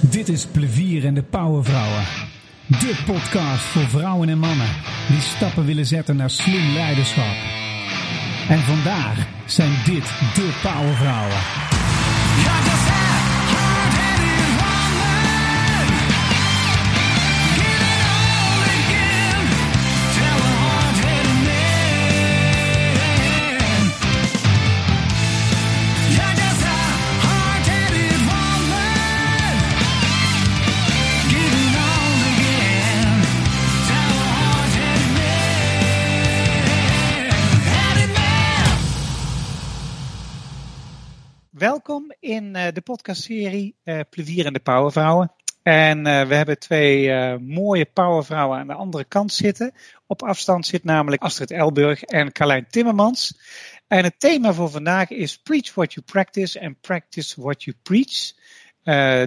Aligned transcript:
Dit 0.00 0.28
is 0.28 0.46
Plevier 0.46 1.06
en 1.06 1.14
de 1.14 1.22
Powervrouwen. 1.22 2.04
De 2.66 3.02
podcast 3.06 3.62
voor 3.62 3.88
vrouwen 3.88 4.28
en 4.28 4.38
mannen 4.38 4.68
die 5.08 5.20
stappen 5.20 5.64
willen 5.64 5.86
zetten 5.86 6.16
naar 6.16 6.30
slim 6.30 6.72
leiderschap. 6.72 7.34
En 8.48 8.58
vandaag 8.58 9.26
zijn 9.46 9.72
dit 9.84 10.04
de 10.34 10.58
Powervrouwen. 10.62 12.77
In 42.28 42.56
uh, 42.56 42.66
de 42.72 42.80
podcastserie 42.80 43.76
uh, 43.84 44.00
Plevier 44.10 44.46
en 44.46 44.52
de 44.52 44.60
Powervrouwen. 44.60 45.32
En 45.62 45.98
uh, 45.98 46.22
we 46.22 46.34
hebben 46.34 46.58
twee 46.58 47.38
mooie 47.38 47.86
powervrouwen 47.86 48.58
aan 48.58 48.66
de 48.66 48.74
andere 48.74 49.04
kant 49.04 49.32
zitten. 49.32 49.72
Op 50.06 50.22
afstand 50.22 50.66
zit 50.66 50.84
namelijk 50.84 51.22
Astrid 51.22 51.50
Elburg 51.50 52.02
en 52.02 52.32
Carlijn 52.32 52.66
Timmermans. 52.70 53.38
En 53.86 54.04
het 54.04 54.20
thema 54.20 54.52
voor 54.52 54.70
vandaag 54.70 55.10
is 55.10 55.38
Preach 55.38 55.74
what 55.74 55.92
you 55.92 56.06
practice 56.06 56.60
and 56.60 56.80
practice 56.80 57.40
what 57.40 57.62
you 57.62 57.76
preach. 57.82 58.32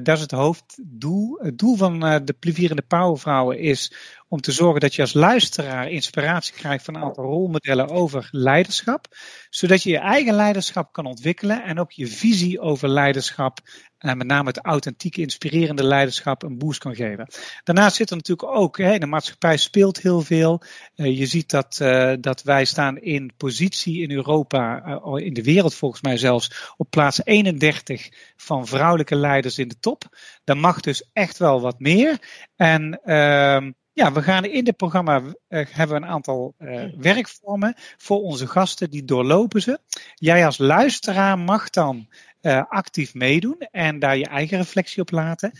Dat 0.03 0.15
is 0.15 0.21
het 0.21 0.31
hoofddoel. 0.31 1.37
Het 1.41 1.57
doel 1.57 1.75
van 1.75 1.99
de 1.99 2.35
plevierende 2.39 2.81
powervrouwen 2.81 3.59
is 3.59 3.93
om 4.31 4.41
te 4.41 4.51
zorgen 4.51 4.79
dat 4.79 4.95
je 4.95 5.01
als 5.01 5.13
luisteraar 5.13 5.89
inspiratie 5.89 6.53
krijgt 6.53 6.85
van 6.85 6.95
een 6.95 7.01
aantal 7.01 7.23
rolmodellen 7.23 7.89
over 7.89 8.27
leiderschap. 8.31 9.07
Zodat 9.49 9.83
je 9.83 9.89
je 9.89 9.97
eigen 9.97 10.33
leiderschap 10.33 10.93
kan 10.93 11.05
ontwikkelen 11.05 11.63
en 11.63 11.79
ook 11.79 11.91
je 11.91 12.07
visie 12.07 12.59
over 12.59 12.89
leiderschap, 12.89 13.59
en 13.97 14.17
met 14.17 14.27
name 14.27 14.47
het 14.47 14.57
authentieke, 14.57 15.21
inspirerende 15.21 15.83
leiderschap, 15.83 16.43
een 16.43 16.57
boost 16.57 16.79
kan 16.79 16.95
geven. 16.95 17.27
Daarnaast 17.63 17.95
zit 17.95 18.09
er 18.09 18.15
natuurlijk 18.15 18.49
ook, 18.57 18.77
hè, 18.77 18.97
de 18.97 19.05
maatschappij 19.05 19.57
speelt 19.57 20.01
heel 20.01 20.21
veel. 20.21 20.61
Uh, 20.95 21.17
je 21.17 21.25
ziet 21.25 21.49
dat, 21.49 21.79
uh, 21.81 22.13
dat 22.19 22.43
wij 22.43 22.65
staan 22.65 22.97
in 22.97 23.31
positie 23.37 24.01
in 24.01 24.11
Europa, 24.11 24.83
uh, 24.85 25.25
in 25.25 25.33
de 25.33 25.43
wereld 25.43 25.75
volgens 25.75 26.01
mij 26.01 26.17
zelfs, 26.17 26.73
op 26.77 26.89
plaats 26.89 27.21
31 27.23 28.09
van 28.35 28.67
vrouwelijke 28.67 29.15
leiders 29.15 29.57
in 29.57 29.67
de 29.67 29.79
top. 29.79 30.17
Daar 30.43 30.57
mag 30.57 30.79
dus 30.79 31.09
echt 31.13 31.37
wel 31.37 31.61
wat 31.61 31.79
meer. 31.79 32.19
En 32.55 32.99
ehm, 33.03 33.71
ja, 33.93 34.11
we 34.11 34.21
gaan 34.21 34.45
in 34.45 34.63
dit 34.63 34.77
programma 34.77 35.19
uh, 35.19 35.33
hebben 35.49 35.95
we 35.99 36.05
een 36.05 36.11
aantal 36.11 36.55
uh, 36.59 36.83
werkvormen 36.97 37.73
voor 37.97 38.21
onze 38.21 38.47
gasten, 38.47 38.89
die 38.89 39.05
doorlopen 39.05 39.61
ze. 39.61 39.79
Jij 40.15 40.45
als 40.45 40.57
luisteraar 40.57 41.39
mag 41.39 41.69
dan 41.69 42.07
uh, 42.41 42.63
actief 42.69 43.13
meedoen 43.13 43.57
en 43.71 43.99
daar 43.99 44.17
je 44.17 44.25
eigen 44.25 44.57
reflectie 44.57 45.01
op 45.01 45.11
laten. 45.11 45.51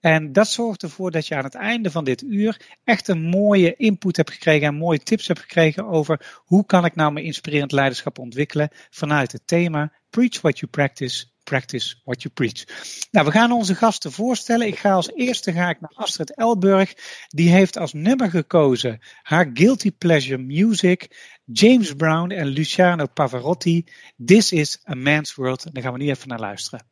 En 0.00 0.32
dat 0.32 0.48
zorgt 0.48 0.82
ervoor 0.82 1.10
dat 1.10 1.26
je 1.26 1.34
aan 1.34 1.44
het 1.44 1.54
einde 1.54 1.90
van 1.90 2.04
dit 2.04 2.22
uur 2.22 2.60
echt 2.84 3.08
een 3.08 3.22
mooie 3.22 3.74
input 3.76 4.16
hebt 4.16 4.30
gekregen 4.30 4.66
en 4.66 4.74
mooie 4.74 4.98
tips 4.98 5.26
hebt 5.26 5.40
gekregen 5.40 5.86
over 5.86 6.40
hoe 6.44 6.66
kan 6.66 6.84
ik 6.84 6.94
nou 6.94 7.12
mijn 7.12 7.26
inspirerend 7.26 7.72
leiderschap 7.72 8.18
ontwikkelen 8.18 8.68
vanuit 8.90 9.32
het 9.32 9.46
thema 9.46 9.92
Preach 10.10 10.40
what 10.40 10.58
you 10.58 10.70
practice 10.70 11.26
practice 11.50 11.96
what 12.04 12.22
you 12.22 12.34
preach. 12.34 12.64
Nou, 13.10 13.26
we 13.26 13.32
gaan 13.32 13.52
onze 13.52 13.74
gasten 13.74 14.12
voorstellen. 14.12 14.66
Ik 14.66 14.78
ga 14.78 14.92
als 14.92 15.10
eerste 15.14 15.52
ga 15.52 15.68
ik 15.68 15.80
naar 15.80 15.92
Astrid 15.94 16.36
Elburg. 16.36 16.94
Die 17.28 17.50
heeft 17.50 17.76
als 17.76 17.92
nummer 17.92 18.30
gekozen 18.30 18.98
haar 19.22 19.50
Guilty 19.54 19.90
Pleasure 19.90 20.42
Music, 20.42 21.08
James 21.44 21.94
Brown 21.94 22.30
en 22.30 22.46
Luciano 22.46 23.06
Pavarotti. 23.06 23.84
This 24.24 24.52
is 24.52 24.78
a 24.88 24.94
Man's 24.94 25.34
World. 25.34 25.64
En 25.64 25.72
daar 25.72 25.82
gaan 25.82 25.92
we 25.92 25.98
nu 25.98 26.08
even 26.08 26.28
naar 26.28 26.40
luisteren. 26.40 26.86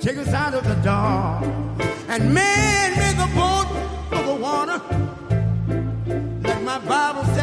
Take 0.00 0.36
out 0.36 0.54
of 0.54 0.62
the 0.62 0.80
dark 0.82 1.44
and 2.08 2.22
man 2.32 2.90
make 2.96 3.18
a 3.18 3.28
boat 3.34 3.68
for 4.08 4.22
the 4.24 4.38
water. 4.40 4.78
Like 6.42 6.62
my 6.62 6.78
Bible 6.78 7.33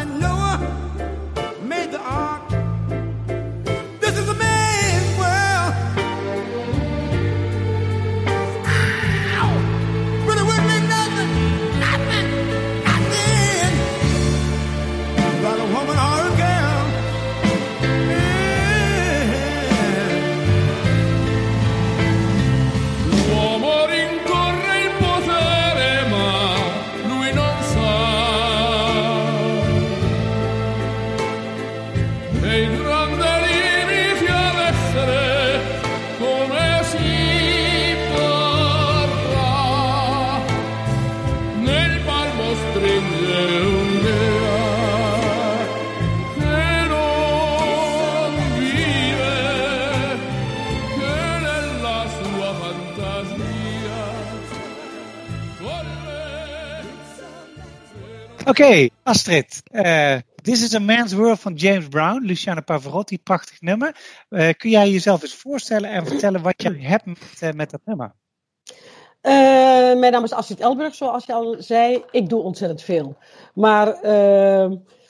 Oké, 58.44 58.88
Astrid. 59.02 59.62
Uh, 59.70 60.16
This 60.42 60.62
is 60.62 60.74
a 60.74 60.80
Man's 60.80 61.12
World 61.12 61.40
van 61.40 61.54
James 61.54 61.88
Brown, 61.88 62.24
Luciano 62.24 62.60
Pavarotti, 62.60 63.18
prachtig 63.18 63.60
nummer. 63.60 63.96
Uh, 64.30 64.48
kun 64.56 64.70
jij 64.70 64.90
jezelf 64.90 65.22
eens 65.22 65.34
voorstellen 65.34 65.90
en 65.90 66.06
vertellen 66.06 66.42
wat 66.42 66.62
je 66.62 66.78
hebt 66.78 67.06
met, 67.06 67.40
uh, 67.42 67.50
met 67.52 67.70
dat 67.70 67.80
nummer? 67.84 68.14
Mijn 69.22 70.12
naam 70.12 70.24
is 70.24 70.32
Astrid 70.32 70.60
Elburg, 70.60 70.94
zoals 70.94 71.26
je 71.26 71.32
al 71.32 71.56
zei. 71.58 72.04
Ik 72.10 72.28
doe 72.28 72.42
ontzettend 72.42 72.82
veel. 72.82 73.16
Maar 73.54 73.88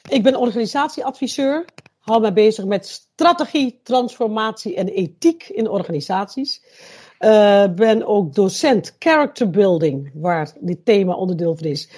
ik 0.08 0.22
ben 0.22 0.36
organisatieadviseur. 0.36 1.64
Hou 1.98 2.20
me 2.20 2.32
bezig 2.32 2.64
met 2.64 2.86
strategie, 2.86 3.80
transformatie 3.82 4.74
en 4.74 4.88
ethiek 4.88 5.48
in 5.48 5.68
organisaties. 5.68 6.62
Uh, 7.20 7.64
ben 7.74 8.06
ook 8.06 8.34
docent 8.34 8.96
character 8.98 9.50
building, 9.50 10.10
waar 10.14 10.52
dit 10.60 10.84
thema 10.84 11.14
onderdeel 11.14 11.56
van 11.56 11.66
is, 11.66 11.88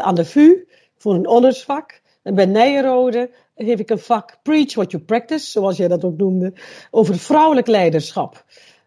aan 0.00 0.14
de 0.14 0.24
VU 0.24 0.66
voor 0.96 1.14
een 1.14 1.26
honorsvak. 1.26 2.00
En 2.22 2.34
bij 2.34 2.46
Nijenrode 2.46 3.30
geef 3.56 3.78
ik 3.78 3.90
een 3.90 3.98
vak 3.98 4.38
Preach 4.42 4.74
What 4.74 4.90
You 4.90 5.02
Practice, 5.02 5.50
zoals 5.50 5.76
jij 5.76 5.88
dat 5.88 6.04
ook 6.04 6.16
noemde, 6.16 6.52
over 6.90 7.18
vrouwelijk 7.18 7.66
leiderschap. 7.66 8.44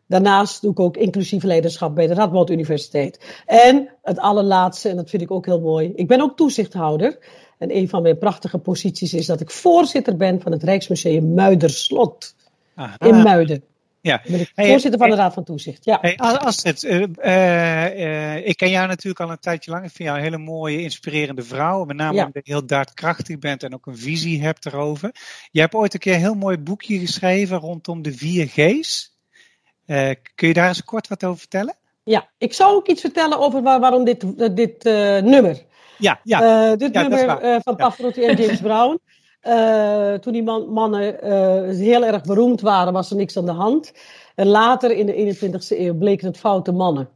Daarnaast 0.10 0.62
doe 0.62 0.72
ik 0.72 0.80
ook 0.80 0.98
inclusief 0.98 1.44
leiderschap 1.44 1.96
bij 1.96 2.08
de 2.08 2.14
Radboud 2.14 2.50
Universiteit. 2.50 3.44
En 3.46 3.90
het 4.02 4.20
allerlaatste, 4.20 4.90
en 4.90 4.96
dat 4.96 5.10
vind 5.10 5.22
ik 5.22 5.32
ook 5.32 5.46
heel 5.46 5.60
mooi, 5.60 5.92
ik 5.96 6.08
ben 6.08 6.22
ook 6.22 6.38
toezichthouder. 6.38 7.18
En 7.58 7.76
een 7.76 7.90
van 7.90 8.02
mijn 8.02 8.18
prachtige 8.18 8.58
posities 8.58 9.14
is 9.14 9.26
dat 9.26 9.42
ik 9.42 9.52
voorzitter 9.52 10.18
ben 10.18 10.42
van 10.42 10.52
het 10.52 10.64
Rijksmuseum 10.64 11.34
Muiderslot 11.34 12.36
Aha. 12.76 12.96
in 13.00 13.22
Muiden. 13.22 13.64
Ja. 14.02 14.22
Ben 14.28 14.40
ik 14.40 14.52
voorzitter 14.56 15.00
van 15.00 15.10
de 15.10 15.16
Raad 15.16 15.34
van 15.34 15.44
Toezicht. 15.44 15.86
Ja. 15.86 15.98
Hey, 16.02 16.18
Astrid, 16.18 16.84
uh, 16.84 17.00
uh, 17.00 18.00
uh, 18.00 18.48
ik 18.48 18.58
ken 18.58 18.70
jou 18.70 18.88
natuurlijk 18.88 19.20
al 19.20 19.32
een 19.32 19.40
tijdje 19.40 19.72
lang. 19.72 19.86
Ik 19.86 19.92
vind 19.92 20.08
jou 20.08 20.18
een 20.18 20.24
hele 20.24 20.38
mooie, 20.38 20.82
inspirerende 20.82 21.44
vrouw. 21.44 21.86
Met 21.86 21.98
name 21.98 22.16
ja. 22.16 22.26
omdat 22.26 22.46
je 22.46 22.52
heel 22.52 22.66
daadkrachtig 22.66 23.40
bent 23.40 23.64
en 23.64 23.74
ook 23.74 23.86
een 23.86 23.98
visie 23.98 24.42
hebt 24.42 24.66
erover. 24.66 25.12
Je 25.52 25.60
hebt 25.60 25.74
ooit 25.74 25.94
een 25.94 26.00
keer 26.00 26.14
een 26.14 26.20
heel 26.20 26.36
mooi 26.36 26.58
boekje 26.58 27.00
geschreven 27.00 27.58
rondom 27.58 28.02
de 28.02 28.14
vier 28.14 28.48
G's. 28.48 29.18
Uh, 29.90 30.10
kun 30.36 30.48
je 30.48 30.54
daar 30.54 30.68
eens 30.68 30.84
kort 30.84 31.08
wat 31.08 31.24
over 31.24 31.40
vertellen? 31.40 31.76
Ja, 32.04 32.30
ik 32.38 32.54
zou 32.54 32.76
ook 32.76 32.88
iets 32.88 33.02
vertellen 33.02 33.40
over 33.40 33.62
waar, 33.62 33.80
waarom 33.80 34.04
dit, 34.04 34.26
dit 34.56 34.86
uh, 34.86 34.94
nummer. 35.18 35.64
Ja, 35.98 36.20
ja. 36.24 36.70
Uh, 36.72 36.78
dit 36.78 36.94
ja, 36.94 37.02
nummer 37.02 37.44
uh, 37.44 37.56
van 37.64 37.76
Pavarotti 37.76 38.24
en 38.24 38.36
James 38.36 38.62
Brown. 38.62 39.00
Uh, 39.44 40.14
toen 40.22 40.34
die 40.34 40.44
man, 40.44 40.70
mannen 40.70 41.02
heel 41.76 42.06
erg 42.06 42.22
beroemd 42.22 42.62
waren, 42.62 42.94
was 42.94 43.10
er 43.10 43.16
niks 43.16 43.38
aan 43.38 43.46
de 43.46 43.52
hand. 43.52 43.94
En 44.36 44.48
later 44.48 44.92
in 44.92 45.06
de 45.06 45.36
21ste 45.36 45.78
eeuw 45.80 45.98
bleken 45.98 46.28
het 46.28 46.38
foute 46.38 46.72
mannen. 46.72 47.10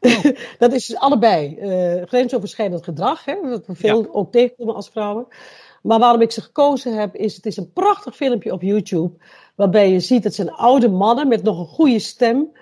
dat 0.58 0.72
is 0.72 0.96
allebei 0.96 1.56
eh, 1.56 2.06
grensoverschrijdend 2.06 2.84
gedrag, 2.84 3.24
hè, 3.24 3.34
dat 3.42 3.66
we 3.66 3.74
veel 3.74 4.08
ook 4.12 4.32
tegenkomen 4.32 4.74
als 4.74 4.88
vrouwen. 4.88 5.26
Maar 5.88 5.98
waarom 5.98 6.20
ik 6.20 6.32
ze 6.32 6.42
gekozen 6.42 6.98
heb, 6.98 7.14
is 7.14 7.36
het 7.36 7.46
is 7.46 7.56
een 7.56 7.72
prachtig 7.72 8.16
filmpje 8.16 8.52
op 8.52 8.62
YouTube. 8.62 9.16
Waarbij 9.54 9.90
je 9.90 10.00
ziet, 10.00 10.24
het 10.24 10.34
zijn 10.34 10.52
oude 10.52 10.88
mannen 10.88 11.28
met 11.28 11.42
nog 11.42 11.58
een 11.58 11.66
goede 11.66 11.98
stem. 11.98 12.52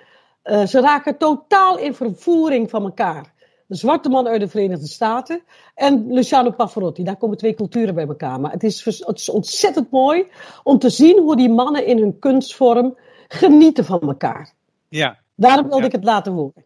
Eh, 0.42 0.66
ze 0.66 0.80
raken 0.80 1.16
totaal 1.16 1.78
in 1.78 1.94
vervoering 1.94 2.70
van 2.70 2.82
elkaar. 2.82 3.32
De 3.66 3.76
zwarte 3.76 4.08
man 4.08 4.26
uit 4.26 4.40
de 4.40 4.48
Verenigde 4.48 4.86
Staten 4.86 5.42
en 5.74 6.12
Luciano 6.12 6.50
Pavarotti. 6.50 7.04
Daar 7.04 7.16
komen 7.16 7.36
twee 7.36 7.54
culturen 7.54 7.94
bij 7.94 8.06
elkaar. 8.06 8.40
Maar 8.40 8.52
het 8.52 8.64
is, 8.64 8.84
het 8.84 9.18
is 9.18 9.28
ontzettend 9.28 9.90
mooi 9.90 10.26
om 10.62 10.78
te 10.78 10.90
zien 10.90 11.18
hoe 11.18 11.36
die 11.36 11.50
mannen 11.50 11.86
in 11.86 11.98
hun 11.98 12.18
kunstvorm 12.18 12.98
genieten 13.28 13.84
van 13.84 14.00
elkaar. 14.00 14.52
Ja. 14.88 15.18
Daarom 15.34 15.68
wilde 15.68 15.86
ik 15.86 15.92
het 15.92 16.04
laten 16.04 16.32
horen. 16.32 16.64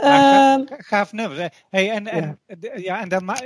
Ja, 0.00 0.64
gaaf 0.68 1.12
nummer. 1.12 1.52
Hey, 1.70 1.90
en, 1.90 2.06
en, 2.06 2.38
ja. 2.46 2.70
ja. 2.76 3.00
en 3.00 3.08
dan, 3.08 3.24
maar, 3.24 3.42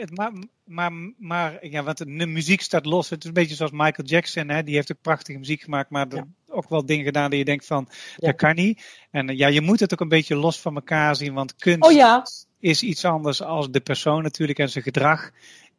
maar, 0.65 0.93
maar, 1.19 1.67
ja, 1.67 1.83
want 1.83 1.99
de 1.99 2.27
muziek 2.27 2.61
staat 2.61 2.87
los. 2.87 3.11
Het 3.11 3.23
is 3.23 3.29
een 3.29 3.35
beetje 3.35 3.55
zoals 3.55 3.73
Michael 3.73 4.09
Jackson, 4.09 4.49
hè? 4.49 4.63
die 4.63 4.75
heeft 4.75 4.93
ook 4.93 5.01
prachtige 5.03 5.39
muziek 5.39 5.63
gemaakt, 5.63 5.91
maar 5.91 6.07
ja. 6.09 6.25
ook 6.49 6.69
wel 6.69 6.87
dingen 6.87 7.05
gedaan 7.05 7.31
die 7.31 7.39
je 7.39 7.45
denkt 7.45 7.67
van, 7.67 7.89
dat 8.17 8.37
kan 8.37 8.55
niet. 8.55 9.07
En 9.11 9.37
ja, 9.37 9.47
je 9.47 9.61
moet 9.61 9.81
het 9.81 9.93
ook 9.93 10.01
een 10.01 10.09
beetje 10.09 10.37
los 10.37 10.61
van 10.61 10.75
elkaar 10.75 11.17
zien, 11.17 11.35
want 11.35 11.57
kunst 11.57 11.91
oh, 11.91 12.23
is 12.61 12.83
iets 12.83 13.05
anders 13.05 13.43
als 13.43 13.71
de 13.71 13.81
persoon 13.81 14.23
natuurlijk 14.23 14.59
en 14.59 14.71
zijn 14.71 14.85
gedrag. 14.85 15.31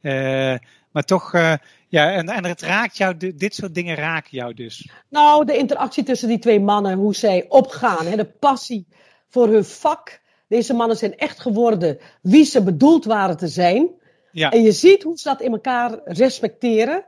Uh, 0.01 0.55
maar 0.91 1.03
toch, 1.03 1.33
uh, 1.33 1.53
ja, 1.87 2.11
en, 2.11 2.29
en 2.29 2.45
het 2.45 2.61
raakt 2.61 2.97
jou, 2.97 3.17
dit 3.35 3.55
soort 3.55 3.75
dingen 3.75 3.95
raken 3.95 4.37
jou 4.37 4.53
dus. 4.53 4.89
Nou, 5.09 5.45
de 5.45 5.57
interactie 5.57 6.03
tussen 6.03 6.27
die 6.27 6.39
twee 6.39 6.59
mannen, 6.59 6.97
hoe 6.97 7.15
zij 7.15 7.45
opgaan, 7.49 8.05
hè, 8.05 8.15
de 8.15 8.25
passie 8.25 8.87
voor 9.27 9.47
hun 9.47 9.65
vak. 9.65 10.21
Deze 10.47 10.73
mannen 10.73 10.97
zijn 10.97 11.17
echt 11.17 11.39
geworden 11.39 11.97
wie 12.21 12.45
ze 12.45 12.63
bedoeld 12.63 13.05
waren 13.05 13.37
te 13.37 13.47
zijn. 13.47 13.89
Ja. 14.31 14.51
En 14.51 14.61
je 14.61 14.71
ziet 14.71 15.03
hoe 15.03 15.17
ze 15.17 15.29
dat 15.29 15.41
in 15.41 15.51
elkaar 15.51 15.99
respecteren. 16.05 17.05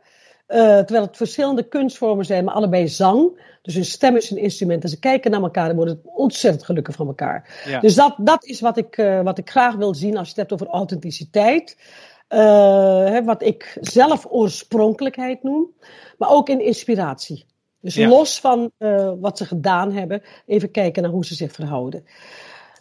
Uh, 0.48 0.58
terwijl 0.58 1.06
het 1.06 1.18
verschillende 1.18 1.68
kunstvormen 1.68 2.26
zijn, 2.26 2.44
maar 2.44 2.54
allebei 2.54 2.88
zang. 2.88 3.42
Dus 3.62 3.74
hun 3.74 3.86
stem 3.86 4.16
is 4.16 4.30
een 4.30 4.38
instrument. 4.38 4.84
En 4.84 4.90
ze 4.90 5.00
kijken 5.00 5.32
naar 5.32 5.42
elkaar 5.42 5.70
en 5.70 5.76
worden 5.76 6.02
ontzettend 6.04 6.66
gelukkig 6.66 6.96
van 6.96 7.08
elkaar. 7.08 7.64
Ja. 7.66 7.80
Dus 7.80 7.96
dat, 7.96 8.16
dat 8.20 8.46
is 8.46 8.60
wat 8.62 8.78
ik, 8.78 8.98
uh, 8.98 9.22
wat 9.22 9.38
ik 9.38 9.50
graag 9.50 9.76
wil 9.76 9.96
zien 9.96 10.18
als 10.18 10.28
je 10.30 10.34
het 10.40 10.50
hebt 10.50 10.62
over 10.62 10.74
authenticiteit. 10.74 11.78
Uh, 12.30 12.40
hè, 13.06 13.24
wat 13.24 13.44
ik 13.44 13.78
zelf 13.82 14.26
oorspronkelijkheid 14.30 15.44
noem. 15.44 15.68
Maar 16.18 16.30
ook 16.30 16.50
in 16.50 16.62
inspiratie. 16.62 17.46
Dus 17.82 17.96
Ja. 17.96 18.08
los 18.08 18.40
van 18.40 18.72
wat 19.20 19.38
ze 19.38 19.46
gedaan 19.46 19.92
hebben, 19.92 20.22
even 20.46 20.72
kijken 20.72 21.04
naar 21.04 21.12
hoe 21.12 21.26
ze 21.26 21.36
zich 21.36 21.52
verhouden. 21.52 22.06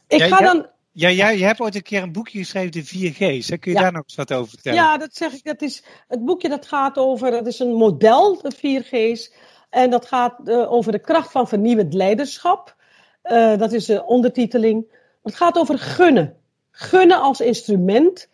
Ik 0.09 0.19
Ja, 0.19 0.27
ga 0.27 0.39
ja. 0.45 0.53
dan 0.53 0.67
Ja, 0.93 1.11
jij 1.11 1.39
je 1.39 1.45
hebt 1.45 1.61
ooit 1.61 1.75
een 1.75 1.83
keer 1.83 2.03
een 2.03 2.13
boekje 2.13 2.39
geschreven, 2.39 2.73
de 2.73 2.85
4G's. 2.85 3.49
Hè? 3.49 3.57
Kun 3.57 3.73
je 3.73 3.77
Ja. 3.79 3.83
daar 3.85 3.93
nog 3.93 4.03
eens 4.03 4.15
wat 4.15 4.33
over 4.33 4.49
vertellen? 4.49 4.79
Ja, 4.79 4.99
dat 4.99 5.15
zeg 5.17 5.33
ik. 5.33 5.45
Dat 5.45 5.63
is 5.63 5.85
het 6.09 6.25
boekje 6.25 6.49
dat 6.49 6.67
gaat 6.67 6.99
over. 6.99 7.31
Dat 7.31 7.47
is 7.47 7.59
een 7.59 7.73
model, 7.75 8.43
de 8.43 8.53
4G's. 8.57 9.33
En 9.71 9.91
dat 9.91 10.07
gaat 10.07 10.49
eh, 10.49 10.73
over 10.73 10.93
de 10.93 10.99
kracht 10.99 11.31
van 11.31 11.49
vernieuwend 11.49 11.95
leiderschap. 11.95 12.77
Eh, 13.23 13.57
dat 13.59 13.73
is 13.73 13.85
de 13.87 14.05
ondertiteling. 14.05 14.87
Het 15.23 15.35
gaat 15.35 15.59
over 15.59 15.79
gunnen. 15.79 16.37
Gunnen 16.71 17.21
als 17.21 17.41
instrument 17.41 18.29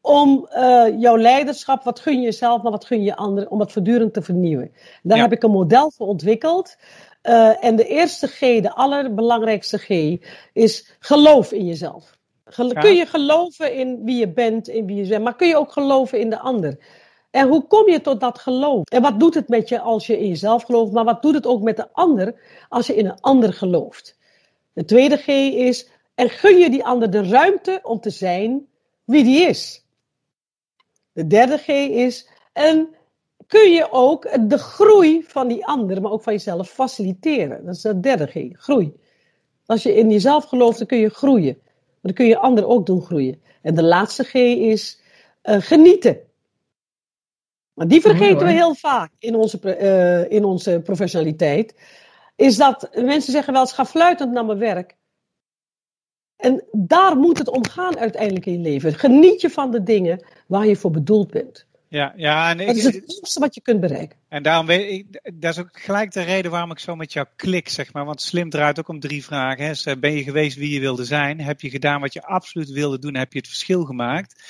om 0.00 0.46
eh, 0.46 1.00
jouw 1.00 1.16
leiderschap, 1.16 1.82
wat 1.82 2.00
gun 2.00 2.16
je 2.18 2.24
jezelf, 2.24 2.62
maar 2.62 2.72
wat 2.72 2.84
gun 2.84 3.02
je 3.02 3.16
anderen, 3.16 3.50
om 3.50 3.60
het 3.60 3.72
voortdurend 3.72 4.12
te 4.14 4.22
vernieuwen. 4.22 4.72
Daar 5.02 5.16
Ja. 5.16 5.22
heb 5.22 5.32
ik 5.32 5.42
een 5.42 5.50
model 5.50 5.90
voor 5.90 6.06
ontwikkeld. 6.06 6.76
Eh, 7.24 7.64
en 7.64 7.76
de 7.76 7.86
eerste 7.86 8.26
G, 8.26 8.38
de 8.38 8.74
allerbelangrijkste 8.74 9.78
G, 9.78 9.88
is 10.52 10.96
geloof 10.98 11.52
in 11.52 11.66
jezelf. 11.66 12.18
Gel- 12.44 12.72
Ja. 12.72 12.80
Kun 12.80 12.94
je 12.94 13.06
geloven 13.06 13.74
in 13.74 14.04
wie 14.04 14.16
je 14.16 14.28
bent, 14.28 14.68
in 14.68 14.86
wie 14.86 14.96
je 14.96 15.08
bent, 15.08 15.22
maar 15.24 15.36
kun 15.36 15.48
je 15.48 15.56
ook 15.56 15.72
geloven 15.72 16.18
in 16.20 16.30
de 16.30 16.38
ander? 16.38 16.78
En 17.30 17.48
hoe 17.48 17.66
kom 17.66 17.88
je 17.90 18.00
tot 18.00 18.20
dat 18.20 18.38
geloof? 18.38 18.84
En 18.84 19.02
wat 19.02 19.20
doet 19.20 19.34
het 19.34 19.48
met 19.48 19.68
je 19.68 19.80
als 19.80 20.06
je 20.06 20.18
in 20.18 20.28
jezelf 20.28 20.62
gelooft, 20.62 20.92
maar 20.92 21.04
wat 21.04 21.22
doet 21.22 21.34
het 21.34 21.46
ook 21.46 21.62
met 21.62 21.76
de 21.76 21.92
ander 21.92 22.34
als 22.68 22.86
je 22.86 22.94
in 22.94 23.06
een 23.06 23.20
ander 23.20 23.52
gelooft? 23.52 24.18
De 24.72 24.84
tweede 24.84 25.16
G 25.16 25.26
is, 25.54 25.88
en 26.14 26.28
gun 26.30 26.58
je 26.58 26.70
die 26.70 26.84
ander 26.84 27.10
de 27.10 27.28
ruimte 27.28 27.80
om 27.82 28.00
te 28.00 28.10
zijn 28.10 28.66
wie 29.04 29.24
die 29.24 29.40
is. 29.42 29.84
De 31.12 31.26
derde 31.26 31.58
G 31.58 31.68
is, 31.88 32.28
en 32.52 32.88
kun 33.46 33.70
je 33.70 33.88
ook 33.90 34.48
de 34.48 34.58
groei 34.58 35.24
van 35.26 35.48
die 35.48 35.66
ander, 35.66 36.00
maar 36.00 36.10
ook 36.10 36.22
van 36.22 36.32
jezelf 36.32 36.70
faciliteren. 36.70 37.64
Dat 37.64 37.74
is 37.74 37.80
de 37.80 38.00
derde 38.00 38.26
G, 38.26 38.62
groei. 38.62 38.92
Als 39.66 39.82
je 39.82 39.94
in 39.94 40.10
jezelf 40.10 40.44
gelooft, 40.44 40.78
dan 40.78 40.86
kun 40.86 40.98
je 40.98 41.08
groeien. 41.08 41.58
Maar 41.64 42.00
dan 42.00 42.12
kun 42.12 42.26
je 42.26 42.38
anderen 42.38 42.70
ook 42.70 42.86
doen 42.86 43.02
groeien. 43.02 43.42
En 43.62 43.74
de 43.74 43.82
laatste 43.82 44.24
G 44.24 44.34
is 44.34 45.00
eh, 45.42 45.60
genieten. 45.60 46.18
Maar 47.74 47.88
die 47.88 48.00
vergeten 48.00 48.34
Mooi, 48.34 48.46
we 48.46 48.52
heel 48.52 48.74
vaak 48.74 49.12
in 49.18 49.34
onze, 49.34 49.58
eh, 49.60 50.30
in 50.30 50.44
onze 50.44 50.80
professionaliteit. 50.84 51.74
Is 52.36 52.56
dat 52.56 52.88
mensen 52.94 53.32
zeggen 53.32 53.52
wel 53.52 53.62
eens, 53.62 53.72
ga 53.72 53.84
fluitend 53.84 54.32
naar 54.32 54.44
mijn 54.44 54.58
werk. 54.58 54.96
En 56.36 56.64
daar 56.72 57.16
moet 57.16 57.38
het 57.38 57.48
om 57.48 57.66
gaan 57.66 57.98
uiteindelijk 57.98 58.46
in 58.46 58.52
je 58.52 58.58
leven. 58.58 58.94
Geniet 58.94 59.40
je 59.40 59.50
van 59.50 59.70
de 59.70 59.82
dingen 59.82 60.24
waar 60.46 60.66
je 60.66 60.76
voor 60.76 60.90
bedoeld 60.90 61.30
bent. 61.30 61.66
Ja, 61.94 62.12
ja 62.16 62.50
en, 62.50 62.66
Dat 62.66 62.76
is 62.76 62.84
ik, 62.84 62.94
het 63.06 63.36
wat 63.38 63.54
je 63.54 63.60
kunt 63.60 63.80
bereiken. 63.80 64.18
en 64.28 64.42
daarom 64.42 64.66
weet 64.66 64.90
ik, 64.90 65.20
dat 65.34 65.52
is 65.52 65.58
ook 65.58 65.80
gelijk 65.80 66.12
de 66.12 66.22
reden 66.22 66.50
waarom 66.50 66.70
ik 66.70 66.78
zo 66.78 66.96
met 66.96 67.12
jou 67.12 67.26
klik, 67.36 67.68
zeg 67.68 67.92
maar. 67.92 68.04
Want 68.04 68.22
slim 68.22 68.50
draait 68.50 68.78
ook 68.78 68.88
om 68.88 69.00
drie 69.00 69.24
vragen. 69.24 69.74
Hè. 69.82 69.96
Ben 69.98 70.12
je 70.12 70.22
geweest 70.22 70.56
wie 70.56 70.70
je 70.70 70.80
wilde 70.80 71.04
zijn? 71.04 71.40
Heb 71.40 71.60
je 71.60 71.70
gedaan 71.70 72.00
wat 72.00 72.12
je 72.12 72.22
absoluut 72.22 72.70
wilde 72.70 72.98
doen? 72.98 73.14
Heb 73.14 73.32
je 73.32 73.38
het 73.38 73.48
verschil 73.48 73.84
gemaakt? 73.84 74.42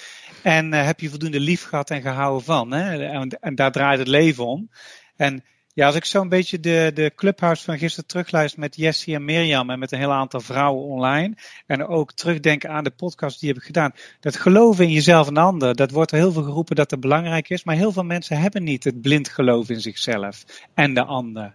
En 0.42 0.72
eh, 0.72 0.84
heb 0.84 1.00
je 1.00 1.08
voldoende 1.08 1.40
lief 1.40 1.62
gehad 1.64 1.90
en 1.90 2.02
gehouden 2.02 2.44
van? 2.44 2.72
Hè? 2.72 3.06
En, 3.06 3.28
en 3.28 3.54
daar 3.54 3.72
draait 3.72 3.98
het 3.98 4.08
leven 4.08 4.46
om. 4.46 4.70
En 5.16 5.44
ja, 5.74 5.86
als 5.86 5.94
ik 5.94 6.04
zo'n 6.04 6.28
beetje 6.28 6.60
de, 6.60 6.90
de 6.94 7.12
clubhouse 7.16 7.64
van 7.64 7.78
gisteren 7.78 8.08
terugluister 8.08 8.60
met 8.60 8.76
Jessie 8.76 9.14
en 9.14 9.24
Mirjam 9.24 9.70
en 9.70 9.78
met 9.78 9.92
een 9.92 9.98
heel 9.98 10.12
aantal 10.12 10.40
vrouwen 10.40 10.84
online. 10.84 11.34
En 11.66 11.86
ook 11.86 12.12
terugdenken 12.12 12.70
aan 12.70 12.84
de 12.84 12.90
podcast 12.90 13.40
die 13.40 13.48
heb 13.48 13.58
ik 13.58 13.64
gedaan. 13.64 13.92
Dat 14.20 14.36
geloven 14.36 14.84
in 14.84 14.90
jezelf 14.90 15.28
en 15.28 15.34
de 15.34 15.40
ander, 15.40 15.74
dat 15.74 15.90
wordt 15.90 16.10
er 16.10 16.18
heel 16.18 16.32
veel 16.32 16.42
geroepen 16.42 16.76
dat 16.76 16.90
het 16.90 17.00
belangrijk 17.00 17.48
is. 17.48 17.64
Maar 17.64 17.76
heel 17.76 17.92
veel 17.92 18.04
mensen 18.04 18.38
hebben 18.38 18.62
niet 18.62 18.84
het 18.84 19.00
blind 19.00 19.28
geloof 19.28 19.68
in 19.68 19.80
zichzelf 19.80 20.44
en 20.74 20.94
de 20.94 21.04
ander. 21.04 21.54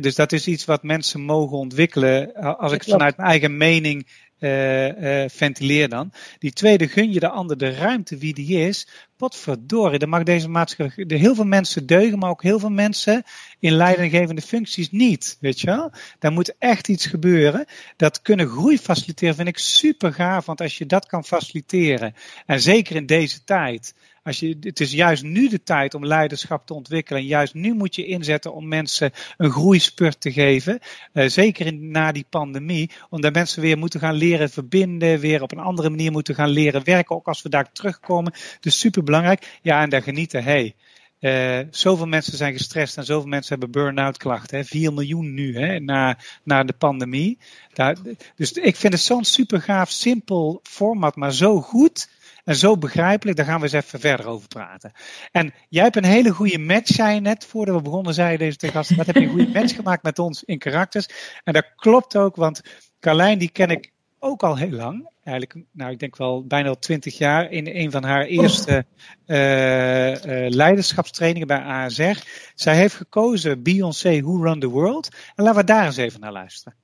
Dus 0.00 0.14
dat 0.14 0.32
is 0.32 0.46
iets 0.46 0.64
wat 0.64 0.82
mensen 0.82 1.20
mogen 1.20 1.56
ontwikkelen. 1.56 2.34
Als 2.58 2.72
ik 2.72 2.84
vanuit 2.84 3.16
mijn 3.16 3.28
eigen 3.28 3.56
mening 3.56 4.06
eh, 4.40 5.22
eh, 5.22 5.30
ventileer 5.30 5.88
dan. 5.88 6.12
Die 6.38 6.52
tweede, 6.52 6.88
gun 6.88 7.12
je 7.12 7.20
de 7.20 7.28
ander 7.28 7.58
de 7.58 7.70
ruimte 7.70 8.16
wie 8.16 8.34
die 8.34 8.58
is. 8.58 8.86
Potverdorie, 9.16 9.98
dan 9.98 10.08
mag 10.08 10.22
deze 10.22 10.48
maatschappij. 10.48 11.04
Heel 11.06 11.34
veel 11.34 11.44
mensen 11.44 11.86
deugen, 11.86 12.18
maar 12.18 12.30
ook 12.30 12.42
heel 12.42 12.58
veel 12.58 12.70
mensen 12.70 13.22
in 13.58 13.72
leidinggevende 13.72 14.40
functies 14.40 14.90
niet. 14.90 15.36
Weet 15.40 15.60
je 15.60 15.66
wel? 15.66 15.92
Daar 16.18 16.32
moet 16.32 16.54
echt 16.58 16.88
iets 16.88 17.06
gebeuren. 17.06 17.64
Dat 17.96 18.22
kunnen 18.22 18.48
groei 18.48 18.78
faciliteren 18.78 19.34
vind 19.34 19.48
ik 19.48 19.58
super 19.58 20.12
gaaf. 20.12 20.46
Want 20.46 20.60
als 20.60 20.78
je 20.78 20.86
dat 20.86 21.06
kan 21.06 21.24
faciliteren, 21.24 22.14
en 22.46 22.60
zeker 22.60 22.96
in 22.96 23.06
deze 23.06 23.44
tijd. 23.44 23.94
Als 24.22 24.40
je, 24.40 24.56
het 24.60 24.80
is 24.80 24.92
juist 24.92 25.22
nu 25.22 25.48
de 25.48 25.62
tijd 25.62 25.94
om 25.94 26.06
leiderschap 26.06 26.66
te 26.66 26.74
ontwikkelen. 26.74 27.20
En 27.20 27.26
juist 27.26 27.54
nu 27.54 27.74
moet 27.74 27.94
je 27.94 28.06
inzetten 28.06 28.54
om 28.54 28.68
mensen 28.68 29.10
een 29.36 29.50
groeispurt 29.50 30.20
te 30.20 30.32
geven. 30.32 30.78
Eh, 31.12 31.28
zeker 31.28 31.74
na 31.74 32.12
die 32.12 32.26
pandemie. 32.30 32.90
Omdat 33.10 33.32
mensen 33.32 33.62
weer 33.62 33.78
moeten 33.78 34.00
gaan 34.00 34.14
leren 34.14 34.50
verbinden. 34.50 35.18
Weer 35.18 35.42
op 35.42 35.52
een 35.52 35.58
andere 35.58 35.90
manier 35.90 36.12
moeten 36.12 36.34
gaan 36.34 36.50
leren 36.50 36.84
werken. 36.84 37.16
Ook 37.16 37.28
als 37.28 37.42
we 37.42 37.48
daar 37.48 37.72
terugkomen. 37.72 38.32
Dus 38.60 38.78
super 38.78 39.02
belangrijk. 39.02 39.58
Ja, 39.62 39.82
en 39.82 39.90
daar 39.90 40.02
genieten. 40.02 40.44
Hey, 40.44 40.74
eh, 41.20 41.60
zoveel 41.70 42.06
mensen 42.06 42.36
zijn 42.36 42.52
gestrest 42.52 42.96
en 42.96 43.04
zoveel 43.04 43.28
mensen 43.28 43.50
hebben 43.58 43.82
burn-out 43.82 44.16
klachten. 44.16 44.58
Hè? 44.58 44.64
4 44.64 44.92
miljoen 44.92 45.34
nu 45.34 45.58
hè, 45.58 45.80
na, 45.80 46.18
na 46.44 46.64
de 46.64 46.72
pandemie. 46.72 47.38
Daar, 47.72 47.96
dus 48.36 48.52
ik 48.52 48.76
vind 48.76 48.92
het 48.92 49.02
zo'n 49.02 49.24
super 49.24 49.62
gaaf, 49.62 49.90
simpel 49.90 50.60
format, 50.62 51.16
maar 51.16 51.32
zo 51.32 51.60
goed. 51.60 52.08
En 52.50 52.56
zo 52.56 52.76
begrijpelijk, 52.76 53.36
daar 53.36 53.46
gaan 53.46 53.56
we 53.56 53.62
eens 53.62 53.72
even 53.72 54.00
verder 54.00 54.26
over 54.26 54.48
praten. 54.48 54.92
En 55.32 55.54
jij 55.68 55.82
hebt 55.82 55.96
een 55.96 56.04
hele 56.04 56.30
goede 56.30 56.58
match, 56.58 56.94
zei 56.94 57.14
je 57.14 57.20
net, 57.20 57.44
voordat 57.44 57.76
we 57.76 57.82
begonnen, 57.82 58.14
zei 58.14 58.32
je 58.32 58.38
deze 58.38 58.56
tegen 58.56 58.76
gasten. 58.76 58.96
Wat 58.96 59.06
heb 59.06 59.14
je 59.14 59.22
een 59.22 59.28
goede 59.28 59.52
match 59.52 59.74
gemaakt 59.74 60.02
met 60.02 60.18
ons 60.18 60.44
in 60.44 60.58
karakters? 60.58 61.08
En 61.44 61.52
dat 61.52 61.74
klopt 61.76 62.16
ook, 62.16 62.36
want 62.36 62.60
Carlijn, 63.00 63.38
die 63.38 63.50
ken 63.50 63.70
ik 63.70 63.92
ook 64.18 64.42
al 64.42 64.56
heel 64.56 64.70
lang. 64.70 65.10
Eigenlijk, 65.24 65.66
nou, 65.72 65.90
ik 65.90 65.98
denk 65.98 66.16
wel 66.16 66.46
bijna 66.46 66.68
al 66.68 66.78
twintig 66.78 67.18
jaar. 67.18 67.50
In 67.50 67.66
een 67.66 67.90
van 67.90 68.04
haar 68.04 68.24
eerste 68.24 68.84
eh, 69.26 70.44
eh, 70.44 70.52
leiderschapstrainingen 70.52 71.48
bij 71.48 71.60
ASR. 71.60 72.22
Zij 72.54 72.76
heeft 72.76 72.94
gekozen 72.94 73.62
Beyoncé 73.62 74.20
Who 74.20 74.42
Run 74.42 74.60
the 74.60 74.68
World. 74.68 75.08
En 75.34 75.44
laten 75.44 75.60
we 75.60 75.66
daar 75.66 75.86
eens 75.86 75.96
even 75.96 76.20
naar 76.20 76.32
luisteren. 76.32 76.78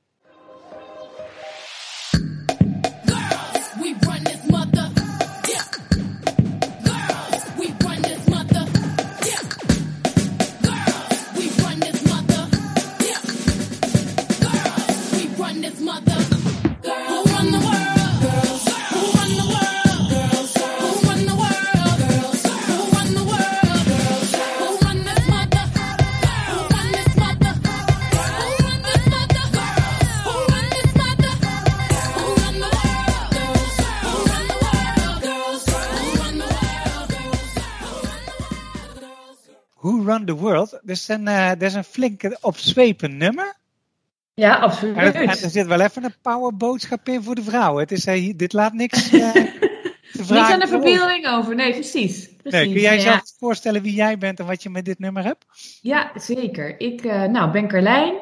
The 40.27 40.35
World. 40.35 40.71
Dat 40.71 40.81
is 40.97 41.09
een, 41.09 41.29
eh, 41.29 41.49
dat 41.49 41.63
is 41.63 41.75
een 41.75 41.85
flinke 41.85 42.39
opzwepen 42.41 43.17
nummer. 43.17 43.57
Ja, 44.35 44.55
absoluut. 44.55 44.97
er 44.97 45.51
zit 45.51 45.67
wel 45.67 45.81
even 45.81 46.05
een 46.05 46.15
powerboodschap 46.23 47.09
in 47.09 47.23
voor 47.23 47.35
de 47.35 47.43
vrouwen. 47.43 47.83
Het 47.83 47.93
is, 47.93 48.07
eh, 48.07 48.33
dit 48.37 48.53
laat 48.53 48.73
niks 48.73 49.11
eh, 49.13 49.31
te 50.13 50.23
Niet 50.29 50.31
aan 50.31 50.61
de 50.61 50.67
verbeelding 50.67 51.27
over. 51.27 51.55
Nee, 51.55 51.73
precies. 51.73 52.29
precies. 52.37 52.61
Nee, 52.61 52.73
kun 52.73 52.81
jij 52.81 52.97
Ja. 52.97 53.03
jezelf 53.03 53.23
voorstellen 53.39 53.83
wie 53.83 53.95
jij 53.95 54.19
bent 54.19 54.39
en 54.41 54.47
wat 54.47 54.63
je 54.63 54.71
met 54.71 54.85
dit 54.85 54.99
nummer 54.99 55.25
hebt? 55.25 55.45
Ja, 55.81 56.11
zeker. 56.15 56.81
Ik 56.81 57.05
nou, 57.05 57.51
ben 57.51 57.69
Carlijn. 57.69 58.15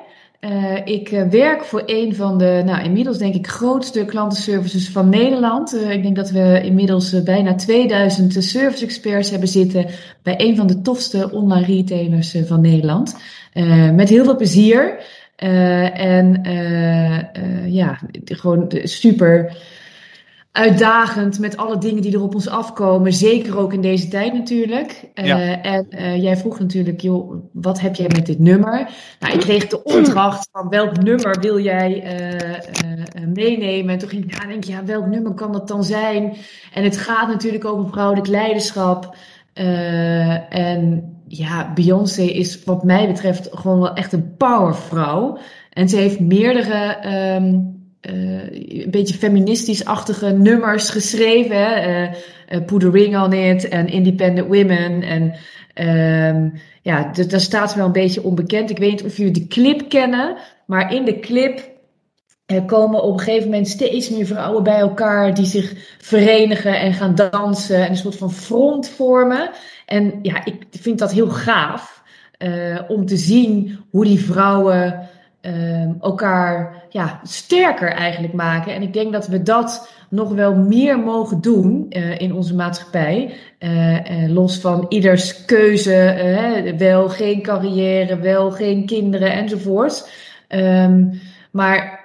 Eh, 0.44 0.76
ik 0.84 1.10
eh, 1.10 1.22
werk 1.22 1.64
voor 1.64 1.82
een 1.86 2.14
van 2.14 2.38
de, 2.38 2.62
nou, 2.64 2.84
inmiddels 2.84 3.18
denk 3.18 3.34
ik, 3.34 3.46
grootste 3.46 4.04
klantenservices 4.04 4.88
van 4.88 5.08
Nederland. 5.08 5.76
Eh, 5.76 5.90
ik 5.90 6.02
denk 6.02 6.16
dat 6.16 6.30
we 6.30 6.60
inmiddels 6.64 7.22
bijna 7.22 7.54
2000 7.54 8.44
service 8.44 8.84
experts 8.84 9.30
hebben 9.30 9.48
zitten 9.48 9.86
bij 10.22 10.34
een 10.36 10.56
van 10.56 10.66
de 10.66 10.80
tofste 10.80 11.30
online 11.30 11.66
retailers 11.66 12.36
van 12.46 12.60
Nederland. 12.60 13.16
Met 13.94 14.08
heel 14.08 14.24
veel 14.24 14.36
plezier. 14.36 14.98
En 15.36 16.42
ja, 17.66 17.98
gewoon 18.24 18.72
super 18.82 19.56
uitdagend 20.54 21.38
met 21.38 21.56
alle 21.56 21.78
dingen 21.78 22.02
die 22.02 22.12
er 22.12 22.22
op 22.22 22.34
ons 22.34 22.48
afkomen. 22.48 23.12
Zeker 23.12 23.58
ook 23.58 23.72
in 23.72 23.80
deze 23.80 24.08
tijd 24.08 24.32
natuurlijk. 24.32 25.04
Eh. 25.14 25.66
En 25.66 25.90
eh, 25.90 26.22
jij 26.22 26.36
vroeg 26.36 26.58
natuurlijk, 26.58 27.00
joh, 27.00 27.34
wat 27.52 27.80
heb 27.80 27.94
jij 27.94 28.06
met 28.06 28.26
dit 28.26 28.38
nummer? 28.38 28.88
Nou, 29.20 29.34
ik 29.34 29.40
kreeg 29.40 29.66
de 29.66 29.82
opdracht 29.82 30.48
van 30.52 30.68
welk 30.68 31.02
nummer 31.02 31.40
wil 31.40 31.60
jij 31.60 32.02
eh, 32.02 33.26
meenemen? 33.26 33.92
En 33.92 33.98
toen 33.98 34.08
ging 34.08 34.24
ik 34.24 34.38
nadenken, 34.38 34.70
ja, 34.70 34.84
welk 34.84 35.06
nummer 35.06 35.34
kan 35.34 35.52
dat 35.52 35.68
dan 35.68 35.84
zijn? 35.84 36.36
En 36.72 36.84
het 36.84 36.96
gaat 36.96 37.28
natuurlijk 37.28 37.64
over 37.64 37.90
vrouwelijk 37.90 38.26
leiderschap. 38.26 39.16
En 40.48 41.14
ja, 41.28 41.72
Beyoncé 41.72 42.22
is 42.22 42.64
wat 42.64 42.84
mij 42.84 43.06
betreft 43.06 43.48
gewoon 43.50 43.80
wel 43.80 43.94
echt 43.94 44.12
een 44.12 44.36
powervrouw. 44.36 45.38
En 45.70 45.88
ze 45.88 45.96
heeft 45.96 46.20
meerdere 46.20 46.96
ehm, 46.96 47.44
eh, 47.44 47.60
een 48.06 48.90
beetje 48.90 49.14
feministisch-achtige 49.14 50.30
nummers 50.30 50.90
geschreven. 50.90 51.82
Eh, 51.82 52.02
eh, 52.02 52.64
Put 52.66 52.84
a 52.84 52.90
Ring 52.90 53.16
on 53.16 53.32
It 53.32 53.68
en 53.68 53.88
Independent 53.88 54.46
Women. 54.46 55.02
En 55.02 55.34
ehm, 55.74 56.48
ja, 56.82 57.12
daar 57.28 57.40
staat 57.40 57.70
ze 57.70 57.76
wel 57.76 57.86
een 57.86 57.92
beetje 57.92 58.22
onbekend. 58.22 58.70
Ik 58.70 58.78
weet 58.78 58.90
niet 58.90 59.04
of 59.04 59.16
jullie 59.16 59.32
de 59.32 59.46
clip 59.46 59.88
kennen, 59.88 60.36
maar 60.66 60.94
in 60.94 61.04
de 61.04 61.20
clip 61.20 61.72
komen 62.66 63.02
op 63.02 63.12
een 63.12 63.24
gegeven 63.24 63.48
moment 63.48 63.68
steeds 63.68 64.10
meer 64.10 64.26
vrouwen 64.26 64.62
bij 64.62 64.78
elkaar 64.78 65.34
die 65.34 65.46
zich 65.46 65.96
verenigen 65.98 66.80
en 66.80 66.92
gaan 66.92 67.14
dansen 67.14 67.84
en 67.84 67.90
een 67.90 67.96
soort 67.96 68.16
van 68.16 68.32
front 68.32 68.88
vormen. 68.88 69.50
En 69.86 70.18
ja, 70.22 70.44
ik 70.44 70.66
vind 70.70 70.98
dat 70.98 71.12
heel 71.12 71.30
gaaf 71.30 72.02
eh, 72.38 72.80
om 72.88 73.06
te 73.06 73.16
zien 73.16 73.78
hoe 73.90 74.04
die 74.04 74.24
vrouwen 74.24 75.08
ehm, 75.44 75.92
elkaar 76.00 76.84
ja, 76.88 77.20
sterker 77.22 77.88
eigenlijk 77.88 78.32
maken. 78.32 78.74
En 78.74 78.82
ik 78.82 78.92
denk 78.92 79.12
dat 79.12 79.26
we 79.26 79.42
dat 79.42 79.88
nog 80.14 80.28
wel 80.28 80.54
meer 80.54 80.98
mogen 80.98 81.40
doen 81.40 81.86
eh, 81.88 82.18
in 82.18 82.34
onze 82.34 82.54
maatschappij. 82.54 83.34
Eh, 83.58 84.24
eh, 84.24 84.30
los 84.30 84.58
van 84.58 84.86
ieders 84.88 85.44
keuze, 85.44 86.74
wel 86.78 87.08
geen 87.08 87.42
carrière, 87.42 88.18
wel 88.18 88.50
geen 88.50 88.86
kinderen 88.86 89.32
enzovoort. 89.32 90.10
Ehm, 90.48 91.04
maar 91.50 92.04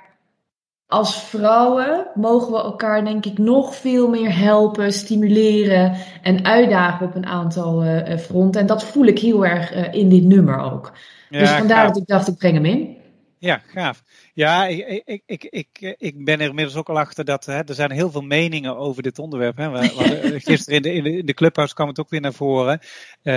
als 0.88 1.24
vrouwen 1.24 2.08
mogen 2.14 2.52
we 2.54 2.58
elkaar 2.58 3.06
denk 3.06 3.26
ik 3.26 3.38
nog 3.38 3.76
veel 3.76 4.10
meer 4.10 4.38
helpen, 4.38 4.94
stimuleren 4.94 5.94
en 6.22 6.46
uitdagen 6.46 7.06
op 7.06 7.16
een 7.16 7.26
aantal 7.26 7.84
fronten. 8.20 8.62
En 8.62 8.68
dat 8.68 8.84
voel 8.84 9.06
ik 9.06 9.20
heel 9.20 9.46
erg 9.46 9.92
in 9.92 10.10
dit 10.10 10.24
nummer 10.24 10.60
ook. 10.60 10.92
dus 11.30 11.50
vandaar 11.50 11.88
dat 11.88 11.98
ik 11.98 12.08
dacht, 12.08 12.28
ik 12.28 12.38
breng 12.38 12.54
hem 12.54 12.66
in. 12.66 12.99
Ja, 13.40 13.62
gaaf. 13.74 14.04
Ja, 14.40 14.66
ik, 14.68 15.02
ik, 15.06 15.22
ik, 15.26 15.44
ik, 15.44 15.96
ik 15.98 16.26
ben 16.26 16.40
er 16.40 16.48
inmiddels 16.50 16.76
ook 16.78 16.90
al 16.90 17.00
achter 17.00 17.26
dat 17.26 17.46
hè, 17.46 17.60
er 17.60 17.74
zijn 17.74 17.92
heel 17.92 18.12
veel 18.12 18.22
meningen 18.22 18.78
over 18.78 19.04
dit 19.04 19.20
onderwerp. 19.20 19.58
Hè. 19.58 19.70
We, 19.70 19.80
we 19.80 19.88
hadden- 19.88 20.42
gisteren 20.52 20.76
in 20.76 20.82
de, 20.82 20.94
in, 20.94 21.04
de, 21.04 21.18
in 21.18 21.26
de 21.26 21.34
clubhouse 21.34 21.74
kwam 21.74 21.88
het 21.88 22.00
ook 22.00 22.10
weer 22.10 22.22
naar 22.22 22.34
voren. 22.34 22.80
eh, 23.22 23.34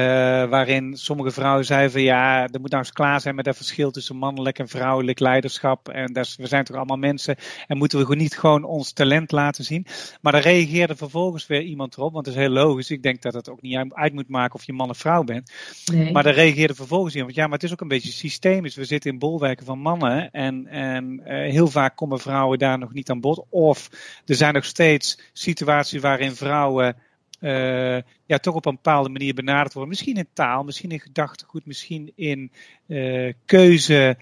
waarin 0.49 0.97
sommige 0.97 1.31
vrouwen 1.31 1.65
zeiden 1.65 1.91
van 1.93 2.01
ja, 2.03 2.43
er 2.49 2.61
moet 2.61 2.71
nou 2.71 2.83
eens 2.83 2.93
klaar 2.93 3.21
zijn 3.21 3.35
met 3.35 3.45
dat 3.45 3.57
verschil 3.57 3.91
tussen 3.91 4.17
mannelijk 4.17 4.59
en 4.59 4.69
vrouwelijk 4.69 5.19
leiderschap. 5.21 5.89
En 5.89 6.13
dat 6.13 6.25
is, 6.25 6.37
we 6.37 6.47
zijn 6.47 6.65
toch 6.65 6.77
allemaal 6.77 6.97
mensen 6.97 7.37
en 7.67 7.77
moeten 7.77 7.99
we 7.99 8.05
gewoon 8.05 8.21
niet 8.21 8.39
gewoon 8.39 8.65
ons 8.65 8.93
talent 8.93 9.33
laten 9.33 9.65
zien. 9.65 9.87
Maar 10.21 10.33
daar 10.33 10.43
reageerde 10.43 10.97
vervolgens 10.97 11.47
weer 11.47 11.63
iemand 11.63 11.97
erop, 11.97 12.13
want 12.13 12.25
dat 12.25 12.35
is 12.35 12.41
heel 12.41 12.51
logisch. 12.51 12.91
Ik 12.91 13.03
denk 13.03 13.23
dat 13.23 13.35
het 13.35 13.51
ook 13.51 13.63
niet 13.63 13.77
uit- 13.77 13.95
uit 13.95 14.13
moet 14.13 14.29
maken 14.29 14.55
of 14.55 14.65
je 14.67 14.73
man 14.73 14.91
of 14.91 14.99
vrouw 14.99 15.23
bent. 15.25 15.53
Nee. 15.93 16.13
Maar 16.13 16.23
daar 16.23 16.35
reageerde 16.35 16.75
vervolgens 16.75 17.15
iemand. 17.15 17.35
Ja, 17.35 17.45
maar 17.45 17.53
het 17.59 17.63
is 17.63 17.73
ook 17.73 17.81
een 17.81 17.89
beetje 17.89 18.13
systemisch. 18.13 18.75
We 18.75 18.85
zitten 18.85 19.11
in 19.11 19.19
bolwerken 19.19 19.67
van 19.67 19.79
mannen. 19.79 20.31
En, 20.31 20.67
en 20.95 21.21
eh, 21.25 21.51
heel 21.51 21.69
vaak 21.69 21.97
komen 21.97 22.19
vrouwen 22.21 22.59
daar 22.59 22.79
nog 22.79 22.93
niet 22.93 23.11
aan 23.11 23.21
bod. 23.21 23.45
Of 23.51 23.89
er 24.27 24.35
zijn 24.35 24.55
nog 24.55 24.65
steeds 24.65 25.19
situaties 25.33 26.01
waarin 26.01 26.35
vrouwen 26.37 26.97
eh, 27.41 27.97
ja, 28.27 28.39
toch 28.41 28.55
op 28.55 28.67
een 28.67 28.75
bepaalde 28.75 29.09
manier 29.09 29.35
benaderd 29.35 29.73
worden. 29.73 29.91
Misschien 29.91 30.17
in 30.17 30.29
taal, 30.33 30.63
misschien 30.65 30.91
in 30.91 31.01
gedachtegoed, 31.01 31.67
misschien 31.67 32.13
in 32.15 32.53
eh, 32.89 33.33
keuze 33.45 34.17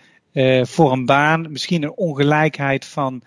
voor 0.63 0.93
een 0.93 1.07
baan. 1.07 1.53
Misschien 1.53 1.83
een 1.83 1.97
ongelijkheid 1.97 2.85
van 2.85 3.23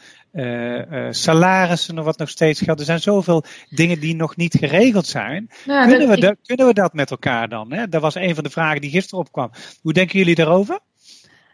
salarissen, 1.09 2.03
wat 2.03 2.17
nog 2.17 2.29
steeds 2.29 2.62
geldt. 2.62 2.79
Er 2.79 2.85
zijn 2.85 3.00
zoveel 3.00 3.43
dingen 3.69 4.00
die 4.00 4.15
nog 4.15 4.35
niet 4.35 4.55
geregeld 4.59 5.05
zijn. 5.05 5.50
Nou, 5.65 5.88
Kunnen 5.89 6.07
dat- 6.09 6.19
we, 6.19 6.27
ik- 6.27 6.38
kunnen 6.43 6.65
we 6.67 6.73
dat 6.73 6.93
met 6.93 7.12
elkaar 7.12 7.50
dan? 7.50 7.73
Hè? 7.73 7.88
Dat 7.88 8.01
was 8.01 8.15
een 8.15 8.35
van 8.35 8.43
de 8.43 8.50
vragen 8.50 8.81
die 8.81 8.89
gisteren 8.89 9.19
opkwam. 9.19 9.51
Hoe 9.81 9.93
denken 9.93 10.17
jullie 10.19 10.35
daarover? 10.35 10.79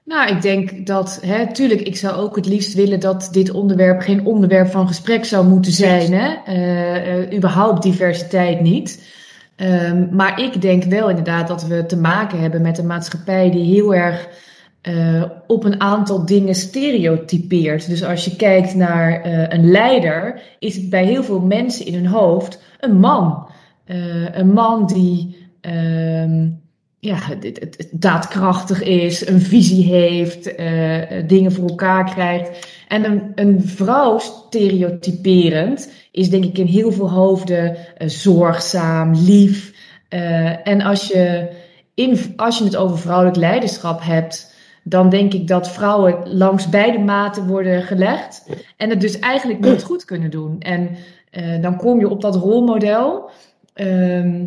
Nou, 0.09 0.29
ik 0.29 0.41
denk 0.41 0.87
dat, 0.87 1.19
hè, 1.25 1.53
tuurlijk, 1.53 1.81
ik 1.81 1.95
zou 1.95 2.15
ook 2.15 2.35
het 2.35 2.45
liefst 2.45 2.73
willen 2.73 2.99
dat 2.99 3.29
dit 3.31 3.51
onderwerp 3.51 4.01
geen 4.01 4.25
onderwerp 4.25 4.71
van 4.71 4.87
gesprek 4.87 5.25
zou 5.25 5.47
moeten 5.47 5.71
zijn. 5.71 6.13
Hè? 6.13 6.33
Eh, 6.45 7.17
eh, 7.17 7.33
überhaupt 7.33 7.83
diversiteit 7.83 8.61
niet. 8.61 9.03
Ehm, 9.55 10.07
maar 10.11 10.41
ik 10.41 10.61
denk 10.61 10.83
wel 10.83 11.09
inderdaad 11.09 11.47
dat 11.47 11.67
we 11.67 11.85
te 11.85 11.97
maken 11.97 12.39
hebben 12.39 12.61
met 12.61 12.77
een 12.77 12.85
maatschappij 12.85 13.51
die 13.51 13.73
heel 13.73 13.95
erg 13.95 14.27
eh, 14.81 15.23
op 15.47 15.63
een 15.63 15.81
aantal 15.81 16.25
dingen 16.25 16.55
stereotypeert. 16.55 17.87
Dus 17.87 18.03
als 18.03 18.25
je 18.25 18.35
kijkt 18.35 18.75
naar 18.75 19.25
een 19.51 19.71
leider, 19.71 20.41
is 20.59 20.75
het 20.75 20.89
bij 20.89 21.05
heel 21.05 21.23
veel 21.23 21.39
mensen 21.39 21.85
in 21.85 21.93
hun 21.93 22.07
hoofd 22.07 22.61
een 22.79 22.99
man. 22.99 23.47
Een 24.33 24.53
man 24.53 24.87
die 24.87 25.47
ehm, 25.61 26.47
ja, 26.99 27.17
het- 27.39 27.87
daadkrachtig 27.91 28.83
is, 28.83 29.27
een 29.27 29.41
visie 29.41 29.85
heeft, 29.95 30.55
eh, 30.55 31.01
dingen 31.27 31.51
voor 31.51 31.69
elkaar 31.69 32.11
krijgt. 32.13 32.67
En 32.87 33.31
een, 33.35 33.61
vrouw 33.65 34.17
stereotyperend 34.19 35.91
is 36.11 36.29
denk 36.29 36.43
ik 36.43 36.57
in 36.57 36.65
heel 36.65 36.91
veel 36.91 37.09
hoofden 37.11 37.75
eh, 37.97 38.07
zorgzaam, 38.07 39.13
lief. 39.15 39.73
Eh, 40.09 40.67
en 40.67 40.81
als 40.81 41.07
je, 41.07 41.49
in, 41.93 42.33
als 42.35 42.57
je 42.57 42.63
het 42.63 42.75
over 42.75 42.97
vrouwelijk 42.97 43.37
leiderschap 43.37 43.99
hebt, 44.03 44.55
dan 44.83 45.09
denk 45.09 45.33
ik 45.33 45.47
dat 45.47 45.71
vrouwen 45.71 46.37
langs 46.37 46.69
beide 46.69 46.99
maten 46.99 47.47
worden 47.47 47.81
gelegd. 47.83 48.45
En 48.77 48.89
het 48.89 49.01
dus 49.01 49.19
eigenlijk 49.19 49.59
nooit 49.59 49.83
goed 49.83 50.05
kunnen 50.05 50.29
doen. 50.31 50.59
En 50.59 50.89
dan 51.61 51.77
kom 51.77 51.99
je 51.99 52.09
op 52.09 52.21
dat 52.21 52.35
rolmodel. 52.35 53.29
ehm, 53.73 54.45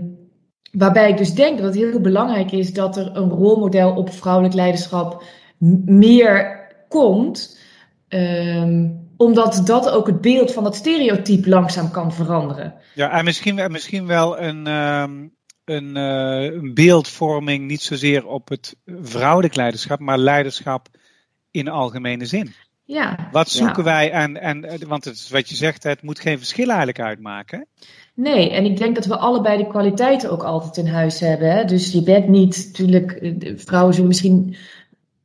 Waarbij 0.73 1.11
ik 1.11 1.17
dus 1.17 1.35
denk 1.35 1.57
dat 1.57 1.67
het 1.67 1.75
heel 1.75 2.01
belangrijk 2.01 2.53
is 2.53 2.73
dat 2.73 2.97
er 2.97 3.17
een 3.17 3.29
rolmodel 3.31 3.95
op 3.95 4.13
vrouwelijk 4.13 4.55
leiderschap 4.55 5.25
meer 5.85 6.61
komt. 6.89 7.61
ehm, 8.09 8.89
omdat 9.17 9.63
dat 9.65 9.91
ook 9.91 10.07
het 10.07 10.21
beeld 10.21 10.53
van 10.53 10.65
dat 10.65 10.77
stereotype 10.77 11.49
langzaam 11.49 11.91
kan 11.91 12.13
veranderen. 12.13 12.75
Ja, 12.95 13.11
en 13.11 13.25
misschien, 13.25 13.59
en 13.59 13.73
misschien 13.73 14.07
wel 14.07 14.39
een, 14.41 14.67
ehm, 14.67 15.27
een, 15.65 15.97
eh, 15.97 16.53
een 16.53 16.75
beeldvorming, 16.75 17.67
niet 17.67 17.83
zozeer 17.83 18.27
op 18.27 18.49
het 18.49 18.77
vrouwelijk 19.03 19.55
leiderschap, 19.55 19.99
maar 20.01 20.19
leiderschap 20.19 20.89
in 21.51 21.69
algemene 21.69 22.27
zin. 22.27 22.55
Ja, 22.85 23.29
Wat 23.33 23.53
ja. 23.53 23.59
zoeken 23.59 23.85
wij, 23.85 24.11
en, 24.11 24.41
en, 24.41 24.65
eh, 24.65 24.79
want 24.89 25.05
het 25.05 25.15
is 25.15 25.31
wat 25.31 25.49
je 25.49 25.55
zegt, 25.57 25.83
het 25.83 26.03
moet 26.03 26.21
geen 26.21 26.39
verschil 26.39 26.69
eigenlijk 26.69 27.01
uitmaken. 27.01 27.67
Nee, 28.15 28.51
en 28.51 28.65
ik 28.65 28.77
denk 28.77 28.95
dat 28.95 29.07
we 29.07 29.17
allebei 29.17 29.57
de 29.59 29.67
kwaliteiten 29.67 30.31
ook 30.31 30.43
altijd 30.43 30.77
in 30.77 30.93
huis 30.93 31.21
hebben. 31.21 31.53
Hè? 31.53 31.65
Dus 31.65 31.93
je 31.93 32.03
bent 32.03 32.29
niet, 32.29 32.65
natuurlijk, 32.67 33.13
eh, 33.13 33.53
vrouwen 33.57 33.93
zullen 33.95 34.09
misschien 34.09 34.57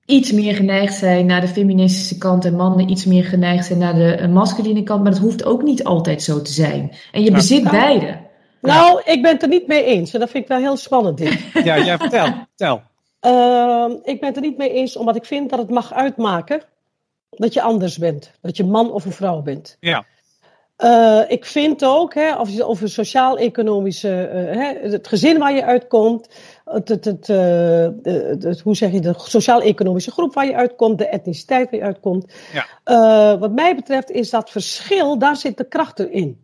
iets 0.05 0.31
meer 0.31 0.55
geneigd 0.55 0.93
zijn 0.95 1.25
naar 1.25 1.41
de 1.41 1.47
feministische 1.47 2.17
kant 2.17 2.45
en 2.45 2.55
mannen 2.55 2.89
iets 2.89 3.05
meer 3.05 3.23
geneigd 3.23 3.65
zijn 3.65 3.79
naar 3.79 3.93
de 3.95 4.15
eh, 4.15 4.27
masculine 4.29 4.83
kant. 4.83 5.03
Maar 5.03 5.11
dat 5.11 5.21
hoeft 5.21 5.45
ook 5.45 5.63
niet 5.63 5.83
altijd 5.83 6.23
zo 6.23 6.41
te 6.41 6.51
zijn. 6.51 6.91
En 7.11 7.21
je 7.23 7.29
Ja. 7.29 7.35
bezit 7.35 7.63
Ja. 7.63 7.69
beide. 7.69 8.17
Nou, 8.61 9.01
ik 9.05 9.21
ben 9.21 9.31
het 9.31 9.41
er 9.41 9.49
niet 9.49 9.67
mee 9.67 9.83
eens. 9.83 10.13
En 10.13 10.19
dat 10.19 10.29
vind 10.29 10.43
ik 10.43 10.49
wel 10.49 10.59
heel 10.59 10.77
spannend 10.77 11.17
dit. 11.17 11.39
Ja, 11.63 11.75
ja 11.75 11.97
vertel, 11.97 12.25
vertel. 12.47 12.81
Ehm, 13.19 13.91
ik 14.03 14.19
ben 14.19 14.27
het 14.27 14.35
er 14.35 14.41
niet 14.41 14.57
mee 14.57 14.71
eens, 14.73 14.97
omdat 14.97 15.15
ik 15.15 15.25
vind 15.25 15.49
dat 15.49 15.59
het 15.59 15.69
mag 15.69 15.93
uitmaken 15.93 16.61
dat 17.29 17.53
je 17.53 17.61
anders 17.61 17.97
bent. 17.97 18.31
Dat 18.41 18.57
je 18.57 18.63
man 18.63 18.91
of 18.91 19.05
een 19.05 19.11
vrouw 19.11 19.41
bent. 19.41 19.77
Ja. 19.79 20.05
Eh, 20.77 21.21
ik 21.27 21.45
vind 21.45 21.83
ook, 21.85 22.13
hè, 22.13 22.35
of 22.35 22.49
je 22.49 22.63
over 22.65 22.89
sociaal-economische, 22.89 24.27
eh, 24.27 24.55
hè, 24.57 24.89
het 24.89 25.07
gezin 25.07 25.37
waar 25.37 25.53
je 25.53 25.63
uitkomt, 25.65 26.29
het, 26.65 26.89
het, 26.89 27.05
het, 27.05 27.29
eh, 27.29 27.87
het- 28.03 28.43
het- 28.43 28.59
hoe 28.59 28.75
zeg 28.75 28.91
je, 28.91 28.99
de 28.99 29.13
sociaal-economische 29.17 30.11
groep 30.11 30.33
waar 30.33 30.45
je 30.45 30.55
uitkomt, 30.55 30.97
de 30.97 31.07
etniciteit 31.07 31.69
waar 31.69 31.79
je 31.79 31.85
uitkomt. 31.85 32.33
Ja. 32.83 33.37
Wat 33.37 33.51
mij 33.51 33.75
betreft 33.75 34.11
is 34.11 34.29
dat 34.29 34.49
verschil, 34.49 35.17
daar 35.17 35.35
zit 35.35 35.57
de 35.57 35.67
kracht 35.67 35.99
erin. 35.99 36.43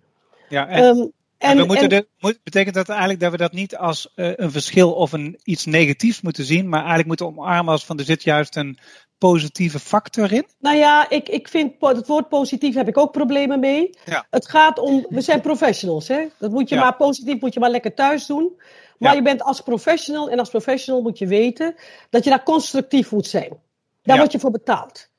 Ja, 0.49 0.67
Ehm, 0.69 1.05
en 1.43 1.57
we 1.57 1.65
moeten 1.65 1.83
en- 1.83 1.89
de, 1.89 2.07
moet, 2.19 2.39
betekent 2.43 2.75
dat 2.75 2.89
eigenlijk 2.89 3.19
dat 3.19 3.31
we 3.31 3.37
dat 3.37 3.51
niet 3.51 3.77
als 3.77 4.11
eh, 4.15 4.31
een 4.35 4.51
verschil 4.51 4.93
of 4.93 5.11
een, 5.11 5.39
iets 5.43 5.65
negatiefs 5.65 6.21
moeten 6.21 6.43
zien, 6.45 6.69
maar 6.69 6.79
eigenlijk 6.79 7.07
moeten 7.07 7.25
omarmen 7.25 7.71
als 7.71 7.85
van 7.85 7.97
er 7.99 8.05
zit 8.05 8.23
juist 8.23 8.55
een 8.55 8.77
positieve 9.17 9.79
factor 9.79 10.31
in? 10.33 10.45
Nou 10.59 10.75
ja, 10.77 11.09
ik, 11.09 11.29
ik 11.29 11.47
vind 11.47 11.73
het 11.79 12.07
woord 12.07 12.29
positief 12.29 12.75
heb 12.75 12.87
ik 12.87 12.97
ook 12.97 13.11
problemen 13.11 13.59
mee. 13.59 13.89
Ja. 14.05 14.25
Het 14.29 14.49
gaat 14.49 14.79
om, 14.79 15.05
we 15.09 15.21
zijn 15.21 15.41
professionals, 15.41 16.07
hè? 16.07 16.27
Dat 16.39 16.51
moet 16.51 16.69
je 16.69 16.75
Ja. 16.75 16.81
maar 16.81 16.95
positief, 16.95 17.41
moet 17.41 17.53
je 17.53 17.59
maar 17.59 17.69
lekker 17.69 17.93
thuis 17.93 18.25
doen. 18.25 18.51
Maar 18.97 19.11
Ja. 19.11 19.17
je 19.17 19.23
bent 19.23 19.41
als 19.43 19.61
professional 19.61 20.29
en 20.29 20.39
als 20.39 20.49
professional 20.49 21.01
moet 21.01 21.17
je 21.17 21.27
weten 21.27 21.75
dat 22.09 22.23
je 22.23 22.29
daar 22.29 22.43
constructief 22.43 23.11
moet 23.11 23.27
zijn. 23.27 23.57
Daar 24.01 24.17
word 24.17 24.31
je 24.31 24.39
voor 24.39 24.51
betaald. 24.51 25.09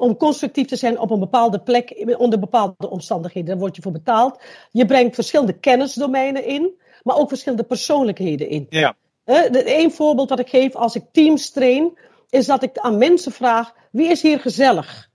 Om 0.00 0.16
constructief 0.16 0.66
te 0.66 0.76
zijn 0.76 0.98
op 0.98 1.10
een 1.10 1.18
bepaalde 1.18 1.60
plek, 1.60 2.14
onder 2.18 2.38
bepaalde 2.38 2.90
omstandigheden, 2.90 3.48
daar 3.48 3.58
word 3.58 3.76
je 3.76 3.82
voor 3.82 3.92
betaald. 3.92 4.42
Je 4.70 4.86
brengt 4.86 5.14
verschillende 5.14 5.58
kennisdomeinen 5.58 6.44
in, 6.44 6.80
maar 7.02 7.16
ook 7.16 7.28
verschillende 7.28 7.64
persoonlijkheden 7.64 8.48
in. 8.48 8.66
Ja, 8.70 8.94
Eén 9.24 9.92
voorbeeld 9.92 10.28
wat 10.28 10.38
ik 10.38 10.48
geef 10.48 10.74
als 10.74 10.94
ik 10.94 11.04
teams 11.12 11.50
train, 11.50 11.98
is 12.30 12.46
dat 12.46 12.62
ik 12.62 12.78
aan 12.78 12.98
mensen 12.98 13.32
vraag: 13.32 13.74
wie 13.90 14.10
is 14.10 14.22
hier 14.22 14.40
gezellig? 14.40 15.08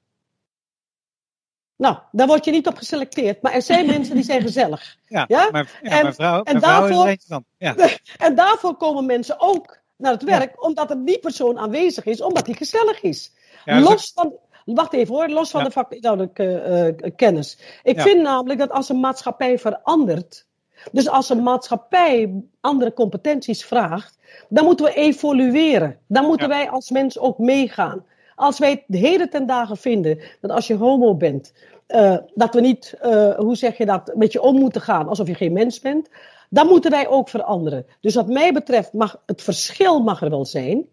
Nou, 1.75 1.97
daar 2.11 2.27
word 2.27 2.45
je 2.45 2.51
niet 2.51 2.67
op 2.67 2.77
geselecteerd, 2.77 3.41
maar 3.41 3.53
er 3.53 3.61
zijn 3.61 3.85
mensen 3.95 4.15
die 4.15 4.23
zijn 4.23 4.41
gezellig. 4.41 4.97
ja. 5.07 5.25
Ja? 5.27 5.49
Mijn, 5.51 5.67
ja, 5.81 6.01
En- 6.01 6.13
vrouw, 6.13 6.43
en 6.43 6.55
is 6.55 6.61
daarvoor-. 6.61 7.15
Ja, 7.57 7.75
En 8.17 8.35
daarvoor 8.35 8.75
komen 8.75 9.05
mensen 9.05 9.39
ook 9.39 9.81
naar 9.97 10.11
het 10.11 10.23
werk, 10.23 10.63
omdat 10.65 10.89
er 10.89 11.05
die 11.05 11.19
persoon 11.19 11.57
aanwezig 11.57 12.05
is, 12.05 12.21
omdat 12.21 12.45
hij 12.45 12.55
gezellig 12.55 13.01
is. 13.01 13.31
Ja, 13.65 13.73
dat 13.79 13.83
is 13.83 13.89
los 13.89 14.11
van, 14.15 14.33
wacht 14.65 14.93
even 14.93 15.15
hoor, 15.15 15.29
los 15.29 15.49
van 15.49 15.59
Ja. 15.59 15.65
de 15.65 15.71
vakinhoudelijke 15.71 16.59
eh, 16.59 16.87
eh, 16.87 16.95
kennis. 17.15 17.57
Ik 17.83 17.95
Ja. 17.95 18.03
vind 18.03 18.21
namelijk 18.21 18.59
dat 18.59 18.71
als 18.71 18.89
een 18.89 18.99
maatschappij 18.99 19.59
verandert, 19.59 20.47
dus 20.91 21.09
als 21.09 21.29
een 21.29 21.43
maatschappij 21.43 22.43
andere 22.61 22.93
competenties 22.93 23.65
vraagt, 23.65 24.17
dan 24.49 24.65
moeten 24.65 24.85
we 24.85 24.93
evolueren. 24.93 25.97
Dan 26.07 26.25
moeten 26.25 26.49
Ja. 26.49 26.55
wij 26.55 26.69
als 26.69 26.89
mens 26.89 27.19
ook 27.19 27.37
meegaan. 27.37 28.05
Als 28.35 28.59
wij 28.59 28.83
de 28.87 28.97
heden 28.97 29.29
ten 29.29 29.45
dagen 29.45 29.77
vinden 29.77 30.19
dat 30.41 30.51
als 30.51 30.67
je 30.67 30.75
homo 30.75 31.15
bent, 31.15 31.53
eh, 31.87 32.17
dat 32.33 32.53
we 32.53 32.61
niet, 32.61 32.95
hoe 33.37 33.55
zeg 33.55 33.77
je 33.77 33.85
dat, 33.85 34.11
met 34.15 34.31
je 34.31 34.41
om 34.41 34.59
moeten 34.59 34.81
gaan 34.81 35.07
alsof 35.07 35.27
je 35.27 35.35
geen 35.35 35.53
mens 35.53 35.79
bent, 35.79 36.09
dan 36.49 36.67
moeten 36.67 36.91
wij 36.91 37.07
ook 37.07 37.29
veranderen. 37.29 37.85
Dus 38.01 38.15
wat 38.15 38.27
mij 38.27 38.53
betreft 38.53 38.93
mag 38.93 39.21
het 39.25 39.41
verschil 39.41 39.99
mag 40.03 40.21
er 40.21 40.29
wel 40.29 40.45
zijn. 40.45 40.85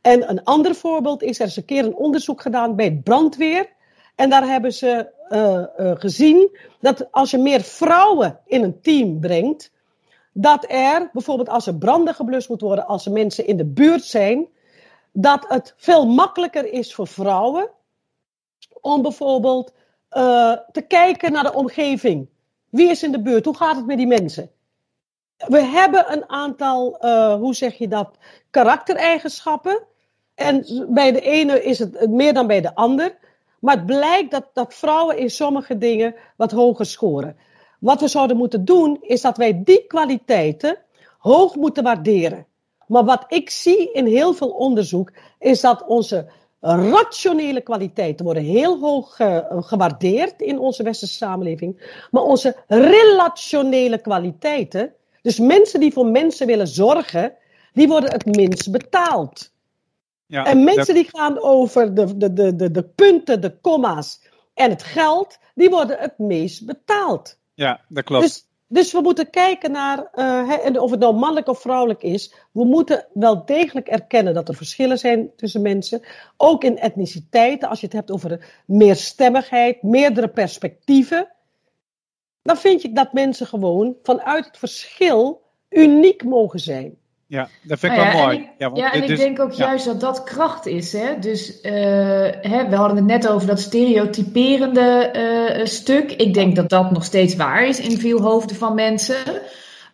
En 0.00 0.30
een 0.30 0.44
ander 0.44 0.74
voorbeeld 0.74 1.22
is, 1.22 1.40
er 1.40 1.46
is 1.46 1.56
een 1.56 1.64
keer 1.64 1.84
een 1.84 1.96
onderzoek 1.96 2.40
gedaan 2.40 2.76
bij 2.76 2.84
het 2.84 3.02
brandweer. 3.02 3.68
En 4.14 4.30
daar 4.30 4.46
hebben 4.46 4.72
ze 4.72 5.10
eh, 5.28 5.62
eh, 5.76 5.98
gezien 5.98 6.58
dat 6.80 7.12
als 7.12 7.30
je 7.30 7.38
meer 7.38 7.60
vrouwen 7.60 8.40
in 8.44 8.62
een 8.62 8.80
team 8.80 9.20
brengt, 9.20 9.72
dat 10.32 10.64
er 10.68 11.10
bijvoorbeeld 11.12 11.48
als 11.48 11.66
er 11.66 11.76
branden 11.76 12.14
geblust 12.14 12.48
moet 12.48 12.60
worden, 12.60 12.86
als 12.86 13.06
er 13.06 13.12
mensen 13.12 13.46
in 13.46 13.56
de 13.56 13.64
buurt 13.64 14.04
zijn, 14.04 14.46
dat 15.12 15.44
het 15.48 15.74
veel 15.76 16.06
makkelijker 16.06 16.72
is 16.72 16.94
voor 16.94 17.06
vrouwen 17.06 17.70
om 18.80 19.02
bijvoorbeeld 19.02 19.72
eh, 20.08 20.52
te 20.72 20.80
kijken 20.80 21.32
naar 21.32 21.42
de 21.42 21.54
omgeving. 21.54 22.28
Wie 22.68 22.90
is 22.90 23.02
in 23.02 23.12
de 23.12 23.22
buurt? 23.22 23.44
Hoe 23.44 23.56
gaat 23.56 23.76
het 23.76 23.86
met 23.86 23.96
die 23.96 24.06
mensen? 24.06 24.50
We 25.36 25.62
hebben 25.62 26.12
een 26.12 26.28
aantal, 26.28 26.98
eh, 26.98 27.34
hoe 27.34 27.54
zeg 27.54 27.74
je 27.74 27.88
dat, 27.88 28.16
karaktereigenschappen. 28.50 29.82
En 30.34 30.86
bij 30.88 31.12
de 31.12 31.20
ene 31.20 31.62
is 31.62 31.78
het 31.78 32.10
meer 32.10 32.34
dan 32.34 32.46
bij 32.46 32.60
de 32.60 32.74
ander. 32.74 33.16
Maar 33.60 33.76
het 33.76 33.86
blijkt 33.86 34.30
dat, 34.30 34.48
dat 34.52 34.74
vrouwen 34.74 35.18
in 35.18 35.30
sommige 35.30 35.78
dingen 35.78 36.14
wat 36.36 36.50
hoger 36.50 36.86
scoren. 36.86 37.36
Wat 37.80 38.00
we 38.00 38.08
zouden 38.08 38.36
moeten 38.36 38.64
doen, 38.64 38.98
is 39.00 39.20
dat 39.20 39.36
wij 39.36 39.62
die 39.64 39.86
kwaliteiten 39.86 40.78
hoog 41.18 41.54
moeten 41.54 41.82
waarderen. 41.82 42.46
Maar 42.86 43.04
wat 43.04 43.24
ik 43.28 43.50
zie 43.50 43.92
in 43.92 44.06
heel 44.06 44.34
veel 44.34 44.50
onderzoek, 44.50 45.12
is 45.38 45.60
dat 45.60 45.84
onze 45.86 46.30
rationele 46.60 47.60
kwaliteiten 47.60 48.24
worden 48.24 48.42
heel 48.42 48.78
hoog 48.78 49.18
eh, 49.18 49.38
gewaardeerd 49.50 50.40
in 50.40 50.58
onze 50.58 50.82
westerse 50.82 51.14
samenleving. 51.14 51.96
Maar 52.10 52.22
onze 52.22 52.56
relationele 52.66 53.98
kwaliteiten, 53.98 54.94
dus 55.26 55.38
mensen 55.38 55.80
die 55.80 55.92
voor 55.92 56.06
mensen 56.06 56.46
willen 56.46 56.66
zorgen, 56.68 57.32
die 57.72 57.88
worden 57.88 58.12
het 58.12 58.24
minst 58.36 58.70
betaald. 58.70 59.52
ja, 60.26 60.44
En 60.46 60.64
mensen 60.64 60.94
dat- 60.94 61.04
die 61.04 61.08
gaan 61.12 61.42
over 61.42 61.94
de, 61.94 62.16
de, 62.16 62.32
de, 62.32 62.56
de, 62.56 62.70
de 62.70 62.82
punten, 62.82 63.40
de 63.40 63.60
comma's 63.60 64.20
en 64.54 64.70
het 64.70 64.82
geld, 64.82 65.38
die 65.54 65.70
worden 65.70 65.98
het 65.98 66.18
meest 66.18 66.66
betaald. 66.66 67.38
ja, 67.54 67.80
dat 67.88 68.04
klopt. 68.04 68.22
Dus, 68.24 68.46
dus 68.68 68.92
we 68.92 69.00
moeten 69.00 69.30
kijken 69.30 69.70
naar, 69.72 70.08
eh, 70.12 70.82
of 70.82 70.90
het 70.90 71.00
nou 71.00 71.14
mannelijk 71.14 71.48
of 71.48 71.60
vrouwelijk 71.60 72.02
is, 72.02 72.34
we 72.52 72.64
moeten 72.64 73.06
wel 73.12 73.44
degelijk 73.44 73.88
erkennen 73.88 74.34
dat 74.34 74.48
er 74.48 74.54
verschillen 74.54 74.98
zijn 74.98 75.30
tussen 75.36 75.62
mensen. 75.62 76.02
Ook 76.36 76.64
in 76.64 76.78
etniciteiten, 76.78 77.68
als 77.68 77.80
je 77.80 77.86
het 77.86 77.94
hebt 77.94 78.10
over 78.10 78.62
meerstemmigheid, 78.66 79.82
meerdere 79.82 80.28
perspectieven. 80.28 81.28
Dan 82.46 82.56
vind 82.56 82.84
ik 82.84 82.94
dat 82.96 83.12
mensen 83.12 83.46
gewoon 83.46 83.96
vanuit 84.02 84.44
het 84.44 84.58
verschil 84.58 85.42
uniek 85.70 86.24
mogen 86.24 86.58
zijn. 86.60 86.94
ja, 87.26 87.48
dat 87.62 87.78
vind 87.78 87.92
ik 87.92 87.98
Nou 87.98 88.10
wel 88.12 88.20
ja, 88.20 88.26
mooi. 88.26 88.36
En 88.36 88.42
ik, 88.42 88.48
ja, 88.58 88.66
want 88.66 88.78
ja, 88.78 88.92
en 88.92 89.02
ik 89.02 89.08
is- 89.08 89.18
denk 89.18 89.40
ook 89.40 89.52
ja. 89.52 89.66
juist 89.66 89.84
dat 89.84 90.00
dat 90.00 90.24
kracht 90.24 90.66
is. 90.66 90.92
Hè? 90.92 91.18
Dus 91.18 91.60
eh, 91.60 91.72
hè, 92.40 92.68
we 92.68 92.74
hadden 92.76 92.96
het 92.96 93.06
net 93.06 93.28
over 93.28 93.46
dat 93.46 93.60
stereotyperende 93.60 94.80
eh, 94.80 95.64
stuk. 95.66 96.12
Ik 96.12 96.34
denk 96.34 96.56
dat 96.56 96.68
dat 96.68 96.90
nog 96.90 97.04
steeds 97.04 97.36
waar 97.36 97.66
is 97.66 97.80
in 97.80 97.98
veel 97.98 98.20
hoofden 98.20 98.56
van 98.56 98.74
mensen. 98.74 99.16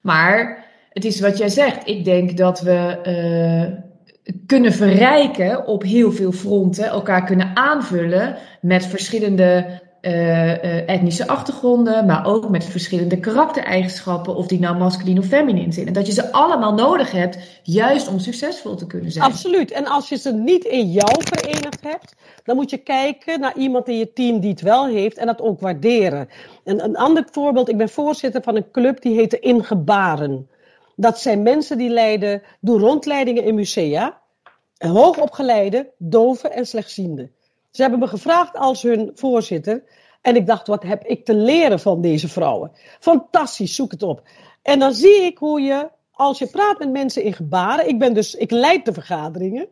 Maar 0.03 0.65
het 0.93 1.05
is 1.05 1.21
wat 1.21 1.39
jij 1.39 1.49
zegt. 1.49 1.89
Ik 1.89 2.05
denk 2.05 2.37
dat 2.37 2.61
we 2.61 2.99
eh, 3.03 4.33
kunnen 4.47 4.73
verrijken 4.73 5.67
op 5.67 5.83
heel 5.83 6.13
veel 6.13 6.33
fronten. 6.33 6.85
Elkaar 6.85 7.25
kunnen 7.25 7.51
aanvullen 7.57 8.37
met 8.61 8.87
verschillende 8.87 9.81
eh, 10.03 10.89
etnische 10.89 11.27
achtergronden, 11.27 12.07
maar 12.07 12.27
ook 12.27 12.49
met 12.49 12.65
verschillende 12.65 13.21
karaktereigenschappen, 13.21 14.37
of 14.37 14.47
die 14.47 14.59
nou 14.59 14.77
masculin 14.77 15.19
of 15.19 15.27
feminin 15.27 15.73
zijn. 15.73 15.87
En 15.87 15.93
dat 15.93 16.07
je 16.07 16.13
ze 16.13 16.33
allemaal 16.33 16.75
nodig 16.75 17.11
hebt, 17.11 17.39
juist 17.63 18.09
om 18.09 18.19
succesvol 18.19 18.75
te 18.75 18.87
kunnen 18.87 19.13
zijn. 19.13 19.25
Absoluut. 19.25 19.71
En 19.71 19.87
als 19.87 20.09
je 20.09 20.17
ze 20.17 20.33
niet 20.33 20.65
in 20.65 20.91
jou 20.91 21.23
verenigd 21.25 21.83
hebt, 21.83 22.15
dan 22.45 22.57
moet 22.57 22.71
je 22.71 22.77
kijken 22.77 23.41
naar 23.41 23.57
iemand 23.57 23.89
in 23.89 23.99
je 23.99 24.13
team 24.13 24.41
die 24.41 24.51
het 24.51 24.61
wel 24.61 24.87
heeft 24.87 25.17
en 25.17 25.27
dat 25.27 25.41
ook 25.41 25.61
waarderen. 25.61 26.29
En 26.65 26.85
een 26.85 26.97
ander 26.97 27.25
voorbeeld, 27.31 27.69
ik 27.69 27.77
ben 27.77 27.89
voorzitter 27.89 28.43
van 28.43 28.57
een 28.57 28.71
club 28.71 29.03
die 29.03 29.15
heet 29.15 29.31
de 29.31 29.39
Ingebaren. 29.39 30.49
Dat 30.97 31.19
zijn 31.19 31.43
mensen 31.43 31.79
die 31.79 31.91
leiden, 31.91 32.43
doen 32.61 32.81
rondleidingen 32.81 33.45
in 33.45 33.55
musea. 33.55 34.21
Hoogopgeleide, 34.79 35.91
doven 35.99 36.53
en 36.53 36.67
slechtzienden. 36.67 37.31
Ze 37.73 37.83
hebben 37.83 38.01
me 38.01 38.07
gevraagd 38.07 38.57
als 38.57 38.83
hun 38.83 39.11
voorzitter. 39.15 39.83
En 40.21 40.37
ik 40.37 40.47
dacht, 40.47 40.67
wat 40.67 40.83
heb 40.83 41.05
ik 41.05 41.25
te 41.25 41.35
leren 41.35 41.81
van 41.81 42.01
deze 42.01 42.29
vrouwen? 42.29 42.73
Fantastisch, 43.01 43.75
zoek 43.75 43.91
het 43.91 44.03
op. 44.03 44.23
En 44.63 44.79
dan 44.79 44.93
zie 44.95 45.23
ik 45.23 45.39
hoe 45.39 45.61
je, 45.61 45.91
als 46.11 46.39
je 46.39 46.47
praat 46.47 46.79
met 46.79 46.91
mensen 46.91 47.23
in 47.23 47.33
gebaren, 47.33 47.89
ik 47.89 47.99
ben 47.99 48.15
dus, 48.15 48.35
ik 48.35 48.51
leid 48.51 48.85
de 48.85 48.93
vergaderingen, 48.93 49.69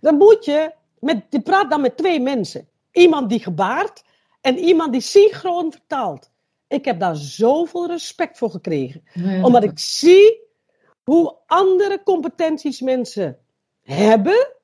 dan 0.00 0.16
moet 0.16 0.44
je, 0.44 0.72
met, 0.98 1.24
je 1.30 1.40
praat 1.40 1.70
dan 1.70 1.80
met 1.80 1.96
twee 1.96 2.20
mensen. 2.20 2.68
Iemand 2.92 3.28
die 3.28 3.40
gebaart 3.40 4.04
en 4.40 4.58
iemand 4.58 4.92
die 4.92 5.00
synchroon 5.00 5.72
vertaalt. 5.72 6.30
Ik 6.68 6.84
heb 6.84 7.00
daar 7.00 7.16
zoveel 7.16 7.86
respect 7.86 8.38
voor 8.38 8.50
gekregen. 8.50 9.02
Ja. 9.12 9.44
Omdat 9.44 9.64
ik 9.64 9.78
zie 9.78 10.40
hoe 11.04 11.36
andere 11.46 12.02
competenties 12.04 12.80
mensen 12.80 13.38
hebben. 13.82 14.55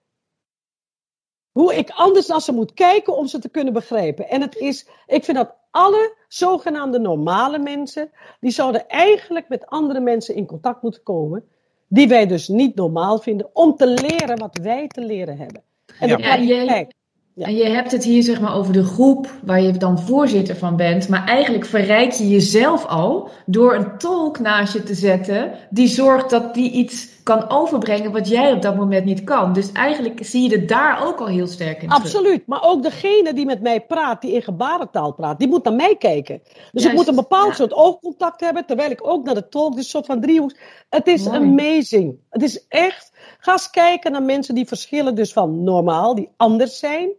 Hoe 1.53 1.75
ik 1.75 1.91
anders 1.91 2.27
naar 2.27 2.41
ze 2.41 2.53
moet 2.53 2.75
kijken 2.75 3.17
om 3.17 3.27
ze 3.27 3.39
te 3.39 3.49
kunnen 3.49 3.73
begrijpen. 3.73 4.29
En 4.29 4.41
het 4.41 4.57
is, 4.57 4.87
ik 5.07 5.25
vind 5.25 5.37
dat 5.37 5.55
alle 5.71 6.15
zogenaamde 6.29 6.99
normale 6.99 7.59
mensen, 7.59 8.11
die 8.41 8.51
zouden 8.51 8.89
eigenlijk 8.89 9.49
met 9.49 9.67
andere 9.67 10.01
mensen 10.01 10.35
in 10.35 10.47
contact 10.47 10.83
moeten 10.83 11.03
komen. 11.03 11.45
Die 11.89 12.09
wij 12.09 12.27
dus 12.27 12.49
niet 12.49 12.75
normaal 12.75 13.19
vinden, 13.19 13.51
om 13.53 13.77
te 13.77 13.87
leren 13.87 14.39
wat 14.39 14.59
wij 14.63 14.87
te 14.87 15.01
leren 15.01 15.37
hebben. 15.39 15.63
En 16.01 16.09
Ja. 16.09 16.17
de 16.17 16.23
jij- 16.23 16.37
kwaliteit. 16.37 16.95
Ja. 17.35 17.47
En 17.47 17.55
je 17.57 17.65
hebt 17.65 17.93
het 17.93 18.05
hier 18.05 18.23
zeg 18.23 18.41
maar 18.41 18.55
over 18.55 18.73
de 18.73 18.85
groep 18.85 19.31
waar 19.45 19.63
je 19.63 19.73
dan 19.73 19.99
voorzitter 19.99 20.57
van 20.57 20.77
bent. 20.77 21.09
Maar 21.09 21.27
eigenlijk 21.27 21.65
verrijk 21.65 22.13
je 22.13 22.29
jezelf 22.29 22.87
al 22.87 23.31
door 23.47 23.75
een 23.75 23.99
tolk 23.99 24.39
naast 24.39 24.73
je 24.73 24.83
te 24.83 24.95
zetten. 24.95 25.53
Die 25.71 25.87
zorgt 25.87 26.31
dat 26.31 26.55
die 26.55 26.71
iets 26.71 27.09
kan 27.23 27.51
overbrengen 27.51 28.13
wat 28.13 28.29
jij 28.29 28.53
op 28.53 28.63
dat 28.63 28.77
moment 28.77 29.05
niet 29.05 29.25
kan. 29.25 29.53
Dus 29.53 29.73
eigenlijk 29.73 30.25
zie 30.25 30.51
je 30.51 30.57
het 30.57 30.69
daar 30.69 31.07
ook 31.07 31.21
al 31.21 31.27
heel 31.27 31.47
sterk 31.47 31.83
in 31.83 31.89
terug. 31.89 32.05
Absoluut. 32.05 32.47
Maar 32.47 32.63
ook 32.63 32.83
degene 32.83 33.35
die 33.35 33.47
met 33.47 33.63
mij 33.63 33.81
praat, 33.81 34.23
die 34.23 34.33
in 34.33 34.43
gebarentaal 34.43 35.13
praat, 35.13 35.39
die 35.39 35.49
moet 35.49 35.65
naar 35.65 35.75
mij 35.75 35.97
kijken. 35.97 36.43
Dus 36.73 36.85
ik 36.85 36.93
moet 36.93 37.09
een 37.09 37.15
bepaald 37.15 37.49
ja. 37.49 37.55
soort 37.55 37.73
oogcontact 37.73 38.41
hebben, 38.41 38.67
terwijl 38.67 38.91
ik 38.91 39.07
ook 39.07 39.25
naar 39.25 39.35
de 39.35 39.49
tolk, 39.49 39.75
dus 39.75 39.85
een 39.85 39.91
soort 39.91 40.07
van 40.07 40.21
driehoek. 40.21 40.55
Het 40.89 41.07
is 41.07 41.25
Mooi. 41.25 41.37
amazing. 41.37 42.19
Het 42.31 42.43
is 42.43 42.67
echt. 42.69 43.11
Ga 43.39 43.53
eens 43.53 43.71
kijken 43.71 44.13
naar 44.13 44.23
mensen 44.23 44.55
die 44.55 44.67
verschillen 44.67 45.15
dus 45.15 45.33
van 45.33 45.65
normaal, 45.65 46.15
die 46.15 46.29
anders 46.37 46.79
zijn. 46.79 47.11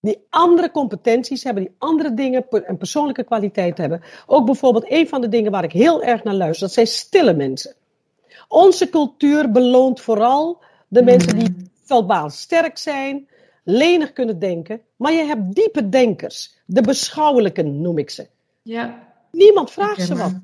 Die 0.00 0.26
andere 0.30 0.70
competenties 0.70 1.44
hebben, 1.44 1.62
die 1.62 1.74
andere 1.78 2.14
dingen 2.14 2.48
en 2.48 2.76
persoonlijke 2.76 3.24
kwaliteit 3.24 3.78
hebben. 3.78 4.02
Ook 4.26 4.46
bijvoorbeeld 4.46 4.90
een 4.90 5.08
van 5.08 5.20
de 5.20 5.28
dingen 5.28 5.50
waar 5.50 5.64
ik 5.64 5.72
heel 5.72 6.02
erg 6.02 6.24
naar 6.24 6.34
luister, 6.34 6.66
dat 6.66 6.74
zijn 6.74 6.86
stille 6.86 7.34
mensen. 7.34 7.74
Onze 8.48 8.88
cultuur 8.88 9.50
beloont 9.50 10.00
vooral 10.00 10.62
de 10.88 11.02
mensen 11.02 11.38
die 11.38 11.70
veelbaar 11.84 12.30
sterk 12.30 12.78
zijn, 12.78 13.28
lenig 13.64 14.12
kunnen 14.12 14.38
denken. 14.38 14.80
Maar 14.96 15.12
je 15.12 15.24
hebt 15.24 15.54
diepe 15.54 15.88
denkers, 15.88 16.60
de 16.66 16.80
beschouwelijken 16.80 17.80
noem 17.80 17.98
ik 17.98 18.10
ze. 18.10 18.26
Ja, 18.62 19.10
Niemand 19.30 19.70
vraagt 19.70 20.02
ze 20.06 20.16
wat. 20.16 20.34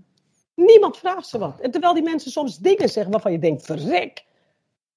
Niemand 0.54 0.96
vraagt 0.96 1.26
ze 1.26 1.38
wat. 1.38 1.60
En 1.60 1.70
terwijl 1.70 1.94
die 1.94 2.02
mensen 2.02 2.30
soms 2.30 2.58
dingen 2.58 2.88
zeggen 2.88 3.12
waarvan 3.12 3.32
je 3.32 3.38
denkt, 3.38 3.64
verrek. 3.64 4.24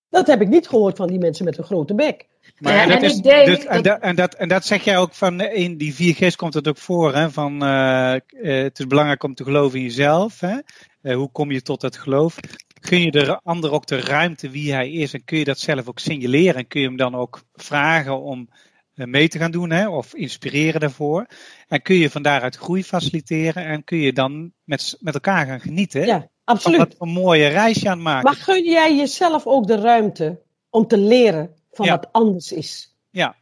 Dat 0.10 0.28
heb 0.28 0.42
ik 0.42 0.48
niet 0.48 0.68
gehoord 0.68 0.98
van 0.98 1.08
die 1.08 1.20
mensen 1.20 1.46
met 1.46 1.58
een 1.58 1.64
grote 1.64 1.96
bek. 1.96 2.28
Maar 2.60 2.74
Ja, 2.74 2.86
dat 2.86 2.98
en 2.98 3.04
is, 3.04 3.18
ik 3.18 3.24
denk 3.24 3.46
dus- 3.46 3.66
en, 3.66 3.74
dat- 3.74 3.84
dat, 3.84 4.00
en, 4.02 4.16
dat, 4.16 4.34
en 4.34 4.48
dat 4.48 4.66
zeg 4.66 4.84
jij 4.84 4.98
ook 4.98 5.14
van 5.14 5.40
eh, 5.40 5.64
in 5.64 5.78
die 5.78 5.94
4G's 6.16 6.36
komt 6.36 6.54
het 6.54 6.68
ook 6.68 6.78
voor. 6.78 7.16
Hè, 7.16 7.32
van, 7.32 7.64
eh, 7.64 8.16
eh, 8.16 8.22
het 8.64 8.80
is 8.80 8.88
belangrijk 8.88 9.24
om 9.24 9.36
te 9.36 9.44
geloven 9.44 9.78
in 9.80 9.86
jezelf. 9.86 10.40
Hè? 10.40 11.14
Hoe 11.14 11.32
kom 11.32 11.52
je 11.52 11.62
tot 11.62 11.82
dat 11.82 11.98
geloof? 11.98 12.36
Kun 12.80 13.02
je 13.02 13.12
de 13.12 13.40
ander 13.44 13.72
ook 13.72 13.86
de 13.88 14.00
ruimte 14.00 14.50
wie 14.50 14.74
hij 14.74 14.92
is 14.92 15.14
en 15.14 15.24
kun 15.24 15.38
je 15.38 15.44
dat 15.44 15.60
zelf 15.60 15.88
ook 15.88 16.00
signaleren? 16.00 16.56
En 16.56 16.68
kun 16.68 16.82
je 16.82 16.88
hem 16.88 16.98
dan 16.98 17.16
ook 17.16 17.42
vragen 17.54 18.22
om 18.22 18.50
mee 18.94 19.28
te 19.28 19.38
gaan 19.38 19.52
doen 19.52 19.70
hè? 19.70 19.90
of 19.90 20.14
inspireren 20.14 20.80
daarvoor? 20.80 21.26
En 21.68 21.82
kun 21.82 21.96
je 21.96 22.10
van 22.10 22.22
daaruit 22.22 22.56
groei 22.56 22.84
faciliteren 22.84 23.66
en 23.66 23.84
kun 23.84 23.98
je 23.98 24.14
dan 24.14 24.52
met, 24.64 24.98
met 25.00 25.14
elkaar 25.14 25.46
gaan 25.46 25.60
genieten? 25.60 26.06
Ja, 26.06 26.30
absoluut. 26.50 26.78
wat 26.80 26.96
een 27.00 27.10
mooie 27.10 27.48
reis 27.48 27.82
je 27.82 27.90
aan 27.90 27.94
het 27.94 28.04
maken. 28.04 28.24
Maar 28.24 28.40
gun 28.40 28.64
jij 28.64 28.96
jezelf 28.96 29.46
ook 29.46 29.68
de 29.68 29.76
ruimte 29.76 30.42
om 30.70 30.88
te 30.88 30.98
leren 30.98 31.56
van 31.72 31.86
Ja. 31.86 31.92
wat 31.92 32.08
anders 32.12 32.52
is? 32.52 32.96
Ja, 33.10 33.36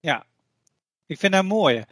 ja. 0.00 0.26
Ik 1.06 1.18
vind 1.18 1.32
dat 1.32 1.44
mooi. 1.44 1.84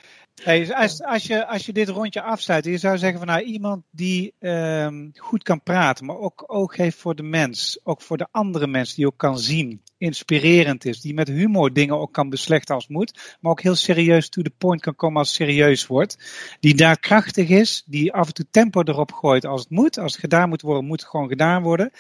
Hey, 0.43 0.75
als, 0.75 1.03
als, 1.03 1.27
je, 1.27 1.47
als 1.47 1.67
je 1.67 1.73
dit 1.73 1.89
rondje 1.89 2.23
afsluit, 2.23 2.65
je 2.65 2.79
zou 2.79 2.99
zeggen 2.99 3.19
van 3.19 3.29
nou, 3.29 3.43
iemand 3.43 3.85
die 3.91 4.35
ehm, 4.39 5.09
goed 5.15 5.43
kan 5.43 5.63
praten, 5.63 6.07
maar 6.07 6.17
ook 6.19 6.45
oog 6.47 6.77
heeft 6.77 6.97
voor 6.97 7.15
de 7.15 7.23
mens, 7.23 7.81
ook 7.83 8.03
voor 8.03 8.17
de 8.17 8.29
andere 8.31 8.67
mens, 8.67 8.95
die 8.95 9.07
ook 9.07 9.17
kan 9.17 9.39
zien, 9.39 9.83
inspirerend 10.03 10.85
is, 10.85 11.01
die 11.01 11.15
met 11.15 11.29
humor 11.29 11.73
dingen 11.73 11.99
ook 11.99 12.13
kan 12.13 12.31
beslechten 12.31 12.75
als 12.75 12.89
moet, 12.89 13.37
maar 13.41 13.51
ook 13.51 13.61
heel 13.61 13.75
serieus 13.75 14.29
to 14.29 14.43
the 14.43 14.51
point 14.59 14.81
kan 14.81 14.95
komen 14.95 15.19
als 15.19 15.35
serieus 15.35 15.87
wordt, 15.87 16.19
die 16.61 16.75
daar 16.75 16.99
krachtig 16.99 17.49
is, 17.49 17.83
die 17.87 18.13
af 18.13 18.27
en 18.27 18.35
toe 18.35 18.47
tempo 18.51 18.83
erop 18.83 19.13
gooit 19.13 19.45
als 19.45 19.61
het 19.61 19.71
moet, 19.71 19.99
als 19.99 20.13
het 20.13 20.21
gedaan 20.21 20.49
moet 20.49 20.63
worden, 20.63 20.85
moet 20.85 21.01
het 21.01 21.11
gewoon 21.11 21.29
gedaan 21.29 21.63
worden, 21.63 21.91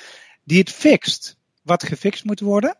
die 0.44 0.58
het 0.58 0.70
fixt 0.70 1.36
wat 1.62 1.82
gefixt 1.82 2.24
moet 2.24 2.40
worden, 2.40 2.76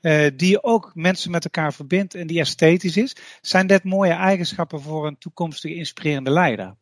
eh, 0.00 0.26
die 0.36 0.62
ook 0.62 0.90
mensen 0.94 1.30
met 1.30 1.44
elkaar 1.44 1.72
verbindt 1.72 2.14
en 2.14 2.26
die 2.26 2.40
esthetisch 2.40 2.96
is. 2.96 3.16
Zijn 3.40 3.66
dit 3.66 3.84
mooie 3.84 4.12
eigenschappen 4.12 4.80
voor 4.80 5.06
een 5.06 5.18
toekomstige 5.18 5.74
inspirerende 5.74 6.30
leider? 6.30 6.76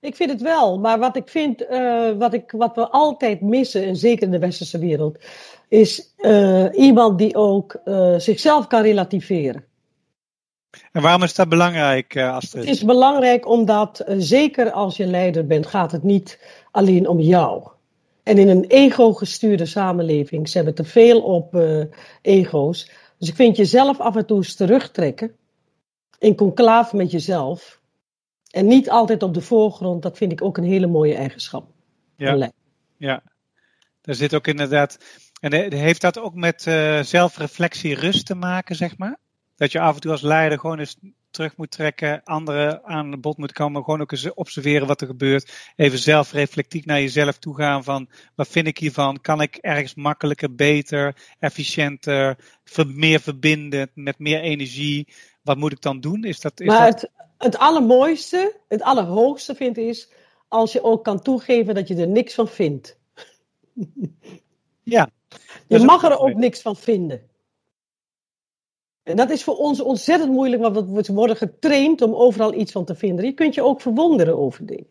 Ik 0.00 0.16
vind 0.16 0.30
het 0.30 0.40
wel, 0.40 0.78
maar 0.78 0.98
wat 0.98 1.16
ik 1.16 1.28
vind, 1.28 1.66
eh, 1.66 2.10
wat, 2.18 2.32
ik, 2.32 2.50
wat 2.50 2.74
we 2.74 2.88
altijd 2.88 3.40
missen, 3.40 3.84
en 3.84 3.96
zeker 3.96 4.22
in 4.22 4.30
de 4.30 4.38
westerse 4.38 4.78
wereld, 4.78 5.18
is 5.68 6.14
eh, 6.16 6.66
iemand 6.72 7.18
die 7.18 7.34
ook 7.34 7.80
eh, 7.84 8.14
zichzelf 8.16 8.66
kan 8.66 8.82
relativeren. 8.82 9.64
En 10.92 11.02
waarom 11.02 11.22
is 11.22 11.34
dat 11.34 11.48
belangrijk, 11.48 12.16
Astrid? 12.16 12.64
Het 12.64 12.74
is 12.74 12.84
belangrijk 12.84 13.48
omdat, 13.48 14.04
zeker 14.18 14.70
als 14.70 14.96
je 14.96 15.06
leider 15.06 15.46
bent, 15.46 15.66
gaat 15.66 15.92
het 15.92 16.02
niet 16.02 16.38
alleen 16.70 17.08
om 17.08 17.20
jou. 17.20 17.68
En 18.22 18.38
in 18.38 18.48
een 18.48 18.64
ego-gestuurde 18.64 19.66
samenleving 19.66 20.48
zijn 20.48 20.64
we 20.64 20.72
te 20.72 20.84
veel 20.84 21.20
op 21.20 21.62
ego's. 22.22 22.90
Dus 23.18 23.28
ik 23.28 23.34
vind 23.34 23.56
jezelf 23.56 24.00
af 24.00 24.16
en 24.16 24.26
toe 24.26 24.36
eens 24.36 24.54
terugtrekken. 24.54 25.36
In 26.18 26.34
conclave 26.34 26.96
met 26.96 27.10
jezelf. 27.10 27.77
En 28.50 28.66
niet 28.66 28.90
altijd 28.90 29.22
op 29.22 29.34
de 29.34 29.40
voorgrond. 29.40 30.02
Dat 30.02 30.16
vind 30.16 30.32
ik 30.32 30.42
ook 30.42 30.56
een 30.56 30.64
hele 30.64 30.86
mooie 30.86 31.14
eigenschap. 31.14 31.70
Ja. 32.16 32.52
Ja, 32.96 33.22
daar 34.00 34.14
zit 34.14 34.34
ook 34.34 34.46
inderdaad. 34.46 34.98
En 35.40 35.72
heeft 35.72 36.00
dat 36.00 36.18
ook 36.18 36.34
met 36.34 36.66
eh, 36.66 37.00
zelfreflectie, 37.02 37.94
rust 37.94 38.26
te 38.26 38.34
maken, 38.34 38.76
zeg 38.76 38.98
maar? 38.98 39.18
Dat 39.56 39.72
je 39.72 39.80
af 39.80 39.94
en 39.94 40.00
toe 40.00 40.10
als 40.10 40.22
leider 40.22 40.58
gewoon 40.58 40.78
eens 40.78 40.96
terug 41.30 41.56
moet 41.56 41.70
trekken, 41.70 42.22
anderen 42.24 42.84
aan 42.84 43.20
bod 43.20 43.36
moet 43.36 43.52
komen, 43.52 43.84
gewoon 43.84 44.00
ook 44.00 44.12
eens 44.12 44.34
observeren 44.34 44.86
wat 44.86 45.00
er 45.00 45.06
gebeurt. 45.06 45.72
Even 45.76 45.98
zelfreflectiek 45.98 46.84
naar 46.84 47.00
jezelf 47.00 47.38
toe 47.38 47.56
gaan 47.56 47.84
van 47.84 48.08
wat 48.34 48.48
vind 48.48 48.66
ik 48.66 48.78
hiervan? 48.78 49.20
Kan 49.20 49.40
ik 49.40 49.56
ergens 49.56 49.94
makkelijker, 49.94 50.54
beter, 50.54 51.16
efficiënter, 51.38 52.38
meer 52.86 53.20
verbindend, 53.20 53.90
met 53.94 54.18
meer 54.18 54.40
energie? 54.40 55.08
Wat 55.48 55.56
moet 55.56 55.72
ik 55.72 55.82
dan 55.82 56.00
doen? 56.00 56.24
Is 56.24 56.40
dat, 56.40 56.60
is 56.60 56.66
Maar 56.66 56.90
dat... 56.90 57.00
het, 57.00 57.10
het 57.38 57.58
allermooiste, 57.58 58.56
het 58.68 58.82
allerhoogste 58.82 59.54
vind 59.54 59.76
ik 59.76 59.84
is 59.84 60.10
als 60.48 60.72
je 60.72 60.82
ook 60.82 61.04
kan 61.04 61.20
toegeven 61.22 61.74
dat 61.74 61.88
je 61.88 61.96
er 61.96 62.08
niks 62.08 62.34
van 62.34 62.48
vindt. 62.48 62.98
Ja. 64.82 65.10
Je 65.66 65.78
mag 65.78 66.02
er 66.02 66.08
mooi. 66.08 66.20
ook 66.20 66.38
niks 66.38 66.60
van 66.60 66.76
vinden. 66.76 67.20
En 69.02 69.16
dat 69.16 69.30
is 69.30 69.44
voor 69.44 69.56
ons 69.56 69.80
ontzettend 69.80 70.32
moeilijk, 70.32 70.62
want 70.62 71.06
we 71.06 71.12
worden 71.12 71.36
getraind 71.36 72.02
om 72.02 72.14
overal 72.14 72.54
iets 72.54 72.72
van 72.72 72.84
te 72.84 72.94
vinden. 72.94 73.24
Je 73.24 73.32
kunt 73.32 73.54
je 73.54 73.62
ook 73.62 73.80
verwonderen 73.80 74.38
over 74.38 74.66
dingen. 74.66 74.86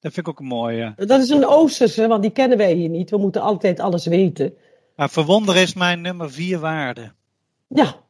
Dat 0.00 0.12
vind 0.12 0.26
ik 0.26 0.28
ook 0.28 0.40
een 0.40 0.46
mooie. 0.46 0.92
Dat 0.96 1.20
is 1.20 1.28
een 1.28 1.46
Oosterse, 1.46 2.06
want 2.06 2.22
die 2.22 2.30
kennen 2.30 2.58
wij 2.58 2.72
hier 2.72 2.88
niet. 2.88 3.10
We 3.10 3.18
moeten 3.18 3.42
altijd 3.42 3.80
alles 3.80 4.06
weten. 4.06 4.54
Maar 4.96 5.10
verwonderen 5.10 5.62
is 5.62 5.74
mijn 5.74 6.00
nummer 6.00 6.30
vier 6.30 6.58
waarde. 6.58 7.12
Ja. 7.68 8.06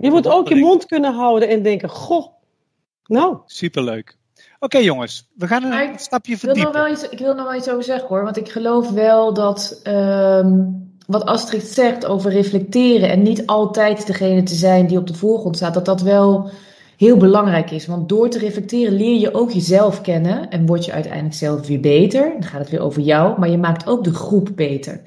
Je 0.00 0.10
moet 0.10 0.28
ook 0.28 0.48
je 0.48 0.56
mond 0.56 0.86
kunnen 0.86 1.14
houden 1.14 1.48
en 1.48 1.62
denken, 1.62 1.88
goh, 1.88 2.26
nou, 3.04 3.38
Superleuk. 3.46 4.18
Oké 4.58 4.78
jongens, 4.78 5.28
we 5.34 5.46
gaan 5.46 5.68
Maar 5.68 5.88
een 5.92 5.98
stapje 5.98 6.32
Ik 6.32 6.40
wil, 6.40 6.54
nog 6.54 6.62
verdiepen. 6.62 6.82
wel 6.82 6.92
iets, 6.92 7.08
ik 7.08 7.18
wil 7.18 7.34
nog 7.34 7.44
wel 7.44 7.54
iets 7.54 7.70
over 7.70 7.84
zeggen 7.84 8.08
hoor. 8.08 8.24
Want 8.24 8.36
ik 8.36 8.48
geloof 8.48 8.90
wel 8.90 9.34
dat 9.34 9.80
ehm, 9.82 10.58
wat 11.06 11.24
Astrid 11.24 11.66
zegt 11.66 12.06
over 12.06 12.30
reflecteren 12.30 13.10
en 13.10 13.22
niet 13.22 13.46
altijd 13.46 14.06
degene 14.06 14.42
te 14.42 14.54
zijn 14.54 14.86
die 14.86 14.98
op 14.98 15.06
de 15.06 15.14
voorgrond 15.14 15.56
staat, 15.56 15.74
dat 15.74 15.84
dat 15.84 16.00
wel 16.00 16.50
heel 16.96 17.16
belangrijk 17.16 17.70
is. 17.70 17.86
Want 17.86 18.08
door 18.08 18.28
te 18.28 18.38
reflecteren 18.38 18.92
leer 18.92 19.18
je 19.18 19.34
ook 19.34 19.50
jezelf 19.50 20.00
kennen 20.00 20.50
en 20.50 20.66
word 20.66 20.84
je 20.84 20.92
uiteindelijk 20.92 21.34
zelf 21.34 21.66
weer 21.66 21.80
beter. 21.80 22.32
Dan 22.32 22.48
gaat 22.48 22.60
het 22.60 22.70
weer 22.70 22.80
over 22.80 23.02
jou, 23.02 23.38
maar 23.38 23.50
je 23.50 23.58
maakt 23.58 23.86
ook 23.86 24.04
de 24.04 24.14
groep 24.14 24.50
beter. 24.54 25.00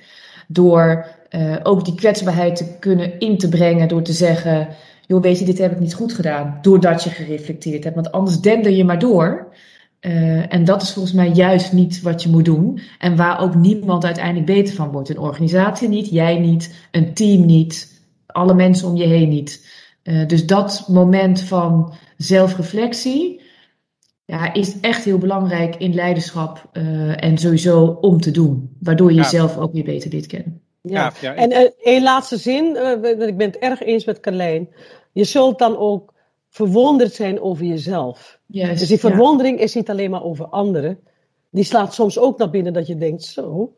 Door 0.48 1.13
eh, 1.34 1.56
ook 1.64 1.86
die 1.86 1.96
kwetsbaarheid 1.96 2.56
te 2.56 2.78
kunnen 2.80 3.20
in 3.20 3.38
te 3.38 3.50
brengen, 3.50 3.88
door 3.88 4.02
te 4.02 4.14
zeggen, 4.14 4.68
joh 5.08 5.22
weet 5.22 5.40
je, 5.40 5.46
dit 5.46 5.58
heb 5.58 5.72
ik 5.72 5.80
niet 5.80 5.94
goed 5.94 6.14
gedaan. 6.14 6.58
Doordat 6.62 7.04
je 7.04 7.10
gereflecteerd 7.10 7.84
hebt, 7.84 7.96
want 7.96 8.12
anders 8.12 8.40
dender 8.40 8.72
je 8.72 8.84
maar 8.84 9.00
door. 9.00 9.54
Eh, 10.00 10.54
en 10.54 10.66
dat 10.66 10.82
is 10.82 10.92
volgens 10.92 11.14
mij 11.14 11.30
juist 11.30 11.74
niet 11.74 12.02
wat 12.02 12.24
je 12.24 12.30
moet 12.30 12.46
doen. 12.46 12.80
En 13.00 13.16
waar 13.16 13.42
ook 13.42 13.56
niemand 13.56 14.06
uiteindelijk 14.06 14.46
beter 14.46 14.76
van 14.76 14.92
wordt. 14.92 15.10
Een 15.10 15.20
organisatie 15.20 15.88
niet, 15.90 16.10
jij 16.10 16.40
niet, 16.40 16.88
een 16.92 17.14
team 17.14 17.46
niet, 17.46 18.02
alle 18.26 18.54
mensen 18.54 18.88
om 18.88 18.96
je 18.96 19.08
heen 19.08 19.30
niet. 19.30 19.68
Eh, 20.04 20.28
dus 20.28 20.46
dat 20.46 20.86
moment 20.88 21.42
van 21.42 21.94
zelfreflectie 22.18 23.42
ja, 24.26 24.54
is 24.54 24.80
echt 24.80 25.04
heel 25.04 25.18
belangrijk 25.18 25.76
in 25.76 25.94
leiderschap 25.94 26.70
en 27.16 27.38
sowieso 27.38 27.98
om 28.02 28.22
te 28.22 28.32
doen. 28.32 28.78
Waardoor 28.80 29.10
je 29.10 29.16
Ja. 29.16 29.22
jezelf 29.22 29.58
ook 29.58 29.74
weer 29.74 29.84
beter 29.84 30.12
leert 30.12 30.28
kennen. 30.28 30.63
Ja. 30.84 31.14
Ja, 31.22 31.34
ja, 31.34 31.36
En 31.36 31.52
eh, 31.52 31.70
één 31.82 32.04
laatste 32.04 32.38
zin, 32.38 32.76
eh, 32.76 33.12
ik 33.28 33.38
ben 33.38 33.48
het 33.48 33.58
erg 33.58 33.82
eens 33.82 34.06
met 34.06 34.20
Carlijn. 34.20 34.70
Je 35.12 35.24
zult 35.24 35.60
dan 35.60 35.78
ook 35.78 36.14
verwonderd 36.50 37.14
zijn 37.14 37.42
over 37.42 37.66
jezelf. 37.66 38.40
Dus 38.48 38.80
die 38.80 38.90
ja. 38.90 38.98
verwondering 38.98 39.60
is 39.60 39.74
niet 39.74 39.90
alleen 39.90 40.10
maar 40.10 40.24
over 40.24 40.46
anderen. 40.46 41.00
Die 41.50 41.64
slaat 41.64 41.94
soms 41.94 42.18
ook 42.20 42.38
naar 42.38 42.50
binnen 42.50 42.74
dat 42.74 42.88
je 42.88 42.96
denkt, 42.96 43.24
zo, 43.24 43.76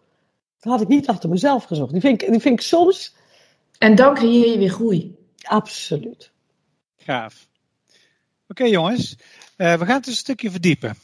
dat 0.60 0.72
had 0.72 0.82
ik 0.82 0.88
niet 0.88 1.08
achter 1.08 1.30
mezelf 1.30 1.64
gezocht. 1.64 1.92
Die 1.92 2.02
vind 2.02 2.22
ik, 2.22 2.32
die 2.32 2.40
vind 2.40 2.60
ik 2.60 2.66
soms 2.66 3.16
En 3.78 3.96
dan 3.96 4.14
creëer 4.14 4.52
je 4.52 4.58
weer 4.58 4.70
groei. 4.70 5.16
absoluut. 5.42 6.32
Gaaf. 6.98 7.48
Oké 8.48 8.64
jongens, 8.64 9.16
eh, 9.56 9.74
we 9.74 9.86
gaan 9.86 9.98
het 9.98 10.08
een 10.08 10.14
stukje 10.14 10.52
verdiepen. 10.52 10.96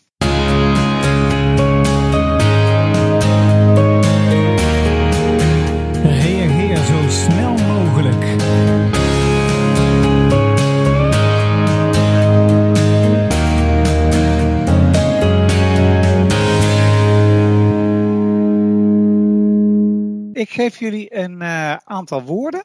Ik 20.42 20.50
geef 20.50 20.80
jullie 20.80 21.16
een 21.16 21.42
eh, 21.42 21.76
aantal 21.76 22.24
woorden. 22.24 22.64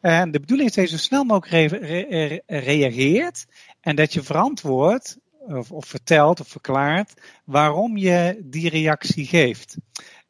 En 0.00 0.30
de 0.30 0.40
bedoeling 0.40 0.68
is 0.68 0.74
dat 0.74 0.90
je 0.90 0.96
zo 0.96 1.02
snel 1.02 1.24
mogelijk 1.24 1.70
re- 1.70 1.78
re- 1.78 2.06
re- 2.08 2.58
reageert. 2.58 3.46
En 3.80 3.96
dat 3.96 4.12
je 4.12 4.22
verantwoordt, 4.22 5.18
of, 5.38 5.72
of 5.72 5.86
vertelt 5.86 6.40
of 6.40 6.48
verklaart, 6.48 7.14
waarom 7.44 7.96
je 7.96 8.40
die 8.44 8.68
reactie 8.68 9.26
geeft. 9.26 9.76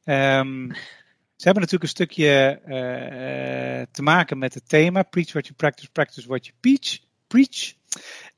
Ehm, 0.05 0.69
ze 1.37 1.47
hebben 1.47 1.63
natuurlijk 1.63 1.83
een 1.83 1.89
stukje 1.89 2.61
eh, 2.65 3.87
te 3.93 4.03
maken 4.03 4.39
met 4.39 4.55
het 4.55 4.69
thema. 4.69 5.03
Preach 5.03 5.33
what 5.33 5.45
you 5.45 5.57
practice, 5.57 5.91
practice 5.91 6.29
what 6.29 6.47
you 6.47 6.57
preach. 6.61 6.99
preach. 7.27 7.75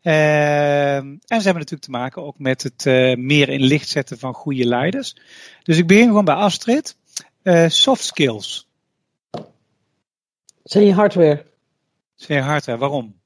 En 0.02 1.20
ze 1.40 1.48
hebben 1.48 1.54
natuurlijk 1.54 1.82
te 1.82 1.90
maken 1.90 2.22
ook 2.22 2.38
met 2.38 2.62
het 2.62 2.86
eh, 2.86 3.16
meer 3.16 3.48
in 3.48 3.62
licht 3.62 3.88
zetten 3.88 4.18
van 4.18 4.34
goede 4.34 4.64
leiders. 4.66 5.16
Dus 5.62 5.78
ik 5.78 5.86
begin 5.86 6.06
gewoon 6.06 6.24
bij 6.24 6.34
Astrid. 6.34 6.96
Eh, 7.42 7.68
soft 7.68 8.04
skills. 8.04 8.68
Zijn 10.62 10.84
je 10.84 10.92
hardware. 10.92 11.44
Zeg 12.14 12.36
je 12.36 12.42
hardware, 12.42 12.78
waarom? 12.78 13.20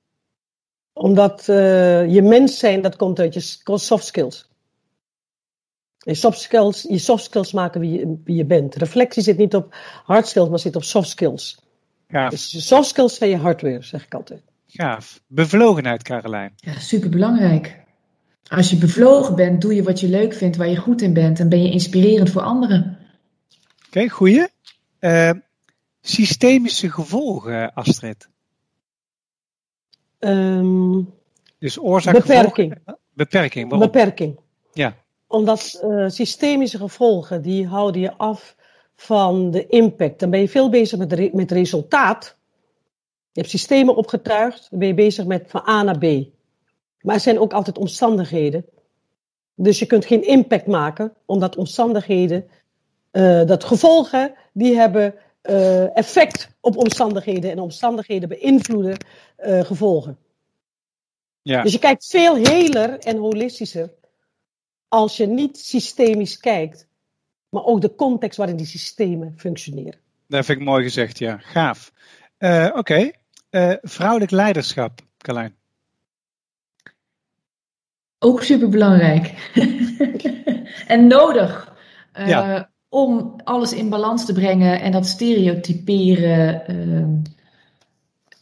Omdat 0.92 1.48
eh, 1.48 2.12
je 2.12 2.22
mens 2.22 2.59
zijn, 2.59 2.81
dat 2.83 2.96
komt 2.96 3.18
uit 3.18 3.35
je 3.35 3.40
soft 3.79 4.05
skills. 4.05 4.48
Je 5.98 6.14
soft 6.14 6.40
skills, 6.40 6.83
je 6.83 6.98
soft 6.98 7.24
skills 7.24 7.52
maken 7.52 7.81
wie 7.81 7.98
je, 7.98 8.20
wie 8.24 8.37
je 8.37 8.44
bent. 8.44 8.74
Reflectie 8.74 9.22
zit 9.22 9.37
niet 9.37 9.55
op 9.55 9.74
hard 10.05 10.26
skills, 10.26 10.48
maar 10.48 10.59
zit 10.59 10.76
op 10.76 10.85
soft 10.85 11.09
skills. 11.09 11.59
Gaaf, 12.09 12.31
Dus 12.31 12.50
je 12.50 12.61
soft 12.61 12.88
skills 12.88 13.14
zijn 13.14 13.31
je 13.31 13.37
hardware, 13.37 13.83
zeg 13.83 14.05
ik 14.05 14.14
altijd. 14.14 14.42
gaaf. 14.66 15.20
Bevlogenheid, 15.26 16.02
Carolijn. 16.02 16.52
Ja, 16.57 16.79
superbelangrijk. 16.79 17.85
Als 18.48 18.70
je 18.70 18.76
bevlogen 18.76 19.35
bent, 19.35 19.61
doe 19.61 19.74
je 19.74 19.83
wat 19.83 20.00
je 20.00 20.09
leuk 20.09 20.35
vindt, 20.35 20.57
waar 20.57 20.68
je 20.68 20.76
goed 20.76 21.02
in 21.02 21.12
bent. 21.12 21.40
En 21.40 21.48
ben 21.48 21.62
je 21.62 21.70
inspirerend 21.70 22.31
voor 22.31 22.42
anderen. 22.42 22.98
Oké, 23.87 24.09
goeie. 24.09 24.49
Eh, 24.99 25.31
systemische 26.01 26.90
gevolgen, 26.90 27.75
Astrid. 27.75 28.29
Ehm, 30.18 31.03
Dus 31.59 31.79
oorzaak 31.79 32.14
Beperking. 32.14 32.79
Beperking, 33.12 33.70
waarom? 33.70 33.90
beperking. 33.90 34.38
Ja. 34.72 34.96
Omdat 35.27 35.81
eh, 35.83 36.05
systemische 36.09 36.79
gevolgen, 36.79 37.42
die 37.42 37.66
houden 37.66 38.01
je 38.01 38.16
af 38.16 38.57
van 38.94 39.51
de 39.51 39.66
impact. 39.66 40.20
Dan 40.20 40.31
ben 40.31 40.40
je 40.40 40.49
veel 40.49 40.70
bezig 40.70 40.99
met, 40.99 41.12
re 41.12 41.31
met 41.33 41.51
resultaat. 41.51 42.37
Je 43.33 43.40
hebt 43.40 43.51
systemen 43.51 43.96
opgetuigd, 43.96 44.66
dan 44.70 44.79
ben 44.79 44.88
je 44.88 44.94
bezig 44.94 45.27
met 45.27 45.44
van 45.49 45.68
A 45.68 45.83
naar 45.83 45.99
B. 45.99 46.03
Maar 47.01 47.14
er 47.14 47.20
zijn 47.20 47.38
ook 47.38 47.53
altijd 47.53 47.79
omstandigheden. 47.79 48.64
Dus 49.55 49.79
je 49.79 49.87
kunt 49.87 50.05
geen 50.05 50.27
impact 50.27 50.66
maken, 50.66 51.14
omdat 51.27 51.57
omstandigheden, 51.57 52.49
eh, 53.16 53.44
dat 53.46 53.64
gevolgen, 53.64 54.35
die 54.52 54.76
hebben 54.76 55.14
eh, 55.42 55.96
effect 55.96 56.48
op 56.61 56.76
omstandigheden. 56.76 57.50
En 57.50 57.59
omstandigheden 57.59 58.29
beïnvloeden 58.29 58.96
eh, 59.37 59.61
gevolgen. 59.64 60.18
Ja. 61.42 61.62
Dus 61.62 61.72
je 61.72 61.79
kijkt 61.79 62.07
veel 62.07 62.37
heler 62.37 62.98
en 62.98 63.16
holistischer 63.16 63.90
als 64.88 65.16
je 65.16 65.26
niet 65.26 65.59
systemisch 65.59 66.38
kijkt, 66.38 66.88
maar 67.48 67.64
ook 67.64 67.81
de 67.81 67.94
context 67.94 68.37
waarin 68.38 68.57
die 68.57 68.66
systemen 68.66 69.35
functioneren. 69.37 70.00
Dat 70.29 70.44
vind 70.44 70.59
ik 70.59 70.64
mooi 70.64 70.83
gezegd, 70.83 71.18
ja. 71.18 71.38
Gaaf. 71.38 71.92
Eh, 72.38 72.70
Oké. 72.74 73.11
Eh, 73.50 73.72
vrouwelijk 73.83 74.31
leiderschap, 74.31 75.00
Carlijn. 75.18 75.55
Ook 78.18 78.42
superbelangrijk. 78.42 79.35
en 80.94 81.07
nodig. 81.07 81.76
eh, 82.12 82.29
Ja. 82.29 82.70
Om 82.97 83.41
alles 83.45 83.73
in 83.73 83.89
balans 83.89 84.25
te 84.25 84.33
brengen 84.33 84.81
en 84.81 84.93
dat 84.93 85.17
ehm, 85.21 87.23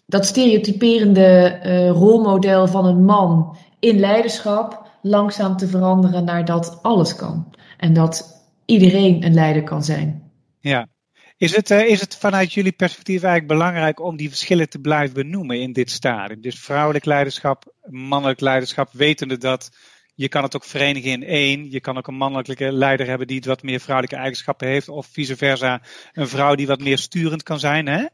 dat 0.07 0.27
stereotyperende 0.27 1.45
eh, 1.45 1.91
rolmodel 1.91 2.69
van 2.69 2.87
een 2.87 3.05
man 3.05 3.57
in 3.79 3.99
leiderschap 3.99 4.91
langzaam 5.03 5.57
te 5.57 5.67
veranderen 5.67 6.25
naar 6.25 6.45
dat 6.45 6.79
alles 6.83 7.17
kan. 7.17 7.55
En 7.77 7.93
dat 7.93 8.45
iedereen 8.65 9.25
een 9.25 9.35
leider 9.35 9.63
kan 9.63 9.85
zijn. 9.85 10.31
Ja. 10.61 10.89
Is 11.37 11.57
het, 11.57 11.71
eh, 11.71 11.87
is 11.87 12.01
het 12.01 12.17
vanuit 12.17 12.53
jullie 12.53 12.73
perspectief 12.73 13.23
eigenlijk 13.23 13.59
belangrijk 13.59 14.01
om 14.01 14.17
die 14.17 14.29
verschillen 14.29 14.69
te 14.69 14.79
blijven 14.79 15.15
benoemen 15.15 15.61
in 15.61 15.73
dit 15.73 15.91
stadium? 15.91 16.41
Dus 16.41 16.61
vrouwelijk 16.61 17.05
leiderschap, 17.05 17.75
mannelijk 17.83 18.41
leiderschap, 18.41 18.89
wetende 18.93 19.39
dat 19.39 19.71
je 20.15 20.29
kan 20.29 20.43
het 20.43 20.57
ook 20.57 20.65
verenigen 20.65 21.11
in 21.11 21.23
één. 21.25 21.71
Je 21.71 21.81
kan 21.81 21.97
ook 21.97 22.07
een 22.07 22.15
mannelijke 22.15 22.73
leider 22.73 23.07
hebben 23.07 23.27
die 23.27 23.43
wat 23.47 23.63
meer 23.63 23.81
vrouwelijke 23.81 24.17
eigenschappen 24.17 24.69
heeft, 24.69 24.89
of 24.89 25.07
vice 25.07 25.37
versa 25.37 25.81
een 26.13 26.29
vrouw 26.29 26.55
die 26.55 26.67
wat 26.67 26.81
meer 26.81 26.99
sturend 26.99 27.43
kan 27.43 27.59
zijn. 27.59 27.87
Hè? 27.87 28.05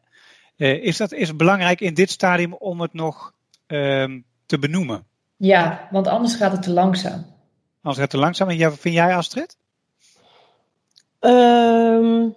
Eh, 0.57 0.85
is, 0.85 0.97
dat, 0.97 1.13
is 1.13 1.29
het 1.29 1.37
belangrijk 1.37 1.81
in 1.81 1.95
dit 1.95 2.11
stadium 2.11 2.55
om 2.55 2.81
het 2.81 2.93
nog 2.93 3.33
ehm, 3.67 4.21
te 4.47 4.59
benoemen? 4.59 5.05
Ja, 5.37 5.89
want 5.91 6.07
anders 6.07 6.35
gaat 6.35 6.53
het 6.53 6.63
te 6.63 6.71
langzaam. 6.71 7.27
Anders 7.83 7.95
gaat 7.95 7.99
het 7.99 8.11
te 8.11 8.19
langzaam. 8.19 8.49
En 8.49 8.57
jij- 8.57 8.71
vind 8.71 8.95
jij, 8.95 9.17
Astrid? 9.17 9.57
Ehm, 11.19 12.29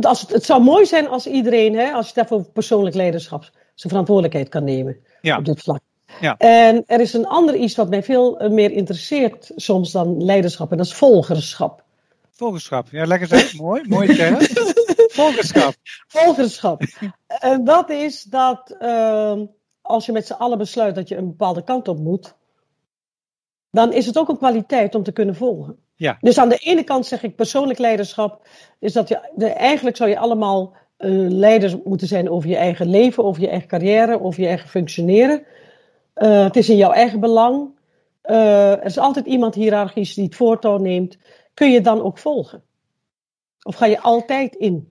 als 0.00 0.20
het, 0.20 0.30
het 0.30 0.44
zou 0.44 0.62
mooi 0.62 0.86
zijn 0.86 1.08
als 1.08 1.26
iedereen, 1.26 1.74
hè, 1.74 1.92
als 1.92 2.06
je 2.06 2.12
het 2.14 2.24
even 2.24 2.36
over 2.36 2.52
persoonlijk 2.52 2.94
leiderschap, 2.94 3.42
zijn 3.42 3.92
verantwoordelijkheid 3.92 4.48
kan 4.48 4.64
nemen 4.64 4.96
Ja. 5.20 5.36
op 5.38 5.44
dit 5.44 5.62
vlak. 5.62 5.80
Ja. 6.22 6.36
En 6.38 6.84
er 6.86 7.00
is 7.00 7.12
een 7.12 7.26
ander 7.26 7.56
iets 7.56 7.76
wat 7.76 7.88
mij 7.88 8.02
veel 8.02 8.38
eh, 8.38 8.50
meer 8.50 8.70
interesseert 8.70 9.52
soms 9.56 9.92
dan 9.92 10.24
leiderschap, 10.24 10.70
en 10.70 10.76
dat 10.76 10.86
is 10.86 10.94
volgerschap. 10.94 11.84
Volgerschap. 12.30 12.86
Ja, 12.90 13.04
lekker 13.06 13.28
zeg. 13.28 13.54
Mooi. 13.60 13.82
Mooie 13.88 14.14
term. 14.14 14.36
Volgerschap. 15.10 15.74
Volgerschap. 16.06 16.82
en 17.26 17.64
dat 17.64 17.90
is 17.90 18.22
dat 18.22 18.76
ehm, 18.78 19.44
als 19.80 20.06
je 20.06 20.12
met 20.12 20.26
z'n 20.26 20.32
allen 20.32 20.58
besluit 20.58 20.94
dat 20.94 21.08
je 21.08 21.16
een 21.16 21.26
bepaalde 21.26 21.64
kant 21.64 21.88
op 21.88 21.98
moet, 21.98 22.34
dan 23.70 23.92
is 23.92 24.06
het 24.06 24.18
ook 24.18 24.28
een 24.28 24.38
kwaliteit 24.38 24.94
om 24.94 25.02
te 25.02 25.12
kunnen 25.12 25.34
volgen. 25.34 25.76
Ja. 25.94 26.18
Dus 26.20 26.38
aan 26.38 26.48
de 26.48 26.56
ene 26.56 26.84
kant 26.84 27.06
zeg 27.06 27.22
ik 27.22 27.36
persoonlijk 27.36 27.78
leiderschap, 27.78 28.46
is 28.78 28.92
dat 28.92 29.08
je, 29.08 29.30
de, 29.34 29.46
eigenlijk 29.46 29.96
zou 29.96 30.10
je 30.10 30.18
allemaal 30.18 30.74
eh, 30.96 31.10
leiders 31.28 31.76
moeten 31.84 32.06
zijn 32.06 32.30
over 32.30 32.48
je 32.48 32.56
eigen 32.56 32.86
leven, 32.86 33.24
over 33.24 33.42
je 33.42 33.48
eigen 33.48 33.68
carrière, 33.68 34.22
over 34.22 34.40
je 34.40 34.46
eigen 34.46 34.68
functioneren. 34.68 35.44
Eh, 36.12 36.42
het 36.42 36.56
is 36.56 36.68
in 36.68 36.76
jouw 36.76 36.92
eigen 36.92 37.20
belang. 37.20 37.78
Eh, 38.20 38.72
er 38.72 38.84
is 38.84 38.98
altijd 38.98 39.26
iemand 39.26 39.54
hiërarchisch 39.54 40.14
die 40.14 40.24
het 40.24 40.34
voortouw 40.34 40.76
neemt. 40.76 41.18
Kun 41.54 41.70
je 41.70 41.80
dan 41.80 42.02
ook 42.02 42.18
volgen? 42.18 42.62
Of 43.62 43.74
ga 43.74 43.86
je 43.86 44.00
altijd 44.00 44.54
in 44.54 44.88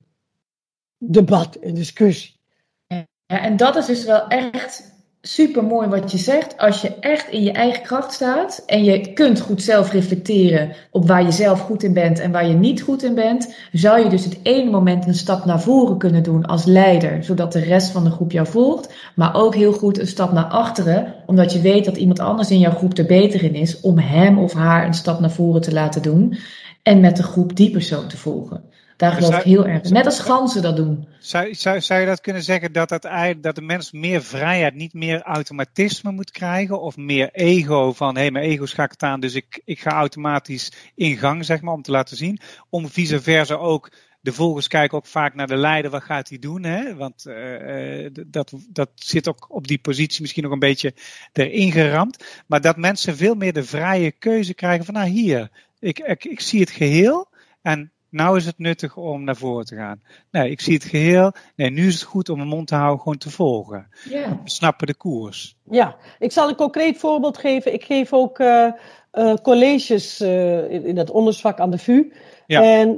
debat 0.97 1.55
en 1.55 1.73
discussie? 1.73 2.39
Ja, 2.87 3.05
en 3.25 3.57
dat 3.57 3.75
is 3.75 3.85
dus 3.85 4.05
wel 4.05 4.27
echt 4.27 4.90
super 5.21 5.63
mooi 5.63 5.87
wat 5.87 6.11
je 6.11 6.17
zegt. 6.17 6.57
Als 6.57 6.81
je 6.81 6.95
echt 6.99 7.29
in 7.29 7.43
je 7.43 7.51
eigen 7.51 7.83
kracht 7.83 8.13
staat 8.13 8.63
en 8.65 8.83
je 8.83 9.13
kunt 9.13 9.39
goed 9.39 9.61
zelf 9.61 9.91
reflecteren 9.91 10.71
op 10.91 11.07
waar 11.07 11.23
je 11.23 11.31
zelf 11.31 11.59
goed 11.59 11.83
in 11.83 11.93
bent 11.93 12.19
en 12.19 12.31
waar 12.31 12.47
je 12.47 12.53
niet 12.53 12.81
goed 12.81 13.03
in 13.03 13.15
bent, 13.15 13.55
zou 13.71 14.03
je 14.03 14.09
dus 14.09 14.23
het 14.25 14.39
ene 14.43 14.71
moment 14.71 15.07
een 15.07 15.13
stap 15.13 15.45
naar 15.45 15.61
voren 15.61 15.97
kunnen 15.97 16.23
doen 16.23 16.45
als 16.45 16.65
leider, 16.65 17.23
zodat 17.23 17.53
de 17.53 17.59
rest 17.59 17.91
van 17.91 18.03
de 18.03 18.11
groep 18.11 18.31
jou 18.31 18.47
volgt. 18.47 18.93
Maar 19.15 19.35
ook 19.35 19.55
heel 19.55 19.73
goed 19.73 19.99
een 19.99 20.07
stap 20.07 20.31
naar 20.31 20.43
achteren, 20.43 21.15
omdat 21.25 21.53
je 21.53 21.61
weet 21.61 21.85
dat 21.85 21.97
iemand 21.97 22.19
anders 22.19 22.51
in 22.51 22.59
jouw 22.59 22.75
groep 22.75 22.97
er 22.97 23.05
beter 23.05 23.43
in 23.43 23.55
is, 23.55 23.81
om 23.81 23.97
hem 23.97 24.39
of 24.39 24.53
haar 24.53 24.85
een 24.85 24.93
stap 24.93 25.19
naar 25.19 25.31
voren 25.31 25.61
te 25.61 25.73
laten 25.73 26.01
doen 26.01 26.37
en 26.83 26.99
met 26.99 27.17
de 27.17 27.23
groep 27.23 27.55
die 27.55 27.71
persoon 27.71 28.07
te 28.07 28.17
volgen. 28.17 28.63
Daar 29.01 29.11
geloof 29.11 29.37
ik 29.37 29.43
heel 29.43 29.67
erg. 29.67 29.89
Net 29.89 30.05
als 30.05 30.19
ganzen 30.19 30.61
dat 30.61 30.75
doen. 30.75 31.07
Zou, 31.19 31.53
zou, 31.53 31.81
zou 31.81 31.99
je 31.99 32.05
dat 32.05 32.21
kunnen 32.21 32.43
zeggen 32.43 32.73
dat, 32.73 32.91
eigenlijk- 32.91 33.43
dat 33.43 33.55
de 33.55 33.61
mens 33.61 33.91
meer 33.91 34.23
vrijheid, 34.23 34.75
niet 34.75 34.93
meer 34.93 35.21
automatisme 35.21 36.11
moet 36.11 36.31
krijgen? 36.31 36.81
Of 36.81 36.97
meer 36.97 37.29
ego 37.31 37.93
van, 37.93 38.15
hé, 38.15 38.21
hey, 38.21 38.31
mijn 38.31 38.45
ego 38.45 38.65
schakelt 38.65 39.03
aan, 39.03 39.19
dus 39.19 39.35
ik, 39.35 39.61
ik 39.65 39.79
ga 39.79 39.91
automatisch 39.91 40.71
in 40.95 41.17
gang, 41.17 41.45
zeg 41.45 41.61
maar, 41.61 41.73
om 41.73 41.81
te 41.81 41.91
laten 41.91 42.17
zien. 42.17 42.39
Om 42.69 42.89
vice 42.89 43.21
versa 43.21 43.53
ook, 43.55 43.91
de 44.19 44.33
volgers 44.33 44.67
kijken 44.67 44.97
ook 44.97 45.05
vaak 45.05 45.35
naar 45.35 45.47
de 45.47 45.55
leider, 45.55 45.91
wat 45.91 46.03
gaat 46.03 46.29
hij 46.29 46.39
doen? 46.39 46.63
Hè? 46.63 46.95
Want 46.95 47.25
eh, 47.25 48.05
eh, 48.05 48.11
dat, 48.27 48.53
dat 48.69 48.89
zit 48.95 49.27
ook 49.27 49.45
op 49.49 49.67
die 49.67 49.79
positie 49.79 50.21
misschien 50.21 50.43
nog 50.43 50.51
een 50.51 50.59
beetje 50.59 50.93
erin 51.33 51.71
geramd. 51.71 52.25
Maar 52.47 52.61
dat 52.61 52.77
mensen 52.77 53.17
veel 53.17 53.35
meer 53.35 53.53
de 53.53 53.63
vrije 53.63 54.11
keuze 54.11 54.53
krijgen 54.53 54.85
van, 54.85 54.93
nou 54.93 55.07
hier, 55.09 55.49
ik, 55.79 55.99
ik, 55.99 56.25
ik 56.25 56.39
zie 56.39 56.59
het 56.59 56.69
geheel 56.71 57.29
en 57.61 57.91
nou 58.11 58.37
is 58.37 58.45
het 58.45 58.57
nuttig 58.57 58.97
om 58.97 59.23
naar 59.23 59.35
voren 59.35 59.65
te 59.65 59.75
gaan. 59.75 60.01
Nee, 60.31 60.49
ik 60.49 60.61
zie 60.61 60.73
het 60.73 60.83
geheel. 60.83 61.31
Nee, 61.55 61.69
nu 61.69 61.87
is 61.87 61.93
het 61.93 62.03
goed 62.03 62.29
om 62.29 62.37
mijn 62.37 62.49
mond 62.49 62.67
te 62.67 62.75
houden, 62.75 62.99
gewoon 63.01 63.17
te 63.17 63.29
volgen. 63.29 63.87
Ja. 64.09 64.39
We 64.43 64.49
snappen 64.49 64.87
de 64.87 64.95
koers. 64.95 65.55
Ja, 65.69 65.95
ik 66.19 66.31
zal 66.31 66.49
een 66.49 66.55
concreet 66.55 66.97
voorbeeld 66.97 67.37
geven. 67.37 67.73
Ik 67.73 67.83
geef 67.83 68.13
ook 68.13 68.39
eh, 68.39 68.71
eh, 69.11 69.33
colleges 69.33 70.19
eh, 70.19 70.71
in, 70.71 70.85
in 70.85 70.97
het 70.97 71.11
ondersvak 71.11 71.59
aan 71.59 71.71
de 71.71 71.77
VU. 71.77 72.11
Ja. 72.45 72.63
En 72.63 72.97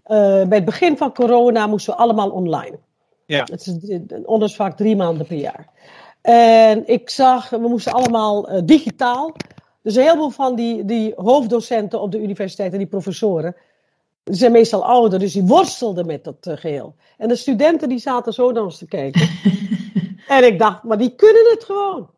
bij 0.49 0.57
het 0.57 0.65
begin 0.65 0.97
van 0.97 1.13
corona 1.13 1.67
moesten 1.67 1.93
we 1.93 1.99
allemaal 1.99 2.29
online. 2.29 2.79
Ja. 3.25 3.39
Het 3.39 3.67
is 3.67 3.67
een 3.67 4.23
ondersvak 4.25 4.77
drie 4.77 4.95
maanden 4.95 5.27
per 5.27 5.37
jaar. 5.37 5.67
En 6.21 6.87
ik 6.87 7.09
zag, 7.09 7.49
we 7.49 7.57
moesten 7.57 7.91
allemaal 7.91 8.65
digitaal. 8.65 9.35
Dus 9.81 9.95
een 9.95 10.03
heleboel 10.03 10.29
van 10.29 10.55
die, 10.55 10.85
die 10.85 11.13
hoofddocenten 11.15 12.01
op 12.01 12.11
de 12.11 12.21
universiteit 12.21 12.71
en 12.71 12.77
die 12.77 12.87
professoren, 12.87 13.55
Die 14.23 14.35
zijn 14.35 14.51
meestal 14.51 14.85
ouder, 14.85 15.19
dus 15.19 15.33
die 15.33 15.43
worstelden 15.43 16.05
met 16.05 16.23
dat 16.23 16.47
eh, 16.47 16.57
geheel. 16.57 16.95
En 17.17 17.27
de 17.27 17.35
studenten 17.35 17.89
die 17.89 17.99
zaten 17.99 18.33
zo 18.33 18.51
naar 18.51 18.63
ons 18.63 18.77
te 18.77 18.85
kijken. 18.85 19.29
en 20.27 20.43
ik 20.45 20.59
dacht, 20.59 20.83
maar 20.83 20.97
die 20.97 21.15
kunnen 21.15 21.49
het 21.51 21.63
gewoon. 21.63 22.09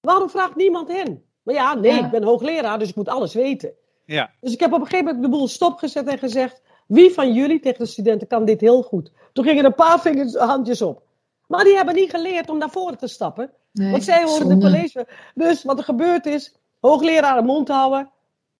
Waarom 0.00 0.30
vraagt 0.30 0.56
niemand 0.56 0.88
hen? 0.88 1.22
Maar 1.42 1.54
ja, 1.54 1.74
nee, 1.74 1.92
Ja. 1.92 2.04
ik 2.04 2.10
ben 2.10 2.22
hoogleraar, 2.22 2.78
dus 2.78 2.88
ik 2.88 2.94
moet 2.96 3.08
alles 3.08 3.34
weten. 3.34 3.72
Ja, 4.04 4.30
Dus 4.40 4.52
ik 4.52 4.60
heb 4.60 4.72
op 4.72 4.80
een 4.80 4.86
gegeven 4.86 5.04
moment 5.04 5.24
de 5.24 5.30
boel 5.30 5.48
stopgezet 5.48 6.06
en 6.06 6.18
gezegd: 6.18 6.62
wie 6.86 7.10
van 7.12 7.32
jullie 7.32 7.60
tegen 7.60 7.78
de 7.78 7.90
studenten 7.90 8.26
kan 8.26 8.44
dit 8.44 8.60
heel 8.60 8.82
goed? 8.82 9.12
Toen 9.32 9.44
gingen 9.44 9.64
een 9.64 9.74
paar 9.74 10.00
vingers, 10.00 10.34
handjes 10.34 10.82
op. 10.82 11.02
Maar 11.46 11.64
die 11.64 11.76
hebben 11.76 11.94
niet 11.94 12.10
geleerd 12.10 12.50
om 12.50 12.58
naar 12.58 12.70
voren 12.70 12.98
te 12.98 13.06
stappen. 13.06 13.50
Nee, 13.72 13.90
want 13.90 14.04
zij 14.04 14.24
horen 14.24 14.48
de 14.48 14.58
college. 14.58 15.06
Dus 15.34 15.64
wat 15.64 15.78
er 15.78 15.84
gebeurd 15.84 16.26
is: 16.26 16.54
hoogleraar 16.80 17.36
de 17.40 17.46
mond 17.46 17.68
houden, 17.68 18.10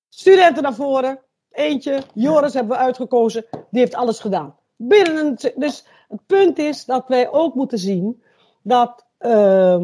studenten 0.08 0.62
naar 0.62 0.74
voren. 0.74 1.18
Eentje, 1.52 2.02
Joris 2.14 2.54
hebben 2.54 2.76
we 2.76 2.82
uitgekozen, 2.82 3.44
die 3.70 3.80
heeft 3.80 3.94
alles 3.94 4.20
gedaan. 4.20 4.56
Binnen 4.76 5.16
een, 5.16 5.38
dus 5.56 5.84
het 6.08 6.20
punt 6.26 6.58
is 6.58 6.84
dat 6.84 7.04
wij 7.08 7.30
ook 7.30 7.54
moeten 7.54 7.78
zien 7.78 8.22
dat 8.62 9.06
eh, 9.18 9.82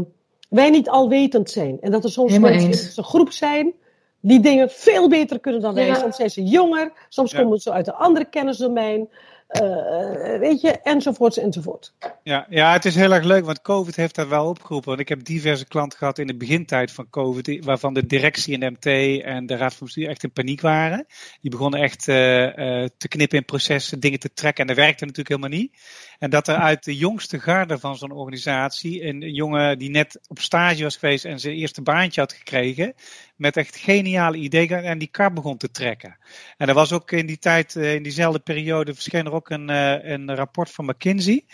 wij 0.48 0.70
niet 0.70 0.88
alwetend 0.88 1.50
zijn. 1.50 1.81
En 1.81 1.90
dat 1.90 2.05
er 2.05 2.11
soms 2.11 2.29
Helemaal 2.31 2.50
mensen 2.50 2.68
eens. 2.70 2.81
in 2.81 2.87
onze 2.87 3.03
groep 3.03 3.33
zijn 3.33 3.72
die 4.20 4.40
dingen 4.40 4.70
veel 4.70 5.09
beter 5.09 5.40
kunnen 5.40 5.61
dan 5.61 5.74
wij. 5.74 5.87
Ja. 5.87 5.94
Soms 5.94 6.16
zijn 6.16 6.31
ze 6.31 6.42
jonger, 6.42 6.92
soms 7.09 7.31
Ja. 7.33 7.42
komen 7.42 7.59
ze 7.59 7.72
uit 7.72 7.87
een 7.87 7.94
andere 7.94 8.24
kennisdomein. 8.24 9.09
Eh, 9.47 10.39
weet 10.39 10.61
je, 10.61 10.81
enzovoorts, 10.83 11.39
enzovoort. 11.39 11.95
Ja, 12.23 12.47
ja, 12.49 12.73
het 12.73 12.85
is 12.85 12.95
heel 12.95 13.13
erg 13.13 13.25
leuk, 13.25 13.45
want 13.45 13.63
COVID 13.63 13.97
heeft 13.97 14.15
daar 14.15 14.29
wel 14.29 14.49
opgeroepen. 14.49 14.89
Want 14.89 15.01
ik 15.01 15.09
heb 15.09 15.25
diverse 15.25 15.67
klanten 15.67 15.99
gehad 15.99 16.19
in 16.19 16.27
de 16.27 16.37
begintijd 16.37 16.91
van 16.91 17.11
COVID, 17.11 17.65
waarvan 17.65 17.95
de 17.95 18.07
directie 18.07 18.59
en 18.59 18.73
MT 18.73 18.87
en 19.23 19.47
de 19.47 19.57
Raad 19.57 19.75
van 19.75 19.87
Bestuur 19.87 20.09
echt 20.09 20.23
in 20.23 20.33
paniek 20.33 20.61
waren. 20.61 21.07
Die 21.41 21.51
begonnen 21.51 21.81
echt 21.81 22.09
eh, 22.09 22.83
eh, 22.83 22.91
te 22.99 23.09
knippen 23.09 23.39
in 23.39 23.45
processen, 23.45 24.01
dingen 24.01 24.19
te 24.19 24.33
trekken 24.33 24.61
en 24.61 24.75
dat 24.75 24.85
werkte 24.85 25.05
natuurlijk 25.05 25.37
helemaal 25.37 25.59
niet. 25.59 25.77
En 26.19 26.31
dat 26.31 26.49
er 26.49 26.57
uit 26.57 26.85
de 26.85 26.97
jongste 26.97 27.41
garde 27.41 27.79
van 27.79 27.97
zo'n 27.97 28.13
organisatie, 28.13 29.05
een 29.05 29.21
jongen 29.21 29.79
die 29.79 29.91
net 29.91 30.21
op 30.27 30.39
stage 30.39 30.83
was 30.83 30.97
geweest 30.97 31.25
en 31.25 31.41
zijn 31.41 31.55
eerste 31.55 31.83
baantje 31.83 32.21
had 32.21 32.33
gekregen, 32.33 32.95
met 33.37 33.57
echt 33.57 33.77
geniale 33.77 34.37
ideeën 34.37 34.70
en 34.70 34.99
die 34.99 35.09
kar 35.09 35.33
begon 35.33 35.57
te 35.57 35.70
trekken. 35.70 36.18
En 36.57 36.68
er 36.68 36.75
was 36.75 36.92
ook 36.92 37.11
in 37.11 37.27
die 37.27 37.38
tijd, 37.38 37.77
eh, 37.77 37.94
in 37.94 38.03
diezelfde 38.03 38.38
periode, 38.38 38.94
verscheen 38.94 39.27
er 39.27 39.33
ook 39.33 39.51
een, 39.51 39.70
eh, 39.70 40.11
een 40.11 40.35
rapport 40.35 40.70
van 40.70 40.85
McKinsey. 40.85 41.44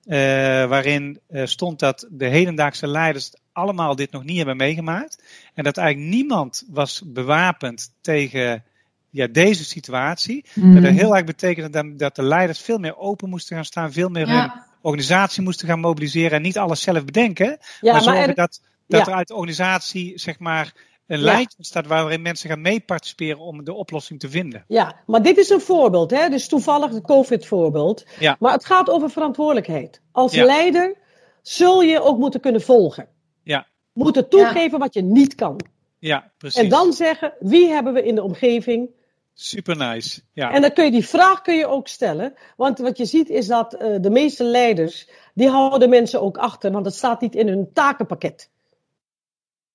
eh, 0.00 0.18
waarin 0.66 1.20
stond 1.28 1.78
dat 1.78 2.06
de 2.10 2.26
hedendaagse 2.26 2.86
leiders 2.86 3.34
allemaal 3.52 3.96
dit 3.96 4.10
nog 4.10 4.24
niet 4.24 4.36
hebben 4.36 4.56
meegemaakt. 4.56 5.22
En 5.54 5.64
dat 5.64 5.76
eigenlijk 5.76 6.10
niemand 6.10 6.64
was 6.70 7.02
bewapend 7.06 7.94
tegen 8.00 8.64
ja, 9.10 9.26
deze 9.26 9.64
situatie. 9.64 10.44
Mm. 10.54 10.82
Dat 10.82 10.92
heel 10.92 11.16
erg 11.16 11.24
betekende 11.24 11.70
dat, 11.70 11.98
dat 11.98 12.16
de 12.16 12.22
leiders 12.22 12.60
veel 12.60 12.78
meer 12.78 12.96
open 12.96 13.28
moesten 13.28 13.56
gaan 13.56 13.64
staan, 13.64 13.92
veel 13.92 14.08
meer 14.08 14.28
hun 14.28 14.52
organisatie 14.80 15.42
moesten 15.42 15.68
gaan 15.68 15.80
mobiliseren 15.80 16.30
en 16.30 16.42
niet 16.42 16.58
alles 16.58 16.82
zelf 16.82 17.04
bedenken. 17.04 17.58
Ja, 17.80 17.92
maar 17.92 18.02
zorgen 18.02 18.28
er- 18.28 18.34
dat, 18.34 18.60
dat 18.86 19.00
ja. 19.00 19.12
er 19.12 19.18
uit 19.18 19.28
de 19.28 19.34
organisatie 19.34 20.18
zeg 20.18 20.38
maar 20.38 20.72
een 21.10 21.18
Ja. 21.18 21.24
lijntje 21.24 21.64
staat 21.64 21.86
waarin 21.86 22.22
mensen 22.22 22.48
gaan 22.50 22.60
meeparticiperen 22.60 23.38
om 23.38 23.64
de 23.64 23.72
oplossing 23.72 24.20
te 24.20 24.28
vinden. 24.30 24.64
Ja, 24.68 25.00
maar 25.06 25.22
dit 25.22 25.36
is 25.38 25.50
een 25.50 25.60
voorbeeld, 25.60 26.10
hè? 26.10 26.28
dus 26.28 26.48
toevallig 26.48 26.90
het 26.92 27.04
COVID-voorbeeld. 27.04 28.04
Ja. 28.18 28.36
Maar 28.38 28.52
het 28.52 28.64
gaat 28.64 28.90
over 28.90 29.10
verantwoordelijkheid. 29.10 30.00
Als 30.12 30.32
Ja. 30.34 30.44
leider 30.44 30.96
zul 31.42 31.82
je 31.82 32.00
ook 32.02 32.18
moeten 32.18 32.40
kunnen 32.40 32.60
volgen. 32.60 33.08
Ja. 33.42 33.66
Moeten 33.92 34.28
toegeven 34.28 34.78
wat 34.78 34.94
je 34.94 35.02
niet 35.02 35.34
kan. 35.34 35.60
Ja, 35.98 36.32
precies. 36.38 36.62
En 36.62 36.68
dan 36.68 36.92
zeggen, 36.92 37.32
wie 37.40 37.68
hebben 37.68 37.92
we 37.92 38.02
in 38.02 38.14
de 38.14 38.22
omgeving? 38.22 38.90
Super 39.34 39.76
nice. 39.76 40.20
Ja. 40.32 40.52
En 40.52 40.60
dan 40.60 40.72
kun 40.72 40.84
je 40.84 40.90
die 40.90 41.06
vraag 41.06 41.42
kun 41.42 41.56
je 41.56 41.66
ook 41.66 41.88
stellen. 41.88 42.34
Want 42.56 42.78
wat 42.78 42.96
je 42.98 43.04
ziet 43.04 43.28
is 43.30 43.46
dat 43.46 43.74
eh, 43.74 43.96
de 44.00 44.10
meeste 44.10 44.44
leiders, 44.44 45.08
die 45.34 45.48
houden 45.48 45.88
mensen 45.88 46.20
ook 46.20 46.38
achter. 46.38 46.70
Want 46.72 46.84
het 46.84 46.94
staat 46.94 47.20
niet 47.20 47.34
in 47.34 47.48
hun 47.48 47.70
takenpakket. 47.72 48.50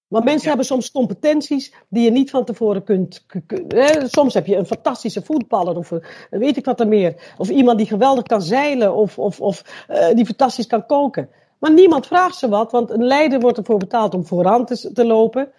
Maar 0.08 0.24
mensen 0.24 0.42
Ja. 0.42 0.48
hebben 0.48 0.66
soms 0.66 0.92
competenties 0.92 1.74
die 1.90 2.04
je 2.04 2.12
niet 2.12 2.30
van 2.30 2.46
tevoren 2.46 2.84
kunt. 2.84 3.24
ku- 3.28 3.42
ku- 3.48 3.66
eh, 3.68 4.04
soms 4.08 4.34
heb 4.34 4.46
je 4.46 4.56
een 4.56 4.66
fantastische 4.66 5.22
voetballer 5.22 5.78
of 5.78 5.92
een- 5.92 6.04
weet 6.30 6.58
ik 6.58 6.66
wat 6.66 6.80
er 6.80 6.88
meer. 6.88 7.34
Of 7.38 7.50
iemand 7.50 7.78
die 7.78 7.88
geweldig 7.88 8.24
kan 8.24 8.42
zeilen 8.42 8.96
of, 8.96 9.20
of, 9.20 9.42
of 9.42 9.86
eh, 9.88 10.16
die 10.16 10.26
fantastisch 10.26 10.68
kan 10.68 10.86
koken. 10.86 11.30
Maar 11.60 11.72
niemand 11.74 12.08
vraagt 12.08 12.36
ze 12.36 12.50
wat, 12.50 12.72
want 12.72 12.90
een 12.90 13.04
leider 13.04 13.40
wordt 13.40 13.58
ervoor 13.58 13.78
betaald 13.78 14.14
om 14.14 14.26
vooraan 14.26 14.66
te, 14.66 14.92
te 14.94 15.06
lopen. 15.06 15.52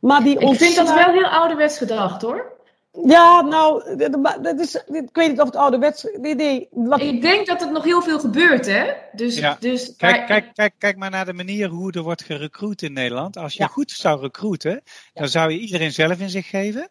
Maar 0.00 0.22
die 0.22 0.38
ik 0.38 0.54
vind 0.56 0.76
dat 0.76 0.94
wel 0.94 1.12
heel 1.12 1.26
ouderwets 1.26 1.78
gedacht 1.78 2.22
hoor. 2.22 2.52
Ja, 3.02 3.40
nou, 3.40 3.96
dat- 4.42 4.60
is, 4.60 4.74
ik 4.74 5.08
weet 5.12 5.28
niet 5.30 5.40
of 5.40 5.46
het 5.46 5.56
ouderwets... 5.56 6.06
Nee, 6.20 6.34
nee, 6.34 6.68
wat, 6.70 7.00
Ik 7.00 7.22
denk 7.22 7.46
dat 7.46 7.60
het 7.60 7.70
nog 7.70 7.84
heel 7.84 8.02
veel 8.02 8.18
gebeurt, 8.18 8.66
hè? 8.66 8.92
Dus, 9.12 9.36
Ja. 9.38 9.56
dus 9.60 9.94
Kijk, 9.96 10.16
maar- 10.16 10.26
kijk, 10.26 10.50
kijk, 10.54 10.74
kijk 10.78 10.96
maar 10.96 11.10
naar 11.10 11.24
de 11.24 11.32
manier 11.32 11.68
hoe 11.68 11.92
er 11.92 12.02
wordt 12.02 12.22
gerecruit 12.24 12.82
in 12.82 12.92
Nederland. 12.92 13.36
Als 13.36 13.52
je 13.52 13.62
Ja. 13.62 13.66
goed 13.68 13.90
zou 13.90 14.20
recruiten, 14.20 14.82
dan 15.14 15.28
zou 15.28 15.50
je 15.50 15.58
iedereen 15.58 15.92
zelf 15.92 16.18
in 16.20 16.30
zich 16.30 16.48
geven. 16.48 16.88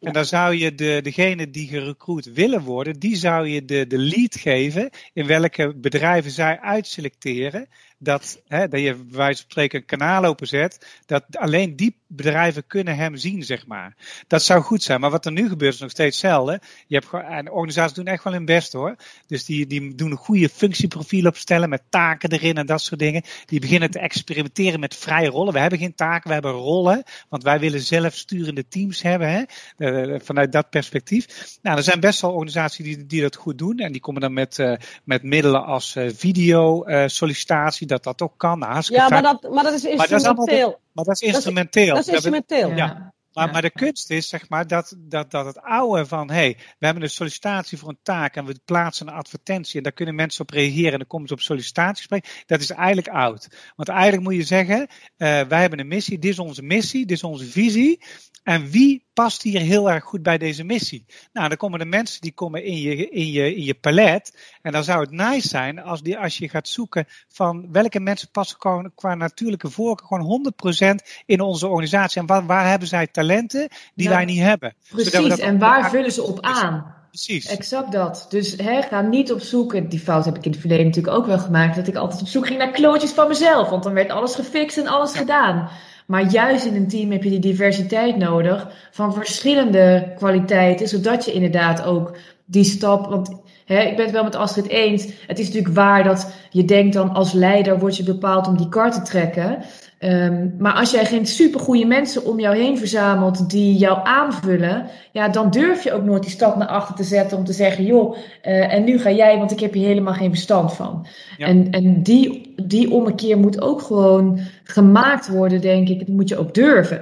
En 0.00 0.12
dan 0.12 0.24
zou 0.24 0.54
je 0.54 0.74
de, 0.74 1.00
degene 1.02 1.50
die 1.50 1.68
gerecruit 1.68 2.32
willen 2.32 2.62
worden, 2.62 2.98
die 2.98 3.16
zou 3.16 3.48
je 3.48 3.64
de, 3.64 3.86
de 3.86 3.98
lead 3.98 4.36
geven 4.36 4.90
in 5.12 5.26
welke 5.26 5.74
bedrijven 5.76 6.30
zij 6.30 6.60
uitselecteren. 6.60 7.68
Dat, 7.98 8.42
hè, 8.46 8.68
dat 8.68 8.80
je 8.80 8.94
bij 8.94 9.16
wijze 9.16 9.40
van 9.40 9.50
spreken 9.50 9.78
een 9.78 9.86
kanaal 9.86 10.24
openzet, 10.24 11.00
dat 11.06 11.24
alleen 11.30 11.76
die 11.76 11.96
bedrijven 12.06 12.66
kunnen 12.66 12.96
hem 12.96 13.16
zien, 13.16 13.42
zeg 13.42 13.66
maar. 13.66 13.96
Dat 14.26 14.42
zou 14.42 14.62
goed 14.62 14.82
zijn. 14.82 15.00
Maar 15.00 15.10
wat 15.10 15.26
er 15.26 15.32
nu 15.32 15.48
gebeurt 15.48 15.74
is 15.74 15.80
nog 15.80 15.90
steeds 15.90 16.20
hetzelfde. 16.20 16.60
Je 16.86 16.94
hebt 16.94 17.24
en 17.24 17.50
organisaties 17.50 17.96
doen 17.96 18.06
echt 18.06 18.24
wel 18.24 18.32
hun 18.32 18.44
best 18.44 18.72
hoor. 18.72 18.96
Dus 19.26 19.44
die, 19.44 19.66
die 19.66 19.94
doen 19.94 20.10
een 20.10 20.16
goede 20.16 20.48
functieprofiel 20.48 21.26
opstellen 21.26 21.68
met 21.68 21.82
taken 21.88 22.32
erin 22.32 22.56
en 22.56 22.66
dat 22.66 22.80
soort 22.80 23.00
dingen. 23.00 23.22
Die 23.46 23.60
beginnen 23.60 23.90
te 23.90 23.98
experimenteren 23.98 24.80
met 24.80 24.96
vrije 24.96 25.28
rollen. 25.28 25.52
We 25.52 25.58
hebben 25.58 25.78
geen 25.78 25.94
taken, 25.94 26.28
we 26.28 26.34
hebben 26.34 26.52
rollen. 26.52 27.02
Want 27.28 27.42
wij 27.42 27.58
willen 27.60 27.80
zelf 27.80 28.14
sturende 28.14 28.68
teams 28.68 29.02
hebben. 29.02 29.30
Hè? 29.30 29.42
Eh, 29.86 30.20
vanuit 30.22 30.52
dat 30.52 30.70
perspectief. 30.70 31.26
Nou, 31.62 31.76
er 31.76 31.82
zijn 31.82 32.00
best 32.00 32.20
wel 32.20 32.32
organisaties 32.32 32.84
die, 32.84 33.06
die 33.06 33.20
dat 33.22 33.36
goed 33.36 33.58
doen. 33.58 33.78
En 33.78 33.92
die 33.92 34.00
komen 34.00 34.20
dan 34.20 34.32
met, 34.32 34.58
eh, 34.58 34.72
met 35.04 35.22
middelen 35.22 35.64
als 35.64 35.96
eh, 35.96 36.08
video 36.14 36.84
eh, 36.84 37.08
sollicitatie. 37.08 37.86
Dat 37.86 38.02
dat 38.04 38.22
ook 38.22 38.34
kan. 38.36 38.62
Hartstikke 38.62 39.02
ja, 39.02 39.08
maar 39.08 39.22
dat, 39.22 39.52
maar 39.52 39.64
dat 39.64 39.74
is 39.74 39.82
dat 39.82 39.92
is 39.92 39.98
allemaal 39.98 40.14
instrumenteel. 40.14 40.80
maar 40.92 41.04
dat 41.04 41.14
is 41.14 41.28
is- 41.28 41.34
instrumenteel. 41.34 41.94
Dat 41.94 41.98
is 41.98 42.04
Dat 42.04 42.22
we- 42.22 42.30
instrumenteel. 42.30 42.76
Ja. 42.76 43.14
Maar, 43.32 43.46
Ja. 43.46 43.52
maar 43.52 43.62
de 43.62 43.70
kunst 43.70 44.10
is, 44.10 44.28
zeg 44.28 44.48
maar, 44.48 44.66
dat, 44.66 44.94
dat, 44.98 45.30
dat 45.30 45.46
het 45.46 45.60
oude 45.60 46.06
van, 46.06 46.28
hé, 46.28 46.34
hey, 46.34 46.56
we 46.78 46.84
hebben 46.86 47.02
een 47.02 47.10
sollicitatie 47.10 47.78
voor 47.78 47.88
een 47.88 47.98
taak 48.02 48.36
en 48.36 48.44
we 48.44 48.60
plaatsen 48.64 49.08
een 49.08 49.14
advertentie 49.14 49.76
en 49.76 49.82
daar 49.82 49.92
kunnen 49.92 50.14
mensen 50.14 50.40
op 50.42 50.50
reageren 50.50 50.92
en 50.92 50.98
dan 50.98 51.06
komen 51.06 51.28
ze 51.28 51.34
op 51.34 51.40
sollicitatiegesprek. 51.40 52.42
Dat 52.46 52.60
is 52.60 52.70
eigenlijk 52.70 53.08
oud. 53.08 53.48
Want 53.76 53.88
eigenlijk 53.88 54.22
moet 54.22 54.34
je 54.34 54.42
zeggen, 54.42 54.86
eh, 55.16 55.40
wij 55.48 55.60
hebben 55.60 55.78
een 55.80 55.88
missie, 55.88 56.18
dit 56.18 56.30
is 56.30 56.38
onze 56.38 56.62
missie, 56.62 57.06
dit 57.06 57.16
is 57.16 57.22
onze 57.22 57.44
visie. 57.44 58.00
En 58.42 58.70
wie 58.70 59.05
past 59.16 59.42
hier 59.42 59.60
heel 59.60 59.90
erg 59.90 60.04
goed 60.04 60.22
bij 60.22 60.38
deze 60.38 60.64
missie? 60.64 61.04
Nou, 61.32 61.48
dan 61.48 61.56
komen 61.56 61.78
de 61.78 61.84
mensen 61.84 62.20
die 62.20 62.32
komen 62.32 62.64
in 62.64 62.76
je, 62.76 63.08
in 63.08 63.30
je, 63.30 63.54
in 63.54 63.64
je 63.64 63.74
palet. 63.74 64.24
En 64.62 64.72
dan 64.72 64.84
zou 64.84 65.00
het 65.00 65.10
nice 65.10 65.48
zijn 65.48 65.78
als, 65.82 66.02
die, 66.02 66.18
als 66.18 66.38
je 66.38 66.48
gaat 66.48 66.68
zoeken 66.68 67.06
van 67.28 67.72
welke 67.72 68.00
mensen 68.00 68.30
passen 68.30 68.60
gewoon 68.60 68.92
qua 68.94 69.14
natuurlijke 69.14 69.70
voorkeur 69.70 70.06
gewoon 70.06 70.52
100% 70.92 70.94
in 71.26 71.40
onze 71.40 71.66
organisatie. 71.66 72.20
En 72.20 72.26
waar, 72.26 72.46
waar 72.46 72.68
hebben 72.68 72.88
zij 72.88 73.06
talenten 73.06 73.68
die 73.94 74.08
Ja. 74.08 74.14
wij 74.14 74.24
niet 74.24 74.40
hebben? 74.40 74.74
Precies, 74.88 75.38
en 75.38 75.58
waar 75.58 75.90
vullen 75.90 76.12
ze 76.12 76.22
op 76.22 76.40
aan? 76.40 76.94
Precies. 77.10 77.46
Exact 77.46 77.92
dat. 77.92 78.26
Dus 78.28 78.54
hè, 78.56 78.82
ga 78.82 79.00
niet 79.00 79.32
op 79.32 79.40
zoek, 79.40 79.74
en 79.74 79.88
die 79.88 79.98
fout 80.00 80.24
heb 80.24 80.36
ik 80.36 80.44
in 80.44 80.50
het 80.50 80.60
verleden 80.60 80.86
natuurlijk 80.86 81.16
ook 81.16 81.26
wel 81.26 81.38
gemaakt, 81.38 81.76
dat 81.76 81.86
ik 81.88 81.94
altijd 81.96 82.20
op 82.20 82.28
zoek 82.28 82.46
ging 82.46 82.58
naar 82.58 82.70
klootjes 82.70 83.10
van 83.10 83.28
mezelf, 83.28 83.68
want 83.68 83.82
dan 83.82 83.92
werd 83.92 84.10
alles 84.10 84.34
gefixt 84.34 84.78
en 84.78 84.86
alles 84.86 85.12
Ja. 85.12 85.18
gedaan. 85.18 85.68
Maar 86.06 86.30
juist 86.30 86.64
in 86.64 86.74
een 86.74 86.88
team 86.88 87.10
heb 87.10 87.22
je 87.22 87.30
die 87.30 87.38
diversiteit 87.38 88.16
nodig 88.16 88.68
van 88.90 89.14
verschillende 89.14 90.12
kwaliteiten, 90.16 90.88
zodat 90.88 91.24
je 91.24 91.32
inderdaad 91.32 91.84
ook 91.84 92.16
die 92.44 92.64
stap, 92.64 93.06
want 93.06 93.30
hè, 93.64 93.80
ik 93.80 93.96
ben 93.96 94.04
het 94.04 94.14
wel 94.14 94.24
met 94.24 94.36
Astrid 94.36 94.68
eens, 94.68 95.08
het 95.26 95.38
is 95.38 95.46
natuurlijk 95.46 95.74
waar 95.74 96.04
dat 96.04 96.32
je 96.50 96.64
denkt 96.64 96.94
dan 96.94 97.14
als 97.14 97.32
leider 97.32 97.78
word 97.78 97.96
je 97.96 98.02
bepaald 98.02 98.46
om 98.46 98.56
die 98.56 98.68
kar 98.68 98.92
te 98.92 99.02
trekken. 99.02 99.58
Ehm, 99.98 100.48
maar 100.58 100.72
als 100.72 100.90
jij 100.90 101.04
geen 101.04 101.26
supergoeie 101.26 101.86
mensen 101.86 102.24
om 102.24 102.40
jou 102.40 102.56
heen 102.56 102.78
verzamelt 102.78 103.50
die 103.50 103.76
jou 103.76 103.98
aanvullen, 104.04 104.86
ja, 105.12 105.28
dan 105.28 105.50
durf 105.50 105.84
je 105.84 105.92
ook 105.92 106.04
nooit 106.04 106.22
die 106.22 106.30
stap 106.30 106.56
naar 106.56 106.68
achter 106.68 106.94
te 106.94 107.04
zetten 107.04 107.38
om 107.38 107.44
te 107.44 107.52
zeggen, 107.52 107.84
joh, 107.84 108.16
eh, 108.42 108.72
en 108.72 108.84
nu 108.84 108.98
ga 108.98 109.10
jij, 109.10 109.38
want 109.38 109.50
ik 109.50 109.60
heb 109.60 109.72
hier 109.72 109.86
helemaal 109.86 110.14
geen 110.14 110.30
verstand 110.30 110.72
van. 110.72 111.06
Ja. 111.36 111.46
En, 111.46 111.70
en 111.70 112.02
die, 112.02 112.54
die 112.62 112.90
ommekeer 112.90 113.38
moet 113.38 113.60
ook 113.60 113.82
gewoon 113.82 114.40
gemaakt 114.66 115.28
worden, 115.28 115.60
denk 115.60 115.88
ik. 115.88 115.98
Dat 115.98 116.08
moet 116.08 116.28
je 116.28 116.36
ook 116.36 116.54
durven. 116.54 117.00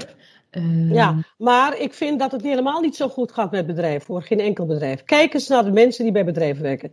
Ehm, 0.51 0.93
Ja, 0.93 1.17
maar 1.39 1.79
ik 1.79 1.95
vind 1.95 2.19
dat 2.19 2.33
het 2.33 2.43
helemaal 2.43 2.81
niet 2.81 2.97
zo 2.97 3.09
goed 3.09 3.33
gaat 3.33 3.51
met 3.51 3.67
bedrijven, 3.67 4.07
voor 4.07 4.23
geen 4.23 4.41
enkel 4.41 4.67
bedrijf. 4.67 5.05
Kijk 5.05 5.35
eens 5.35 5.49
naar 5.49 5.65
de 5.65 5.71
mensen 5.71 6.05
die 6.05 6.13
bij 6.13 6.25
bedrijven 6.25 6.63
werken. 6.63 6.93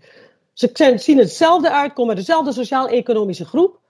Ze 0.54 0.94
zien 0.96 1.18
hetzelfde 1.18 1.72
uit, 1.72 1.94
komen 1.94 2.16
dezelfde 2.16 2.52
sociaal-economische 2.52 3.46
groep. 3.46 3.81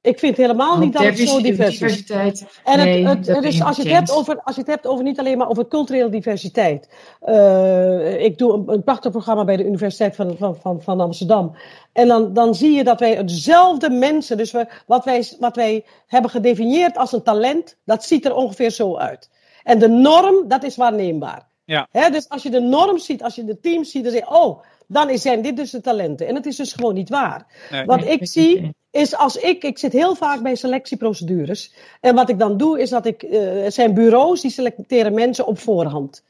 Ik 0.00 0.18
vind 0.18 0.36
helemaal 0.36 0.78
niet 0.78 0.92
dat 0.92 1.02
het 1.02 1.18
zo 1.18 1.40
divers 1.40 1.68
is. 1.68 1.78
diversiteit. 1.78 2.46
En 2.64 2.78
nee, 2.78 3.06
het, 3.06 3.16
het, 3.16 3.26
dat 3.26 3.42
dus 3.42 3.62
als 3.62 3.76
je, 3.76 3.82
het 3.82 3.92
hebt 3.92 4.10
over, 4.12 4.40
als 4.42 4.54
je 4.54 4.60
het 4.60 4.70
hebt 4.70 4.86
over 4.86 5.04
niet 5.04 5.18
alleen 5.18 5.38
maar 5.38 5.48
over 5.48 5.68
culturele 5.68 6.08
diversiteit. 6.08 6.88
Eh, 7.20 8.24
ik 8.24 8.38
doe 8.38 8.52
een, 8.52 8.64
een 8.66 8.82
prachtig 8.82 9.10
programma 9.10 9.44
bij 9.44 9.56
de 9.56 9.64
Universiteit 9.64 10.16
van, 10.16 10.36
van, 10.36 10.56
van, 10.56 10.82
van 10.82 11.00
Amsterdam. 11.00 11.56
En 11.92 12.08
dan, 12.08 12.32
dan 12.32 12.54
zie 12.54 12.72
je 12.72 12.84
dat 12.84 13.00
wij 13.00 13.14
hetzelfde 13.14 13.90
mensen, 13.90 14.36
dus 14.36 14.52
we, 14.52 14.66
wat, 14.86 15.04
wij, 15.04 15.24
wat 15.38 15.56
wij 15.56 15.84
hebben 16.06 16.30
gedefinieerd 16.30 16.96
als 16.96 17.12
een 17.12 17.22
talent, 17.22 17.76
dat 17.84 18.04
ziet 18.04 18.24
er 18.24 18.34
ongeveer 18.34 18.70
zo 18.70 18.96
uit. 18.96 19.30
En 19.62 19.78
de 19.78 19.88
norm, 19.88 20.48
dat 20.48 20.62
is 20.64 20.76
waarneembaar. 20.76 21.48
Ja. 21.64 21.88
Hè, 21.90 22.10
dus 22.10 22.28
als 22.28 22.42
je 22.42 22.50
de 22.50 22.60
norm 22.60 22.98
ziet, 22.98 23.22
als 23.22 23.34
je 23.34 23.44
de 23.44 23.60
teams 23.60 23.90
ziet, 23.90 24.02
dan 24.02 24.12
zeg 24.12 24.20
je, 24.28 24.34
oh, 24.34 24.62
dan 24.86 25.10
is- 25.10 25.22
zijn 25.22 25.42
dit 25.42 25.56
dus 25.56 25.70
de 25.70 25.80
talenten. 25.80 26.26
En 26.26 26.34
het 26.34 26.46
is 26.46 26.56
dus 26.56 26.72
gewoon 26.72 26.94
niet 26.94 27.08
waar. 27.08 27.46
Nee. 27.70 27.84
Wat 27.84 28.00
Nee, 28.00 28.08
ik 28.12 28.20
ik- 28.20 28.28
zie, 28.28 28.74
is 28.90 29.16
als 29.16 29.36
ik, 29.36 29.64
ik 29.64 29.78
zit 29.78 29.92
heel 29.92 30.14
vaak 30.14 30.42
bij 30.42 30.54
selectieprocedures. 30.54 31.74
En 32.00 32.14
wat 32.14 32.28
ik 32.28 32.38
dan 32.38 32.56
doe, 32.56 32.80
is 32.80 32.90
dat 32.90 33.06
ik, 33.06 33.22
eh, 33.22 33.64
er 33.64 33.72
zijn 33.72 33.94
bureaus 33.94 34.40
die 34.40 34.50
selecteren 34.50 35.14
mensen 35.14 35.46
op 35.46 35.58
voorhand. 35.58 36.24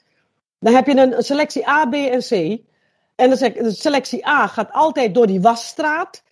Dan 0.60 0.74
heb 0.74 0.86
je 0.86 0.96
een, 0.96 1.22
selectie 1.22 1.68
A, 1.68 1.86
B 1.86 1.94
en 1.94 2.20
C. 2.20 2.30
En 3.14 3.28
dan 3.28 3.36
zeg 3.36 3.54
ik, 3.54 3.62
de 3.62 3.70
selectie 3.70 4.26
A 4.26 4.46
gaat 4.46 4.72
altijd 4.72 5.14
door 5.14 5.26
die 5.26 5.40
wasstraat 5.40 6.22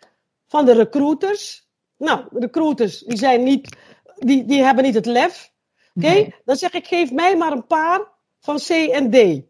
van 0.47 0.65
de 0.65 0.73
recruiters. 0.73 1.69
Nou, 1.97 2.25
de 2.31 2.41
recruiters, 2.41 3.01
die 3.01 3.19
zijn 3.19 3.43
niet, 3.43 3.77
die, 4.19 4.45
die 4.45 4.63
hebben 4.63 4.85
niet 4.85 4.95
het 4.95 5.07
lef. 5.07 5.51
Oké? 5.95 6.07
Nee. 6.07 6.35
Dan 6.45 6.57
zeg 6.57 6.73
ik, 6.73 6.87
geef 6.87 7.13
mij 7.13 7.37
maar 7.37 7.53
een 7.53 7.67
paar 7.67 8.01
van 8.41 8.57
C 8.57 8.69
en 8.71 9.11
D. 9.11 9.45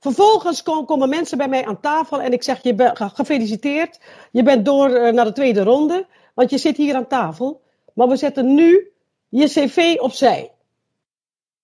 Vervolgens 0.00 0.62
kom- 0.62 0.84
komen 0.84 1.08
mensen 1.08 1.38
bij 1.38 1.48
mij 1.48 1.66
aan 1.66 1.80
tafel 1.80 2.20
en 2.22 2.32
ik 2.32 2.42
zeg, 2.42 2.62
je 2.62 2.74
bent 2.74 2.96
ge- 2.96 3.08
gefeliciteerd. 3.08 4.00
Je 4.30 4.42
bent 4.42 4.64
door 4.64 4.90
eh, 4.94 5.12
naar 5.12 5.24
de 5.24 5.32
tweede 5.32 5.62
ronde, 5.62 6.06
want 6.34 6.50
je 6.50 6.58
zit 6.58 6.76
hier 6.76 6.94
aan 6.94 7.06
tafel. 7.06 7.62
Maar 7.94 8.08
we 8.08 8.16
zetten 8.16 8.54
nu 8.54 8.90
je 9.28 9.46
cv 9.46 9.96
opzij. 10.00 10.52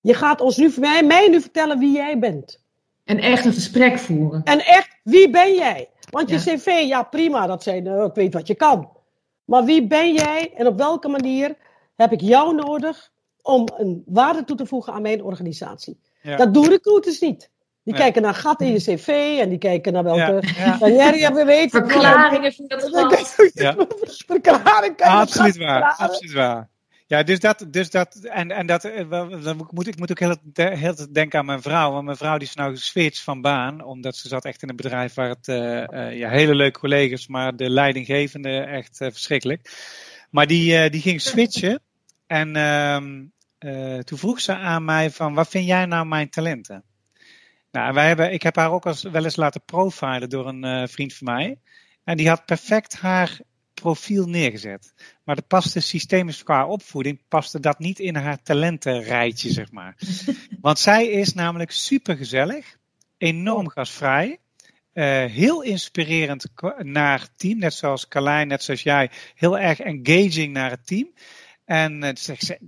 Je 0.00 0.14
gaat 0.14 0.40
ons 0.40 0.56
nu, 0.56 0.72
mij, 0.78 1.02
mij 1.04 1.28
nu 1.28 1.40
vertellen 1.40 1.78
wie 1.78 1.92
jij 1.92 2.18
bent. 2.18 2.64
En 3.04 3.18
echt 3.18 3.44
een 3.44 3.52
gesprek 3.52 3.98
voeren. 3.98 4.42
En 4.44 4.64
echt, 4.64 4.88
wie 5.02 5.30
ben 5.30 5.54
jij? 5.54 5.88
Want 6.10 6.28
je 6.28 6.34
Ja. 6.34 6.56
cv, 6.56 6.84
ja 6.86 7.02
prima, 7.02 7.46
dat 7.46 7.62
zijn, 7.62 7.86
eh, 7.86 8.04
ik 8.04 8.14
weet 8.14 8.34
wat 8.34 8.46
je 8.46 8.54
kan. 8.54 8.90
Maar 9.44 9.64
wie 9.64 9.86
ben 9.86 10.12
jij 10.14 10.52
en 10.56 10.66
op 10.66 10.78
welke 10.78 11.08
manier 11.08 11.56
heb 11.96 12.12
ik 12.12 12.20
jou 12.20 12.54
nodig 12.54 13.12
om 13.42 13.68
een 13.76 14.02
waarde 14.06 14.44
toe 14.44 14.56
te 14.56 14.66
voegen 14.66 14.92
aan 14.92 15.02
mijn 15.02 15.22
organisatie? 15.22 16.00
Ja. 16.22 16.36
Dat 16.36 16.54
doen 16.54 16.68
recruiters 16.68 17.20
niet. 17.20 17.50
Die 17.86 17.94
kijken 17.94 18.22
naar 18.22 18.34
gat 18.34 18.60
in 18.60 18.72
je 18.72 18.78
cv 18.78 19.38
en 19.40 19.48
die 19.48 19.58
kijken 19.58 19.92
naar 19.92 20.02
welke 20.02 20.42
Ja. 20.56 20.76
carrière 20.78 21.18
je 21.18 21.44
weet. 21.44 21.70
Verklaringen 21.70 22.52
voor 22.52 22.68
dat. 22.68 23.50
Ja. 23.54 23.74
Verklaring 24.26 24.96
kan 24.96 25.10
je 25.10 25.16
Absoluut 25.16 25.56
waar, 25.56 25.94
absoluut 25.96 26.32
waar. 26.32 26.68
Ja, 27.06 27.22
dus 27.22 27.40
dat, 27.40 27.66
dus 27.70 27.90
dat 27.90 28.14
en, 28.14 28.50
en 28.50 28.66
dat, 28.66 28.84
eh, 28.84 29.10
dan 29.42 29.68
moet, 29.70 29.86
ik 29.86 29.98
moet 29.98 30.10
ook 30.10 30.18
heel, 30.18 30.36
heel 30.54 30.94
denken 31.12 31.38
aan 31.38 31.46
mijn 31.46 31.62
vrouw. 31.62 31.92
Want 31.92 32.04
mijn 32.04 32.16
vrouw 32.16 32.38
die 32.38 32.48
is 32.48 32.54
nou 32.54 32.74
geswitcht 32.76 33.22
van 33.22 33.40
baan, 33.40 33.84
omdat 33.84 34.16
ze 34.16 34.28
zat 34.28 34.44
echt 34.44 34.62
in 34.62 34.68
een 34.68 34.76
bedrijf 34.76 35.14
waar 35.14 35.28
het, 35.28 35.48
eh, 35.48 35.92
eh, 36.08 36.18
ja, 36.18 36.28
hele 36.28 36.54
leuke 36.54 36.78
collega's, 36.78 37.26
maar 37.26 37.56
de 37.56 37.70
leidinggevende 37.70 38.58
echt 38.58 38.96
verschrikkelijk. 38.96 39.70
Maar 40.30 40.46
die, 40.46 40.76
eh, 40.76 40.90
die 40.90 41.00
ging 41.00 41.20
switchen 41.20 41.80
en 42.26 42.56
ehm, 42.56 43.24
eh, 43.58 43.98
toen 43.98 44.18
vroeg 44.18 44.40
ze 44.40 44.54
aan 44.54 44.84
mij 44.84 45.10
van, 45.10 45.34
wat 45.34 45.48
vind 45.48 45.66
jij 45.66 45.86
nou 45.86 46.06
mijn 46.06 46.30
talenten? 46.30 46.84
Nou, 47.70 47.94
wij 47.94 48.06
hebben, 48.06 48.32
ik 48.32 48.42
heb 48.42 48.56
haar 48.56 48.70
ook 48.70 48.86
als, 48.86 49.02
wel 49.02 49.24
eens 49.24 49.36
laten 49.36 49.62
profilen 49.64 50.28
door 50.28 50.48
een 50.48 50.64
eh, 50.64 50.86
vriend 50.86 51.14
van 51.14 51.26
mij. 51.26 51.58
En 52.04 52.16
die 52.16 52.28
had 52.28 52.44
perfect 52.44 52.96
haar 52.96 53.40
profiel 53.74 54.26
neergezet. 54.26 54.94
Maar 55.24 55.36
de 55.36 55.42
paste 55.42 55.80
systemisch 55.80 56.42
qua 56.42 56.66
opvoeding 56.66 57.20
paste 57.28 57.60
dat 57.60 57.78
niet 57.78 57.98
in 57.98 58.16
haar 58.16 58.42
talentenrijtje, 58.42 59.52
zeg 59.52 59.72
maar. 59.72 59.96
Want 60.60 60.78
zij 60.78 61.06
is 61.06 61.34
namelijk 61.34 61.70
super 61.70 62.16
gezellig, 62.16 62.76
enorm 63.18 63.68
gastvrij, 63.68 64.38
eh, 64.92 65.24
heel 65.24 65.62
inspirerend 65.62 66.46
naar 66.78 67.20
het 67.20 67.30
team, 67.36 67.58
net 67.58 67.74
zoals 67.74 68.08
Carlijn, 68.08 68.48
net 68.48 68.62
zoals 68.62 68.82
jij, 68.82 69.10
heel 69.34 69.58
erg 69.58 69.80
engaging 69.80 70.52
naar 70.52 70.70
het 70.70 70.86
team. 70.86 71.12
En 71.66 72.02
eh, 72.02 72.14
dus, 72.14 72.28
ik 72.28 72.42
zeg, 72.42 72.58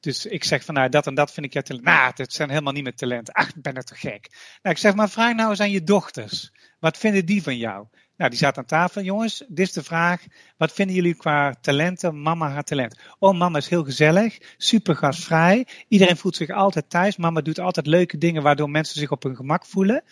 dus- 0.00 0.26
ik 0.26 0.44
zeg 0.44 0.64
van 0.64 0.74
nou, 0.74 0.88
dat 0.88 1.06
en 1.06 1.14
dat 1.14 1.32
vind 1.32 1.46
ik 1.46 1.52
jouw 1.52 1.62
talent. 1.62 1.84
Nou, 1.84 2.12
dat 2.14 2.32
zijn 2.32 2.48
helemaal 2.48 2.72
niet 2.72 2.82
mijn 2.82 2.94
talenten. 2.94 3.34
Ach, 3.34 3.48
ik 3.48 3.62
ben 3.62 3.76
het 3.76 3.86
toch 3.86 4.00
gek. 4.00 4.28
Nou, 4.62 4.74
ik 4.74 4.80
zeg 4.80 4.94
maar, 4.94 5.10
vraag 5.10 5.34
nou 5.34 5.50
eens 5.50 5.60
aan 5.60 5.70
je 5.70 5.84
dochters. 5.84 6.52
Wat 6.78 6.98
vinden 6.98 7.26
die 7.26 7.42
van 7.42 7.56
jou? 7.56 7.86
Nou, 8.16 8.30
die 8.30 8.38
zaten 8.38 8.58
aan 8.58 8.68
tafel. 8.68 9.02
Jongens, 9.02 9.44
dit 9.48 9.66
is 9.66 9.72
de 9.72 9.82
vraag. 9.82 10.24
Wat 10.56 10.72
vinden 10.72 10.96
jullie 10.96 11.14
qua 11.14 11.54
talenten? 11.60 12.22
Mama 12.22 12.50
haar 12.50 12.64
talent. 12.64 12.98
Oh, 13.18 13.38
mama 13.38 13.58
is 13.58 13.68
heel 13.68 13.84
gezellig. 13.84 14.38
Super 14.56 14.96
gastvrij. 14.96 15.66
Iedereen 15.88 16.16
voelt 16.16 16.36
zich 16.36 16.50
altijd 16.50 16.90
thuis. 16.90 17.16
Mama 17.16 17.40
doet 17.40 17.58
altijd 17.58 17.86
leuke 17.86 18.18
dingen 18.18 18.42
waardoor 18.42 18.70
mensen 18.70 19.00
zich 19.00 19.10
op 19.10 19.22
hun 19.22 19.36
gemak 19.36 19.66
voelen. 19.66 20.02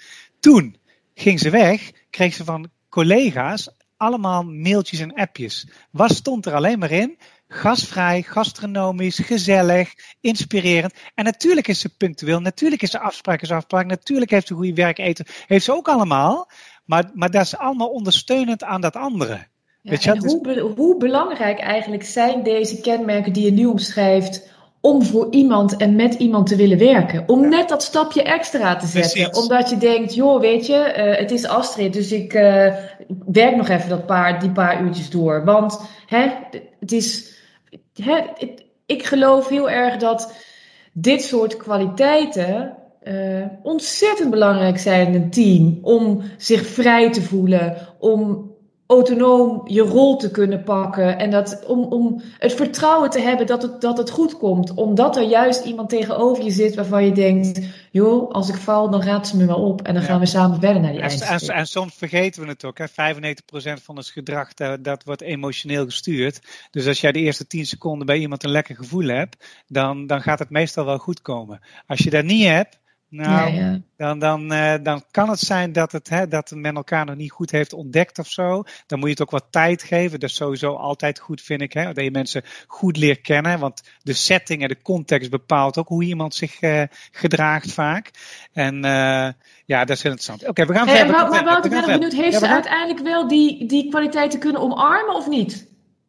Toen 0.41 0.77
ging 1.15 1.41
ze 1.41 1.51
weg. 1.51 1.91
Kreeg 2.11 2.35
ze 2.35 2.45
van 2.45 2.71
collega's 2.89 3.69
allemaal 3.99 4.43
mailtjes 4.43 5.01
en 5.01 5.15
appjes. 5.15 5.69
Wat 5.91 6.11
stond 6.11 6.47
er 6.47 6.55
alleen 6.55 6.79
maar 6.79 6.91
in? 6.91 7.19
Gastvrij, 7.49 8.23
gastronomisch, 8.23 9.19
gezellig, 9.19 9.93
inspirerend. 10.21 10.95
En 11.15 11.25
natuurlijk 11.25 11.69
is 11.69 11.81
ze 11.81 11.97
punctueel. 11.97 12.41
Natuurlijk 12.41 12.83
is 12.83 12.91
ze 12.91 12.99
afspraak 12.99 13.43
is 13.43 13.51
afspraak. 13.51 13.87
Natuurlijk 13.87 14.31
heeft 14.31 14.47
ze 14.47 14.55
goede 14.55 14.75
werketen. 14.75 15.27
Heeft 15.47 15.65
ze 15.65 15.73
ook 15.75 15.89
allemaal. 15.89 16.49
Maar, 16.85 17.11
maar 17.15 17.31
dat 17.31 17.43
is 17.43 17.57
allemaal 17.57 17.89
ondersteunend 17.89 18.65
aan 18.65 18.81
dat 18.81 18.97
andere. 18.97 19.47
Ja, 19.83 19.91
Weet 19.91 20.05
je, 20.05 20.11
en 20.11 20.17
is- 20.25 20.33
hoe, 20.33 20.41
be- 20.41 20.73
hoe 20.77 20.97
belangrijk 20.97 21.59
eigenlijk 21.59 22.05
zijn 22.05 22.43
deze 22.43 22.81
kenmerken 22.81 23.33
die 23.33 23.45
je 23.45 23.53
nu 23.53 23.67
omschrijft 23.67 24.49
om 24.81 25.03
voor 25.03 25.27
iemand 25.31 25.77
en 25.77 25.97
met 25.97 26.15
iemand 26.15 26.47
te 26.47 26.57
willen 26.57 26.79
werken? 26.79 27.25
Om 27.29 27.49
net 27.49 27.69
dat 27.69 27.83
stapje 27.83 28.23
extra 28.23 28.77
te 28.77 28.87
zetten. 28.87 29.13
Precies. 29.23 29.43
Omdat 29.43 29.71
je 29.71 29.77
denkt, 29.77 30.15
joh, 30.15 30.41
weet 30.41 30.67
je, 30.67 30.75
eh, 30.77 31.19
het 31.19 31.31
is 31.31 31.47
Astrid, 31.47 31.93
dus 31.93 32.13
ik 32.13 32.33
eh, 32.35 32.75
werk 33.27 33.57
nog 33.57 33.69
even 33.69 33.89
dat 33.89 34.07
paar, 34.07 34.41
die 34.41 34.51
paar 34.51 34.83
uurtjes 34.83 35.11
door. 35.11 35.45
Want 35.45 35.81
hè, 36.07 36.29
het 36.81 36.93
is, 36.93 37.28
ik 38.87 39.05
geloof 39.05 39.49
heel 39.49 39.71
erg 39.71 39.97
dat 39.97 40.35
dit 40.93 41.23
soort 41.23 41.57
kwaliteiten 41.57 42.77
eh, 43.01 43.47
ontzettend 43.63 44.31
belangrijk 44.31 44.79
zijn 44.79 45.07
in 45.07 45.23
een 45.23 45.31
team. 45.31 45.79
Om 45.83 46.23
zich 46.37 46.67
vrij 46.67 47.13
te 47.13 47.23
voelen, 47.23 47.77
om 47.99 48.48
autonoom 48.89 49.63
je 49.65 49.81
rol 49.81 50.17
te 50.17 50.31
kunnen 50.31 50.63
pakken. 50.63 51.19
En 51.19 51.31
dat, 51.31 51.65
om, 51.67 51.85
om 51.85 52.23
het 52.39 52.53
vertrouwen 52.53 53.11
te 53.11 53.21
hebben 53.21 53.47
dat 53.47 53.63
het, 53.63 53.81
dat 53.81 53.99
het 53.99 54.11
goed 54.11 54.37
komt. 54.39 54.75
Omdat 54.75 55.17
er 55.17 55.23
juist 55.23 55.65
iemand 55.65 55.89
tegenover 55.89 56.45
je 56.45 56.51
zit 56.51 56.75
waarvan 56.75 57.05
je 57.05 57.13
denkt... 57.13 57.61
joh, 57.91 58.31
als 58.31 58.49
ik 58.49 58.55
val, 58.55 58.91
dan 58.91 59.03
raadt 59.03 59.27
ze 59.27 59.37
me 59.37 59.47
wel 59.47 59.63
op. 59.63 59.83
En 59.83 59.93
dan 59.95 60.03
Ja. 60.03 60.09
gaan 60.09 60.21
we 60.21 60.27
samen 60.27 60.61
verder 60.61 60.83
naar 60.83 60.93
die 60.93 61.01
En, 61.01 61.21
en, 61.21 61.41
en 61.41 61.67
soms 61.67 61.95
vergeten 61.95 62.43
we 62.43 62.49
het 62.49 62.65
ook. 62.65 62.79
Hè? 62.79 62.87
95% 62.89 63.83
van 63.83 63.97
ons 63.97 64.11
gedrag 64.11 64.55
dat, 64.55 64.85
dat 64.85 65.05
wordt 65.05 65.23
emotioneel 65.23 65.85
gestuurd. 65.85 66.41
Dus 66.71 66.87
als 66.87 67.01
jij 67.01 67.13
de 67.13 67.19
eerste 67.21 67.47
10 67.47 67.67
seconden 67.67 68.07
bij 68.07 68.19
iemand 68.19 68.45
een 68.45 68.51
lekker 68.51 68.77
gevoel 68.77 69.07
hebt, 69.09 69.37
dan, 69.67 70.07
dan 70.07 70.23
gaat 70.23 70.39
het 70.39 70.51
meestal 70.51 70.85
wel 70.85 70.99
goed 70.99 71.23
komen. 71.23 71.61
Als 71.87 71.99
je 71.99 72.11
dat 72.11 72.25
niet 72.25 72.47
hebt, 72.47 72.79
nou, 73.09 73.53
Ja, 73.53 73.61
ja. 73.61 73.81
Dan, 73.97 74.19
dan, 74.19 74.53
eh, 74.53 74.75
dan 74.83 75.03
kan 75.11 75.29
het 75.29 75.39
zijn 75.39 75.73
dat, 75.73 75.93
het, 75.93 76.09
hè, 76.09 76.29
dat 76.29 76.51
men 76.51 76.75
elkaar 76.77 77.05
nog 77.05 77.17
niet 77.17 77.31
goed 77.31 77.51
heeft 77.51 77.73
ontdekt 77.73 78.19
of 78.19 78.29
zo. 78.29 78.63
Dan 78.87 78.99
moet 78.99 79.09
je 79.09 79.15
het 79.15 79.23
ook 79.23 79.31
wat 79.31 79.47
tijd 79.51 79.83
geven. 79.83 80.21
Dat 80.21 80.29
is 80.31 80.37
sowieso 80.37 80.75
altijd 80.75 81.19
goed, 81.19 81.41
vind 81.43 81.61
ik. 81.61 81.73
Hè? 81.73 81.93
Dat 81.93 82.05
je 82.05 82.11
mensen 82.11 82.43
goed 82.67 82.97
leert 82.97 83.21
kennen. 83.21 83.59
Want 83.59 83.83
de 84.03 84.13
setting 84.13 84.63
en 84.63 84.69
de 84.69 84.83
context 84.83 85.31
bepaalt 85.31 85.79
ook 85.79 85.89
hoe 85.89 86.05
iemand 86.05 86.35
zich 86.35 86.61
eh, 86.61 86.83
gedraagt 87.11 87.73
vaak. 87.73 88.11
En 88.53 88.85
eh, 88.85 89.29
ja, 89.65 89.85
dat 89.85 89.97
is 89.97 90.03
heel 90.03 90.13
interessant. 90.13 90.49
Oké, 90.49 90.67
we 90.67 90.75
gaan 90.75 90.87
Hey, 90.87 90.97
verder. 90.97 91.15
maar 91.17 91.31
maar 91.31 91.45
Wouter, 91.45 91.73
ik 91.73 91.87
ben 91.87 91.93
benieuwd, 91.99 92.13
heeft 92.13 92.33
Ja, 92.33 92.39
ze 92.39 92.49
uiteindelijk 92.49 93.01
wel 93.01 93.29
die, 93.29 93.67
die 93.67 93.89
kwaliteiten 93.89 94.39
kunnen 94.41 94.61
omarmen 94.61 95.15
of 95.15 95.29
niet? 95.29 95.68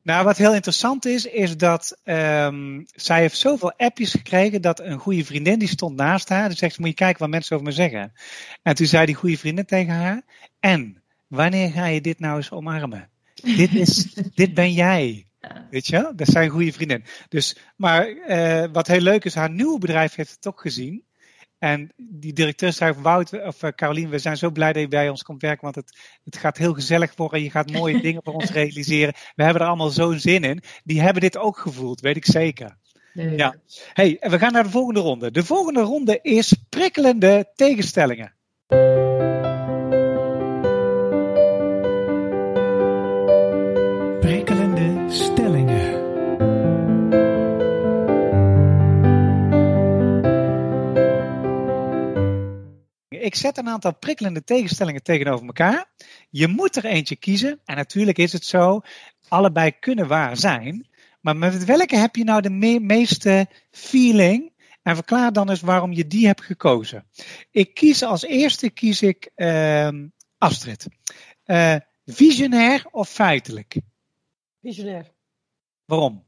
Nou, 0.10 0.24
wat 0.24 0.38
heel 0.38 0.54
interessant 0.54 1.06
is, 1.06 1.26
is 1.26 1.58
dat 1.58 2.00
ehm, 2.04 2.82
zij 2.96 3.20
heeft 3.20 3.38
zoveel 3.38 3.74
appjes 3.78 4.12
gekregen 4.12 4.62
dat 4.62 4.80
een 4.80 5.00
goede 5.00 5.26
vriendin 5.26 5.60
die 5.60 5.68
stond 5.68 5.96
naast 5.96 6.30
haar. 6.30 6.48
Die 6.48 6.58
zegt, 6.58 6.80
moet 6.80 6.88
je 6.88 6.94
kijken 6.94 7.20
wat 7.20 7.30
mensen 7.30 7.56
over 7.56 7.68
me 7.68 7.74
zeggen. 7.74 8.14
En 8.64 8.76
toen 8.76 8.86
zei 8.86 9.06
die 9.06 9.16
goede 9.16 9.38
vriendin 9.38 9.66
tegen 9.66 9.94
haar, 9.94 10.22
en 10.60 11.04
wanneer 11.28 11.72
ga 11.72 11.86
je 11.86 12.02
dit 12.02 12.20
nou 12.20 12.38
eens 12.38 12.52
omarmen? 12.52 13.10
Dit, 13.34 13.74
is, 13.74 14.14
dit 14.42 14.54
ben 14.54 14.74
jij. 14.74 15.26
Weet 15.70 15.88
je? 15.88 16.12
Dat 16.16 16.28
zijn 16.28 16.50
goede 16.50 16.74
vriendin. 16.74 17.04
Dus, 17.28 17.56
maar 17.76 18.08
eh, 18.08 18.70
wat 18.72 18.88
heel 18.88 19.02
leuk 19.02 19.26
is, 19.26 19.36
haar 19.36 19.52
nieuwe 19.52 19.80
bedrijf 19.80 20.16
heeft 20.16 20.36
het 20.36 20.48
ook 20.48 20.62
gezien. 20.62 21.04
En 21.60 21.92
die 21.98 22.34
directeur 22.34 22.74
zei, 22.74 22.94
Wout, 22.94 23.46
of 23.46 23.64
uh, 23.64 23.70
Carolien, 23.76 24.10
we 24.10 24.20
zijn 24.20 24.38
zo 24.38 24.50
blij 24.50 24.74
dat 24.74 24.82
je 24.82 24.88
bij 24.88 25.10
ons 25.10 25.24
komt 25.24 25.42
werken, 25.42 25.64
want 25.64 25.76
het, 25.76 25.98
het 26.24 26.38
gaat 26.38 26.58
heel 26.58 26.74
gezellig 26.74 27.16
worden. 27.16 27.44
Je 27.44 27.52
gaat 27.52 27.72
mooie 27.72 28.02
dingen 28.08 28.22
voor 28.24 28.34
ons 28.34 28.52
realiseren. 28.52 29.14
We 29.36 29.44
hebben 29.44 29.62
er 29.62 29.68
allemaal 29.68 29.90
zo'n 29.90 30.20
zin 30.20 30.44
in. 30.44 30.64
Die 30.84 31.02
hebben 31.02 31.22
dit 31.22 31.38
ook 31.38 31.58
gevoeld, 31.58 32.02
weet 32.02 32.16
ik 32.16 32.26
zeker. 32.26 32.78
Ja. 33.14 33.56
Hey, 33.94 34.18
we 34.20 34.40
gaan 34.40 34.52
naar 34.52 34.64
de 34.64 34.70
volgende 34.70 35.00
ronde. 35.00 35.32
De 35.32 35.44
volgende 35.44 35.82
ronde 35.82 36.20
is 36.22 36.56
prikkelende 36.70 37.52
tegenstellingen. 37.56 38.34
Ik 53.30 53.36
zet 53.36 53.58
een 53.58 53.70
aantal 53.70 53.96
prikkelende 53.96 54.44
tegenstellingen 54.44 55.04
tegenover 55.04 55.46
elkaar. 55.46 55.86
Je 56.30 56.48
moet 56.48 56.76
er 56.76 56.86
eentje 56.86 57.16
kiezen. 57.16 57.60
En 57.66 57.76
natuurlijk 57.76 58.18
is 58.18 58.34
het 58.34 58.46
zo, 58.46 58.82
allebei 59.28 59.72
kunnen 59.80 60.08
waar 60.08 60.38
zijn. 60.38 60.88
Maar 61.22 61.38
met 61.38 61.66
welke 61.66 61.98
heb 61.98 62.16
je 62.16 62.24
nou 62.24 62.42
de 62.42 62.50
me- 62.50 62.80
meeste 62.80 63.48
feeling? 63.72 64.54
En 64.82 64.96
verklaar 64.96 65.34
dan 65.34 65.50
eens 65.50 65.62
waarom 65.62 65.92
je 65.92 66.08
die 66.08 66.28
hebt 66.28 66.42
gekozen. 66.42 67.06
Ik 67.52 67.74
kies 67.74 68.04
als 68.04 68.24
eerste 68.24 68.70
kies 68.70 69.02
ik 69.02 69.32
ehm, 69.36 70.08
Astrid. 70.38 70.88
Eh, 71.44 71.76
visionair 72.06 72.86
of 72.92 73.10
feitelijk? 73.10 73.76
Visionair. 74.62 75.12
Waarom? 75.86 76.26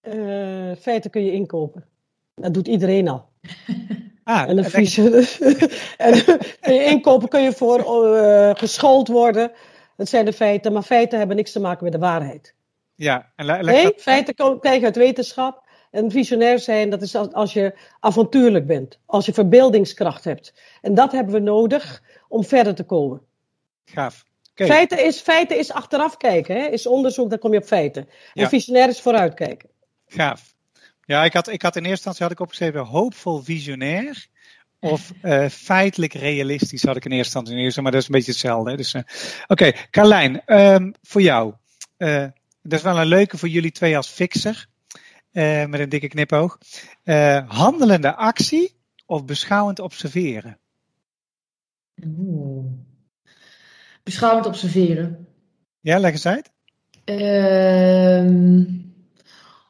Eh, 0.00 0.72
feiten 0.80 1.10
kun 1.10 1.24
je 1.24 1.32
inkopen. 1.32 1.84
Dat 2.34 2.54
doet 2.54 2.68
iedereen 2.68 3.08
al. 3.08 3.28
Ah, 4.28 4.42
En 4.42 4.48
een 4.48 4.54
leg- 4.54 4.70
visionair. 4.70 5.36
en 5.96 6.14
je 6.74 6.84
inkopen 6.84 7.28
kun 7.28 7.42
je 7.42 7.52
voor 7.52 8.14
eh, 8.16 8.50
geschoold 8.54 9.08
worden. 9.08 9.52
Dat 9.96 10.08
zijn 10.08 10.24
de 10.24 10.32
feiten. 10.32 10.72
Maar 10.72 10.82
feiten 10.82 11.18
hebben 11.18 11.36
niks 11.36 11.52
te 11.52 11.60
maken 11.60 11.84
met 11.84 11.92
de 11.92 11.98
waarheid. 11.98 12.54
ja, 12.94 13.32
en 13.36 13.44
le- 13.46 13.62
Nee, 13.62 13.82
dat- 13.82 13.94
feiten 13.96 14.34
ko- 14.34 14.58
krijg 14.58 14.78
je 14.80 14.84
uit 14.84 14.96
wetenschap. 14.96 15.64
En 15.90 16.10
visionair 16.10 16.58
zijn, 16.58 16.90
dat 16.90 17.02
is 17.02 17.14
als, 17.14 17.32
als 17.32 17.52
je 17.52 17.74
avontuurlijk 18.00 18.66
bent. 18.66 18.98
Als 19.06 19.26
je 19.26 19.32
verbeeldingskracht 19.32 20.24
hebt. 20.24 20.54
En 20.82 20.94
dat 20.94 21.12
hebben 21.12 21.34
we 21.34 21.40
nodig 21.40 22.02
om 22.28 22.44
verder 22.44 22.74
te 22.74 22.84
komen. 22.84 23.20
gaaf. 23.84 24.24
Feiten, 24.54 25.04
is, 25.04 25.20
feiten 25.20 25.58
is 25.58 25.72
achteraf 25.72 26.16
kijken. 26.16 26.56
Hè? 26.56 26.66
Is 26.66 26.86
onderzoek, 26.86 27.30
dan 27.30 27.38
kom 27.38 27.52
je 27.52 27.58
op 27.58 27.64
feiten. 27.64 28.02
En 28.34 28.42
Ja. 28.42 28.48
visionair 28.48 28.88
is 28.88 29.00
vooruitkijken. 29.00 29.68
gaaf. 30.06 30.54
Ja, 31.06 31.24
ik 31.24 31.32
had, 31.32 31.48
ik 31.48 31.62
had 31.62 31.76
in 31.76 31.82
eerste 31.82 31.94
instantie 31.94 32.22
had 32.22 32.32
ik 32.32 32.40
opgeschreven 32.40 32.80
hoopvol 32.80 33.42
visionair. 33.42 34.26
Of 34.80 35.12
eh, 35.22 35.48
feitelijk 35.48 36.12
realistisch 36.12 36.82
had 36.82 36.96
ik 36.96 37.04
in 37.04 37.10
eerste 37.10 37.24
instantie 37.24 37.54
neergezet, 37.54 37.82
maar 37.82 37.92
dat 37.92 38.00
is 38.00 38.06
een 38.06 38.14
beetje 38.14 38.30
hetzelfde. 38.30 38.70
hè. 38.70 38.76
Dus, 38.76 38.94
eh, 38.94 39.02
Oké, 39.46 39.72
Carlijn, 39.90 40.44
ehm, 40.44 40.92
voor 41.02 41.22
jou. 41.22 41.54
Eh, 41.96 42.24
dat 42.62 42.78
is 42.78 42.82
wel 42.82 42.98
een 43.00 43.06
leuke 43.06 43.38
voor 43.38 43.48
jullie 43.48 43.72
twee 43.72 43.96
als 43.96 44.08
fixer. 44.08 44.66
met 45.68 45.80
een 45.80 45.88
dikke 45.88 46.08
knipoog. 46.08 46.58
Handelende 47.46 48.14
actie 48.14 48.76
of 49.06 49.24
beschouwend 49.24 49.78
observeren? 49.78 50.58
Oeh. 52.04 52.72
Beschouwend 54.02 54.46
observeren. 54.46 55.26
Ja, 55.80 55.98
leg 55.98 56.12
eens 56.12 56.26
uit. 56.26 56.50
Ehm, 57.04 58.64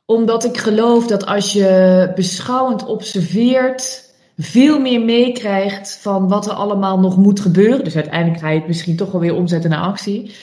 omdat 0.06 0.44
ik 0.44 0.56
geloof 0.56 1.06
dat 1.06 1.26
als 1.26 1.52
je 1.52 2.12
beschouwend 2.14 2.86
observeert, 2.86 4.04
veel 4.36 4.80
meer 4.80 5.00
meekrijgt 5.00 5.98
van 6.00 6.28
wat 6.28 6.46
er 6.46 6.52
allemaal 6.52 6.98
nog 6.98 7.16
moet 7.16 7.40
gebeuren. 7.40 7.84
Dus 7.84 7.94
uiteindelijk 7.94 8.40
ga 8.40 8.50
je 8.50 8.58
het 8.58 8.66
misschien 8.66 8.96
toch 8.96 9.12
wel 9.12 9.20
weer 9.20 9.34
omzetten 9.34 9.70
naar 9.70 9.80
actie. 9.80 10.34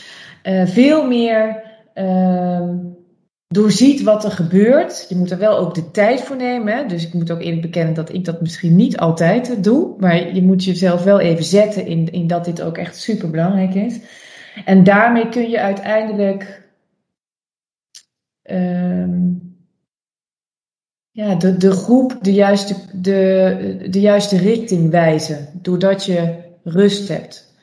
Eh, 0.41 0.65
veel 0.65 1.07
meer 1.07 1.63
ehm, 1.93 2.77
doorziet 3.47 4.01
wat 4.03 4.23
er 4.23 4.31
gebeurt. 4.31 5.05
Je 5.09 5.15
moet 5.15 5.31
er 5.31 5.37
wel 5.37 5.57
ook 5.57 5.75
de 5.75 5.91
tijd 5.91 6.21
voor 6.21 6.35
nemen. 6.35 6.87
Dus 6.87 7.05
ik 7.05 7.13
moet 7.13 7.31
ook 7.31 7.41
eerlijk 7.41 7.61
bekennen 7.61 7.93
dat 7.93 8.13
ik 8.13 8.25
dat 8.25 8.41
misschien 8.41 8.75
niet 8.75 8.97
altijd 8.97 9.63
doe. 9.63 9.93
Maar 9.99 10.35
je 10.35 10.41
moet 10.41 10.63
jezelf 10.63 11.03
wel 11.03 11.19
even 11.19 11.43
zetten 11.43 11.85
in, 11.85 12.11
in 12.11 12.27
dat 12.27 12.45
dit 12.45 12.61
ook 12.61 12.77
echt 12.77 12.97
super 12.97 13.29
belangrijk 13.29 13.73
is. 13.73 13.99
En 14.65 14.83
daarmee 14.83 15.29
kun 15.29 15.49
je 15.49 15.59
uiteindelijk 15.59 16.69
ehm, 18.41 19.31
ja, 21.13 21.35
de, 21.35 21.57
de 21.57 21.71
groep 21.71 22.17
de 22.21 22.33
juiste, 22.33 22.75
de, 22.93 23.87
de 23.89 23.99
juiste 23.99 24.37
richting 24.37 24.89
wijzen. 24.89 25.47
Doordat 25.53 26.05
je 26.05 26.43
rust 26.63 27.07
hebt. 27.07 27.53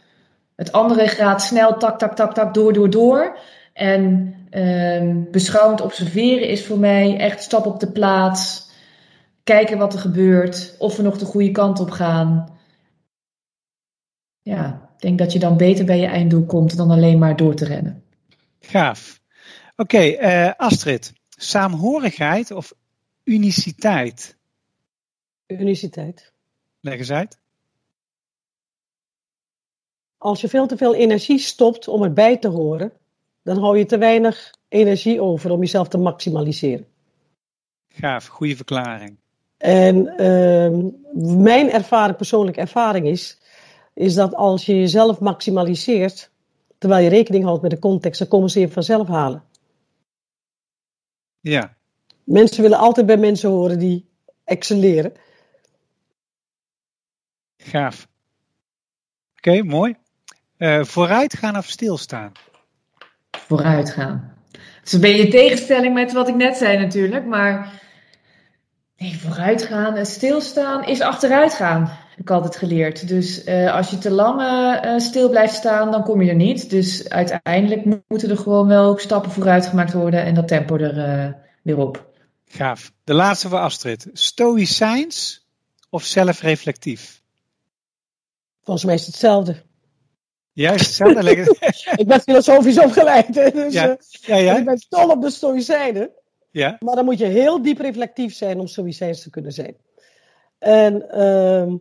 Het 0.55 0.73
andere 0.73 1.09
gaat 1.09 1.43
snel 1.43 1.77
tak, 1.77 1.99
tak, 1.99 2.17
tak, 2.17 2.35
tak, 2.35 2.55
door, 2.55 2.73
door, 2.73 2.91
door. 2.91 3.39
En 3.73 4.35
ehm, 4.51 5.23
beschouwend 5.31 5.81
observeren 5.81 6.49
is 6.49 6.67
voor 6.67 6.79
mij 6.79 7.19
echt 7.19 7.43
stap 7.43 7.67
op 7.67 7.81
de 7.81 7.93
plaats. 7.93 8.71
Kijken 9.45 9.79
wat 9.79 9.93
er 9.93 10.01
gebeurt. 10.01 10.75
Of 10.79 10.97
we 10.97 11.03
nog 11.03 11.19
de 11.19 11.25
goede 11.25 11.51
kant 11.51 11.81
op 11.81 11.91
gaan. 11.91 12.59
Ja, 14.43 14.91
ik 14.95 15.01
denk 15.01 15.19
dat 15.19 15.33
je 15.33 15.39
dan 15.39 15.57
beter 15.57 15.85
bij 15.85 15.99
je 15.99 16.07
einddoel 16.07 16.45
komt 16.45 16.77
dan 16.77 16.91
alleen 16.91 17.19
maar 17.19 17.37
door 17.37 17.55
te 17.55 17.65
rennen. 17.65 18.03
Gaaf. 18.61 19.21
Oké, 19.77 19.99
eh, 19.99 20.51
Astrid. 20.57 21.13
Saamhorigheid 21.29 22.51
of 22.51 22.73
uniciteit? 23.31 24.39
Uniciteit. 25.47 26.33
Leg 26.81 26.99
eens 26.99 27.11
uit. 27.11 27.39
Als 30.19 30.41
je 30.41 30.49
veel 30.49 30.67
te 30.67 30.77
veel 30.77 30.95
energie 30.95 31.39
stopt 31.39 31.89
om 31.89 32.03
erbij 32.03 32.39
te 32.39 32.49
horen, 32.49 32.93
dan 33.43 33.59
hou 33.59 33.79
je 33.79 33.87
te 33.87 33.99
weinig 33.99 34.55
energie 34.69 35.21
over 35.21 35.51
om 35.51 35.61
jezelf 35.61 35.89
te 35.89 35.99
maximaliseren. 35.99 36.87
Gaaf, 37.89 38.27
goede 38.27 38.57
verklaring. 38.57 39.19
En 39.57 40.07
ehm, 40.07 40.91
mijn 41.43 41.71
ervaring, 41.71 42.17
persoonlijke 42.17 42.61
ervaring 42.61 43.07
is, 43.07 43.41
is 43.95 44.15
dat 44.15 44.35
als 44.35 44.67
je 44.67 44.79
jezelf 44.79 45.21
maximaliseert, 45.21 46.31
terwijl 46.79 47.05
je 47.05 47.11
rekening 47.11 47.45
houdt 47.45 47.63
met 47.63 47.71
de 47.71 47.79
context, 47.79 48.19
dan 48.19 48.29
komen 48.29 48.51
ze 48.51 48.61
je 48.61 48.69
vanzelf 48.69 49.09
halen. 49.09 49.45
Ja, 51.41 51.79
Mensen 52.31 52.63
willen 52.63 52.79
altijd 52.79 53.07
bij 53.07 53.17
mensen 53.17 53.51
horen 53.51 53.79
die 53.79 54.09
excelleren. 54.45 55.13
gaaf. 57.57 58.09
Oké, 59.37 59.63
mooi. 59.63 59.95
Eh, 60.57 60.85
vooruit 60.85 61.37
gaan 61.37 61.57
of 61.57 61.67
stilstaan? 61.67 62.33
Vooruit 63.31 63.91
gaan. 63.91 64.35
Het 64.53 64.87
is 64.87 64.93
een 64.93 65.01
beetje 65.01 65.25
een 65.25 65.31
tegenstelling 65.31 65.95
met 65.95 66.13
wat 66.13 66.29
ik 66.29 66.35
net 66.35 66.57
zei 66.57 66.79
natuurlijk, 66.79 67.27
maar 67.27 67.81
nee, 68.97 69.19
vooruit 69.19 69.63
gaan 69.63 69.95
en 69.97 70.07
stilstaan 70.07 70.85
is 70.85 71.01
achteruit 71.01 71.55
gaan, 71.55 71.85
heb 71.87 72.19
ik 72.19 72.31
altijd 72.31 72.57
geleerd. 72.57 73.09
Dus 73.09 73.45
eh, 73.45 73.75
als 73.75 73.91
je 73.91 73.99
te 73.99 74.11
lang 74.11 74.41
eh, 74.41 74.99
stil 74.99 75.29
blijft 75.29 75.55
staan, 75.55 75.91
dan 75.91 76.03
kom 76.03 76.23
je 76.23 76.31
er 76.31 76.37
niet. 76.37 76.71
Dus 76.71 77.09
uiteindelijk 77.09 77.85
mo- 77.85 78.03
moeten 78.09 78.31
er 78.31 78.37
gewoon 78.39 78.67
wel 78.67 78.89
ook 78.89 79.01
stappen 79.01 79.31
vooruit 79.31 79.67
gemaakt 79.67 79.93
worden 79.93 80.25
en 80.25 80.35
dat 80.35 80.49
tempo 80.49 80.77
er 80.77 81.37
weer 81.63 81.79
op. 81.79 82.09
Gaaf. 82.53 82.93
De 83.05 83.15
laatste 83.15 83.49
voor 83.49 83.59
Astrid. 83.59 84.07
Stoïcijns 84.13 85.47
of 85.91 86.05
zelfreflectief? 86.05 87.23
Volgens 88.63 88.87
mij 88.87 88.95
is 88.95 89.01
het 89.01 89.11
hetzelfde. 89.11 89.63
Juist 90.53 90.85
hetzelfde. 90.87 91.57
Ik 92.03 92.07
ben 92.07 92.21
filosofisch 92.21 92.79
opgeleid, 92.79 93.35
dus 93.35 93.73
Ja. 93.73 93.89
eh, 93.89 93.97
ja, 94.27 94.37
ik 94.37 94.45
ja, 94.59 94.65
ben 94.65 94.85
dol 94.89 95.11
op 95.11 95.23
de 95.23 95.31
stoïcijnen. 95.31 96.11
ja. 96.51 96.77
Maar 96.81 96.95
dan 96.95 97.05
moet 97.05 97.19
je 97.19 97.27
heel 97.27 97.63
diep 97.63 97.79
reflectief 97.79 98.35
zijn 98.35 98.61
om 98.61 98.67
stoïcijns 98.67 99.23
te 99.23 99.31
kunnen 99.31 99.53
zijn. 99.53 99.77
En 100.59 101.11
ehm, 101.11 101.77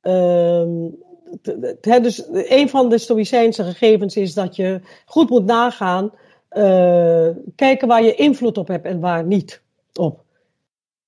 ehm, 0.00 2.02
dus 2.02 2.22
een 2.32 2.68
van 2.68 2.88
de 2.88 2.98
stoïcijnse 2.98 3.64
gegevens 3.64 4.16
is 4.16 4.34
dat 4.34 4.56
je 4.56 4.80
goed 5.04 5.30
moet 5.30 5.44
nagaan, 5.44 6.12
eh, 6.48 7.28
kijken 7.56 7.88
waar 7.88 8.02
je 8.02 8.14
invloed 8.14 8.58
op 8.58 8.68
hebt 8.68 8.86
en 8.86 9.00
waar 9.00 9.24
niet 9.24 9.62
op. 10.00 10.24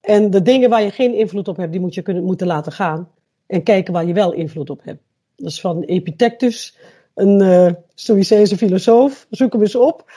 En 0.00 0.30
de 0.30 0.42
dingen 0.42 0.70
waar 0.70 0.82
je 0.82 0.90
geen 0.90 1.14
invloed 1.14 1.48
op 1.48 1.56
hebt, 1.56 1.72
die 1.72 1.80
moet 1.80 1.94
je 1.94 2.02
kunnen, 2.02 2.24
moeten 2.24 2.46
laten 2.46 2.72
gaan. 2.72 3.08
En 3.46 3.62
kijken 3.62 3.92
waar 3.92 4.06
je 4.06 4.12
wel 4.12 4.32
invloed 4.32 4.70
op 4.70 4.80
hebt. 4.84 5.02
Dat 5.36 5.50
is 5.50 5.60
van 5.60 5.82
Epictetus, 5.82 6.76
een 7.14 7.40
eh 7.40 7.72
Stoïcijnse 7.94 8.56
filosoof. 8.56 9.26
Zoek 9.30 9.52
hem 9.52 9.62
eens 9.62 9.74
op. 9.74 10.10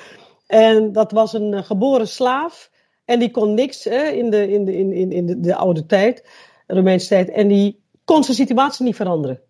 En 0.47 0.91
dat 0.91 1.11
was 1.11 1.34
een 1.34 1.53
eh, 1.53 1.63
geboren 1.63 2.07
slaaf. 2.07 2.71
En 3.05 3.19
die 3.19 3.32
kon 3.32 3.53
niks 3.53 3.84
hè, 3.84 4.03
in, 4.03 4.30
de, 4.30 4.49
in, 4.51 4.65
de, 4.65 4.78
in, 4.78 5.11
in, 5.11 5.26
de, 5.26 5.39
de 5.39 5.55
oude 5.55 5.86
tijd, 5.86 6.30
Romeinse 6.67 7.07
tijd. 7.07 7.30
En 7.30 7.47
die 7.47 7.84
kon 8.03 8.23
zijn 8.23 8.38
situatie 8.38 8.86
niet 8.86 8.95
veranderen. 8.95 9.41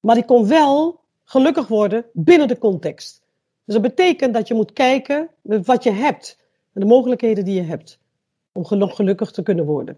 Maar 0.00 0.14
die 0.14 0.24
kon 0.24 0.48
wel 0.48 1.00
gelukkig 1.24 1.68
worden 1.68 2.04
binnen 2.12 2.48
de 2.48 2.58
context. 2.58 3.22
Dus 3.64 3.74
dat 3.74 3.82
betekent 3.82 4.34
dat 4.34 4.48
je 4.48 4.54
moet 4.54 4.72
kijken 4.72 5.28
wat 5.42 5.82
je 5.82 5.90
hebt. 5.90 6.38
En 6.72 6.80
de 6.80 6.86
mogelijkheden 6.86 7.44
die 7.44 7.54
je 7.54 7.62
hebt. 7.62 8.00
Om 8.56 8.64
gelu- 8.64 8.90
gelukkig 8.94 9.30
te 9.30 9.42
kunnen 9.42 9.64
worden. 9.64 9.96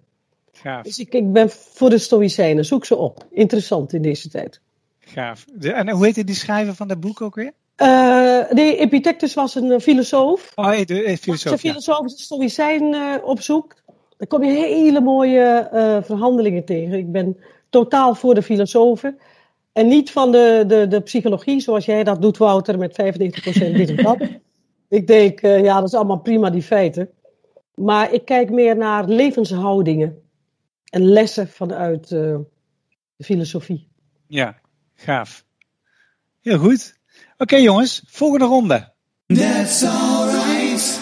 Gaaf. 0.52 0.82
Dus 0.82 0.98
ik, 0.98 1.14
ik 1.14 1.32
ben 1.32 1.50
voor 1.50 1.90
de 1.90 1.98
Stoïcijnen. 1.98 2.64
Zoek 2.64 2.84
ze 2.84 2.96
op. 2.96 3.26
Interessant 3.30 3.92
in 3.92 4.02
deze 4.02 4.28
tijd. 4.28 4.60
Gaaf. 5.00 5.44
De- 5.54 5.72
en 5.72 5.90
hoe 5.90 6.04
heette 6.04 6.24
die 6.24 6.34
schrijver 6.34 6.74
van 6.74 6.88
dat 6.88 7.00
boek 7.00 7.20
ook 7.20 7.34
weer? 7.34 7.52
Eh, 7.76 8.50
nee, 8.50 8.76
Epictetus 8.76 9.34
was 9.34 9.54
een 9.54 9.72
eh, 9.72 9.80
filosoof. 9.80 10.52
Oh, 10.54 10.74
eh, 10.74 10.86
de 10.86 11.02
eh, 11.02 11.10
Als 11.10 11.42
je 11.42 11.58
filosoof. 11.58 11.62
Ja. 11.62 12.08
stoïcijn 12.16 12.96
opzoekt, 13.22 13.82
dan 14.16 14.26
kom 14.28 14.44
je 14.44 14.50
hele 14.52 15.00
mooie 15.00 15.68
verhandelingen 16.04 16.64
tegen. 16.64 16.98
Ik 16.98 17.12
ben 17.12 17.36
totaal 17.70 18.14
voor 18.14 18.34
de 18.34 18.42
filosofen. 18.42 19.18
En 19.72 19.88
niet 19.88 20.10
van 20.10 20.32
de, 20.32 20.64
de, 20.66 20.86
de 20.88 21.00
psychologie, 21.00 21.60
zoals 21.60 21.84
jij 21.84 22.04
dat 22.04 22.22
doet, 22.22 22.36
Wouter, 22.36 22.78
met 22.78 22.92
95% 22.92 22.94
dit 23.54 23.90
of 23.90 23.96
dat. 23.96 24.18
Ik 24.88 25.06
denk, 25.06 25.40
ja, 25.40 25.74
dat 25.74 25.88
is 25.88 25.94
allemaal 25.94 26.20
prima, 26.20 26.50
die 26.50 26.62
feiten. 26.62 27.08
Maar 27.78 28.12
ik 28.12 28.24
kijk 28.24 28.50
meer 28.50 28.76
naar 28.76 29.04
levenshoudingen 29.04 30.22
en 30.84 31.04
lessen 31.04 31.48
vanuit 31.48 32.02
eh, 32.02 32.36
de 33.16 33.24
filosofie. 33.24 33.88
Ja, 34.26 34.58
gaaf. 34.94 35.44
Heel 36.40 36.58
goed. 36.58 36.96
Oké 37.36 37.56
jongens, 37.56 38.02
volgende 38.06 38.44
ronde. 38.44 38.92
That's 39.26 39.82
alright. 39.82 41.00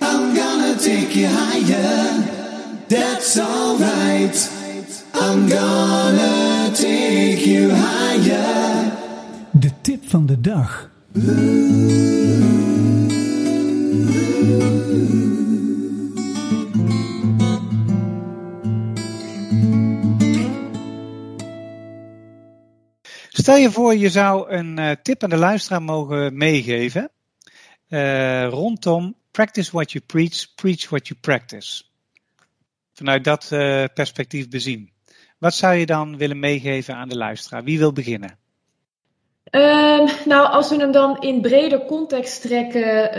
I'm 0.00 0.34
gonna 0.36 0.74
take 0.74 1.18
you 1.18 1.26
higher. 1.26 2.24
That's 2.86 3.38
alright. 3.38 4.50
I'm 5.14 5.48
gonna 5.48 6.70
take 6.72 7.50
you 7.50 7.72
higher. 7.72 8.92
De 9.50 9.70
tip 9.80 10.08
van 10.08 10.26
de 10.26 10.40
dag. 10.40 10.90
Stel 23.42 23.56
je 23.56 23.70
voor, 23.70 23.96
je 23.96 24.10
zou 24.10 24.50
een 24.50 24.78
eh, 24.78 24.90
tip 25.02 25.22
aan 25.22 25.30
de 25.30 25.36
luisteraar 25.36 25.82
mogen 25.82 26.36
meegeven. 26.36 27.10
eh, 27.88 28.46
rondom 28.48 29.14
practice 29.30 29.70
what 29.72 29.92
you 29.92 30.04
preach, 30.06 30.54
preach 30.54 30.88
what 30.88 31.08
you 31.08 31.20
practice. 31.20 31.82
Vanuit 32.92 33.24
dat 33.24 33.48
eh, 33.52 33.84
perspectief 33.94 34.48
bezien. 34.48 34.90
Wat 35.38 35.54
zou 35.54 35.74
je 35.74 35.86
dan 35.86 36.16
willen 36.16 36.38
meegeven 36.38 36.94
aan 36.94 37.08
de 37.08 37.16
luisteraar? 37.16 37.64
Wie 37.64 37.78
wil 37.78 37.92
beginnen? 37.92 38.38
Ehm, 39.44 40.08
nou, 40.24 40.50
als 40.50 40.68
we 40.68 40.76
hem 40.76 40.92
dan 40.92 41.20
in 41.20 41.40
breder 41.40 41.84
context 41.84 42.42
trekken, 42.42 43.10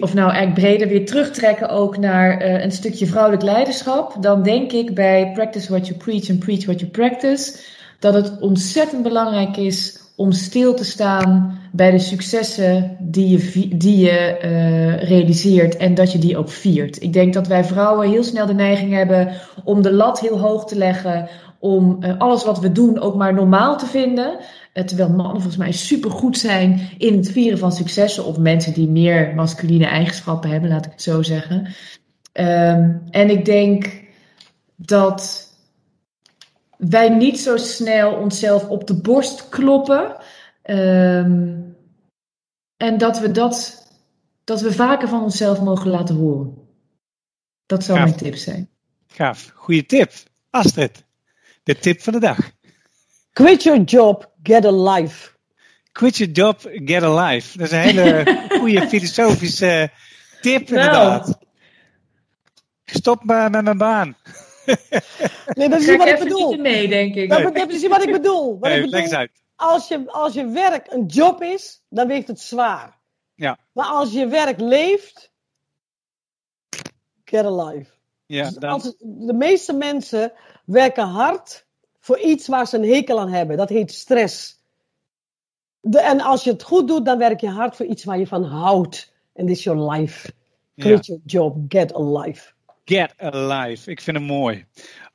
of 0.00 0.14
nou 0.14 0.30
eigenlijk 0.30 0.54
breder 0.54 0.88
weer 0.88 1.06
terugtrekken 1.06 1.68
ook 1.68 1.96
naar 1.96 2.40
een 2.42 2.72
stukje 2.72 3.06
vrouwelijk 3.06 3.42
leiderschap, 3.42 4.22
dan 4.22 4.42
denk 4.42 4.72
ik 4.72 4.94
bij 4.94 5.30
practice 5.32 5.70
what 5.70 5.86
you 5.86 5.98
preach 5.98 6.30
and 6.30 6.38
preach 6.38 6.64
what 6.64 6.80
you 6.80 6.90
practice, 6.90 7.74
dat 7.98 8.14
het 8.14 8.40
ontzettend 8.40 9.02
belangrijk 9.02 9.56
is 9.56 10.04
om 10.16 10.32
stil 10.32 10.74
te 10.74 10.84
staan 10.84 11.58
bij 11.72 11.90
de 11.90 11.98
successen 11.98 12.96
die 13.00 13.28
je, 13.28 13.68
die 13.76 13.98
je 13.98 14.38
eh, 14.38 15.08
realiseert 15.08 15.76
en 15.76 15.94
dat 15.94 16.12
je 16.12 16.18
die 16.18 16.36
ook 16.36 16.48
viert. 16.48 17.02
Ik 17.02 17.12
denk 17.12 17.32
dat 17.34 17.46
wij 17.46 17.64
vrouwen 17.64 18.08
heel 18.08 18.24
snel 18.24 18.46
de 18.46 18.54
neiging 18.54 18.92
hebben 18.92 19.32
om 19.64 19.82
de 19.82 19.92
lat 19.92 20.20
heel 20.20 20.38
hoog 20.38 20.66
te 20.66 20.76
leggen, 20.76 21.28
om 21.58 21.96
eh, 22.00 22.18
alles 22.18 22.44
wat 22.44 22.60
we 22.60 22.72
doen 22.72 23.00
ook 23.00 23.14
maar 23.14 23.34
normaal 23.34 23.78
te 23.78 23.86
vinden. 23.86 24.38
Eh, 24.72 24.84
terwijl 24.84 25.08
mannen 25.08 25.34
volgens 25.34 25.56
mij 25.56 25.72
supergoed 25.72 26.38
zijn 26.38 26.80
in 26.98 27.16
het 27.16 27.30
vieren 27.30 27.58
van 27.58 27.72
successen. 27.72 28.24
Of 28.24 28.38
mensen 28.38 28.72
die 28.72 28.88
meer 28.88 29.32
masculine 29.34 29.86
eigenschappen 29.86 30.50
hebben, 30.50 30.70
laat 30.70 30.86
ik 30.86 30.92
het 30.92 31.02
zo 31.02 31.22
zeggen. 31.22 31.66
Ehm, 32.32 32.90
en 33.10 33.30
ik 33.30 33.44
denk 33.44 34.02
dat 34.76 35.45
wij 36.78 37.08
niet 37.08 37.40
zo 37.40 37.56
snel 37.56 38.12
onszelf 38.14 38.68
op 38.68 38.86
de 38.86 39.00
borst 39.00 39.48
kloppen. 39.48 40.16
Ehm, 40.62 41.60
en 42.76 42.98
dat 42.98 43.18
we 43.18 43.30
dat, 43.30 43.86
dat 44.44 44.60
we 44.60 44.72
vaker 44.72 45.08
van 45.08 45.22
onszelf 45.22 45.60
mogen 45.60 45.90
laten 45.90 46.14
horen. 46.16 46.54
Dat 47.66 47.84
zou 47.84 47.98
mijn 47.98 48.16
tip 48.16 48.36
zijn. 48.36 48.70
Gaaf, 49.06 49.50
goede 49.54 49.86
tip. 49.86 50.12
Astrid, 50.50 51.04
de 51.62 51.78
tip 51.78 52.02
van 52.02 52.12
de 52.12 52.20
dag. 52.20 52.50
Quit 53.32 53.62
your 53.62 53.80
job, 53.82 54.30
get 54.42 54.64
a 54.64 54.92
life. 54.92 55.34
Quit 55.92 56.16
your 56.16 56.32
job, 56.32 56.60
get 56.84 57.02
a 57.02 57.26
life. 57.26 57.58
Dat 57.58 57.66
is 57.66 57.72
een 57.72 57.78
hele 57.78 58.36
goede 58.60 58.88
filosofische 58.88 59.90
tip 60.40 60.68
Nou. 60.68 60.84
inderdaad. 60.86 61.38
Stop 62.84 63.24
maar 63.24 63.50
met 63.50 63.64
mijn 63.64 63.78
baan. 63.78 64.16
Nee, 65.54 65.68
dat 65.68 65.80
is 65.80 65.86
niet 65.86 65.94
ik 65.94 65.98
wat 65.98 66.06
ik 66.08 66.14
even 66.14 66.28
bedoel. 66.28 66.46
niet 66.48 66.56
in 66.56 66.62
mee, 66.62 66.88
denk 66.88 67.14
ik. 67.14 67.28
Dat 67.30 67.68
is 67.70 67.86
wat 67.86 68.02
ik 68.02 68.12
bedoel. 68.12 68.58
Wat 68.58 68.70
Nee, 68.70 68.82
ik 68.82 68.90
leg 68.90 68.90
bedoel 68.90 69.00
eens 69.00 69.12
uit. 69.14 69.30
als, 69.56 69.88
je, 69.88 70.10
als 70.10 70.34
je 70.34 70.46
werk 70.46 70.86
een 70.92 71.06
job 71.06 71.42
is, 71.42 71.82
dan 71.88 72.06
weegt 72.06 72.28
het 72.28 72.40
zwaar. 72.40 72.98
Ja. 73.34 73.58
Maar 73.72 73.86
als 73.86 74.12
je 74.12 74.26
werk 74.26 74.60
leeft, 74.60 75.32
get 77.24 77.44
a 77.44 77.64
life. 77.64 77.90
Ja, 78.26 78.44
Dus 78.44 78.54
dan, 78.54 78.70
als, 78.70 78.94
de 78.98 79.34
meeste 79.34 79.72
mensen 79.72 80.32
werken 80.64 81.06
hard 81.06 81.66
voor 82.00 82.18
iets 82.18 82.46
waar 82.46 82.66
ze 82.66 82.76
een 82.76 82.92
hekel 82.92 83.20
aan 83.20 83.32
hebben. 83.32 83.56
Dat 83.56 83.68
heet 83.68 83.92
stress. 83.92 84.60
De, 85.80 86.00
en 86.00 86.20
als 86.20 86.44
je 86.44 86.50
het 86.50 86.62
goed 86.62 86.88
doet, 86.88 87.04
dan 87.04 87.18
werk 87.18 87.40
je 87.40 87.48
hard 87.48 87.76
voor 87.76 87.86
iets 87.86 88.04
waar 88.04 88.18
je 88.18 88.26
van 88.26 88.44
houdt. 88.44 89.12
En 89.32 89.46
dit 89.46 89.56
is 89.56 89.64
your 89.64 89.90
life. 89.90 90.32
Quit 90.76 91.06
your 91.06 91.22
job, 91.24 91.56
get 91.68 91.94
a 91.94 92.02
life. 92.20 92.52
Get 92.88 93.14
alive. 93.18 93.90
Ik 93.90 94.00
vind 94.00 94.16
hem 94.16 94.26
mooi. 94.26 94.64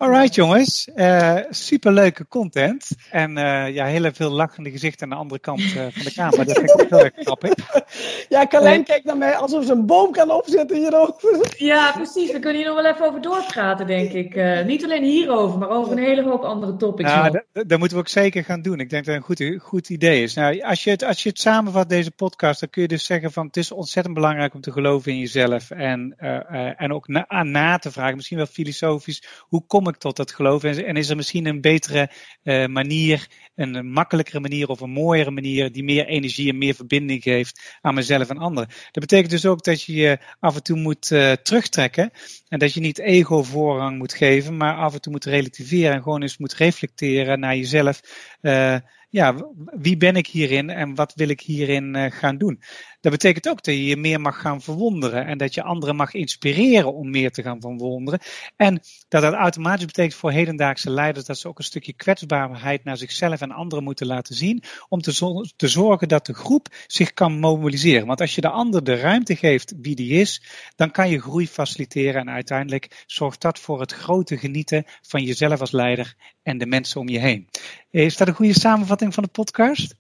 Alright 0.02 0.36
jongens, 0.36 0.88
eh 0.96 1.38
superleuke 1.50 2.28
content. 2.28 2.90
En 3.12 3.38
eh, 3.38 3.74
ja, 3.74 3.86
heel 3.86 4.12
veel 4.14 4.30
lachende 4.30 4.72
gezichten 4.72 5.04
aan 5.04 5.10
de 5.10 5.16
andere 5.16 5.40
kant 5.40 5.62
eh, 5.62 5.86
van 5.90 6.04
de 6.04 6.14
kamer. 6.14 6.46
Dat 6.46 6.58
vind 6.58 6.70
ik 6.70 6.82
ook 6.82 6.90
heel 6.90 7.04
erg 7.04 7.14
grappig. 7.16 7.54
Ja, 8.30 8.48
Carlijn 8.48 8.84
kijkt 8.84 9.06
naar 9.06 9.18
mij 9.18 9.36
alsof 9.36 9.66
ze 9.66 9.72
een 9.72 9.86
boom 9.86 10.12
kan 10.12 10.32
opzetten 10.32 10.78
hierover. 10.78 11.54
Ja, 11.58 11.92
precies. 11.92 12.32
We 12.32 12.40
kunnen 12.40 12.62
hier 12.62 12.66
nog 12.66 12.82
wel 12.82 12.92
even 12.92 13.06
over 13.06 13.22
doorpraten, 13.22 13.88
denk 13.88 14.12
ik. 14.12 14.36
Eh, 14.36 14.66
niet 14.66 14.84
alleen 14.84 15.04
hierover, 15.04 15.60
maar 15.60 15.70
over 15.70 15.92
een 15.92 16.04
hele 16.04 16.24
hoop 16.24 16.44
andere 16.44 16.76
topics. 16.76 17.10
Ja, 17.10 17.30
nog. 17.30 17.66
dat, 17.66 17.80
moeten 17.80 17.98
we 17.98 18.04
ook 18.04 18.10
zeker 18.10 18.44
gaan 18.44 18.62
doen. 18.62 18.80
Ik 18.80 18.90
denk 18.90 19.06
dat 19.06 19.16
het 19.16 19.30
een 19.30 19.56
goed, 19.58 19.64
goed 19.64 19.90
idee 19.90 20.24
is. 20.24 20.34
Nou, 20.34 20.62
als, 20.62 20.84
je 20.84 20.90
het, 20.90 21.04
als 21.04 21.24
je 21.24 21.30
het 21.30 21.40
samenvat, 21.40 21.90
deze 21.90 22.12
podcast, 22.12 22.60
dan 22.60 22.70
kun 22.70 22.82
je 22.82 22.88
dus 22.88 23.06
zeggen 23.06 23.32
van 23.32 23.46
het 23.46 23.58
is 23.58 23.72
ontzettend 23.72 24.16
belangrijk 24.16 24.54
om 24.54 24.62
te 24.62 24.72
geloven 24.72 25.12
in 25.12 25.18
jezelf. 25.18 25.72
En, 25.72 26.14
eh, 26.18 26.36
eh, 26.36 26.74
en 26.78 26.94
ook 26.94 27.08
na, 27.08 27.28
aan 27.28 27.52
na 27.52 27.78
te 27.78 27.92
vragen, 27.92 28.16
misschien 28.16 28.38
wel 28.38 28.46
filosofisch, 28.46 29.24
hoe 29.40 29.64
kom 29.68 29.88
ik 29.88 29.91
tot 29.98 30.16
dat 30.16 30.32
geloof? 30.32 30.64
En, 30.64 30.96
is 30.96 31.10
er 31.10 31.16
misschien 31.16 31.46
een 31.46 31.62
betere 31.62 32.12
eh, 32.44 32.66
manier, 32.66 33.28
een 33.56 33.92
makkelijkere 33.92 34.40
manier 34.40 34.68
of 34.68 34.80
een 34.80 34.90
mooiere 34.90 35.32
manier 35.32 35.72
die 35.72 35.84
meer 35.84 36.06
energie 36.06 36.50
en 36.50 36.58
meer 36.58 36.74
verbinding 36.76 37.24
geeft 37.24 37.78
aan 37.82 37.94
mezelf 37.94 38.30
en 38.30 38.38
anderen? 38.38 38.68
Dat 38.68 39.04
betekent 39.04 39.30
dus 39.30 39.46
ook 39.46 39.64
dat 39.64 39.84
je 39.84 39.94
je 39.94 40.20
af 40.40 40.56
en 40.56 40.64
toe 40.64 40.78
moet 40.78 41.12
eh, 41.12 41.32
terugtrekken. 41.32 42.12
En 42.48 42.60
dat 42.60 42.74
je 42.74 42.80
niet 42.80 43.00
ego 43.00 43.44
voorrang 43.44 43.98
moet 43.98 44.14
geven, 44.14 44.58
maar 44.58 44.76
af 44.76 44.94
en 44.94 45.02
toe 45.02 45.12
moet 45.12 45.26
relativeren 45.26 45.94
en 45.96 46.02
gewoon 46.02 46.22
eens 46.22 46.38
moet 46.38 46.54
reflecteren 46.54 47.40
naar 47.40 47.56
jezelf. 47.56 48.02
Eh, 48.42 48.76
ja, 49.10 49.36
wie 49.72 49.98
ben 49.98 50.16
ik 50.16 50.28
hierin 50.28 50.70
en 50.70 50.96
wat 50.96 51.14
wil 51.16 51.30
ik 51.30 51.42
hierin 51.42 52.12
gaan 52.12 52.38
doen? 52.38 52.62
Dat 53.02 53.12
betekent 53.12 53.50
ook 53.50 53.64
dat 53.64 53.74
je 53.76 53.86
je 53.86 53.98
meer 53.98 54.22
mag 54.22 54.42
gaan 54.42 54.62
verwonderen 54.62 55.26
en 55.26 55.38
dat 55.38 55.54
je 55.54 55.64
anderen 55.64 55.96
mag 55.96 56.14
inspireren 56.14 56.94
om 56.94 57.10
meer 57.10 57.32
te 57.32 57.42
gaan 57.42 57.62
verwonderen. 57.62 58.20
En 58.56 58.82
dat 59.08 59.22
dat 59.22 59.34
automatisch 59.34 59.86
betekent 59.86 60.14
voor 60.16 60.32
hedendaagse 60.32 60.90
leiders 60.90 61.26
dat 61.26 61.38
ze 61.38 61.48
ook 61.48 61.58
een 61.58 61.64
stukje 61.64 61.94
kwetsbaarheid 61.94 62.84
naar 62.84 62.98
zichzelf 62.98 63.42
en 63.42 63.52
anderen 63.52 63.84
moeten 63.84 64.08
laten 64.08 64.36
zien 64.36 64.64
om 64.90 65.02
te, 65.02 65.14
zo- 65.14 65.42
te 65.56 65.68
zorgen 65.68 66.08
dat 66.08 66.26
de 66.26 66.34
groep 66.34 66.68
zich 66.88 67.14
kan 67.14 67.40
mobiliseren. 67.40 68.08
Want 68.08 68.22
als 68.22 68.36
je 68.36 68.42
de 68.42 68.50
ander 68.50 68.84
de 68.84 68.96
ruimte 68.96 69.36
geeft 69.36 69.74
wie 69.82 69.96
die 69.96 70.12
is, 70.20 70.44
dan 70.76 70.92
kan 70.92 71.10
je 71.10 71.20
groei 71.22 71.48
faciliteren 71.48 72.22
en 72.22 72.30
uiteindelijk 72.30 73.04
zorgt 73.08 73.42
dat 73.42 73.60
voor 73.60 73.80
het 73.80 73.92
grote 73.94 74.38
genieten 74.38 74.84
van 75.02 75.24
jezelf 75.24 75.60
als 75.60 75.72
leider 75.72 76.16
en 76.44 76.58
de 76.58 76.66
mensen 76.66 77.00
om 77.02 77.10
je 77.10 77.20
heen. 77.20 77.48
Is 77.90 78.18
dat 78.18 78.28
een 78.28 78.34
goede 78.34 78.60
samenvatting 78.60 79.14
van 79.14 79.24
de 79.24 79.30
podcast? 79.30 79.96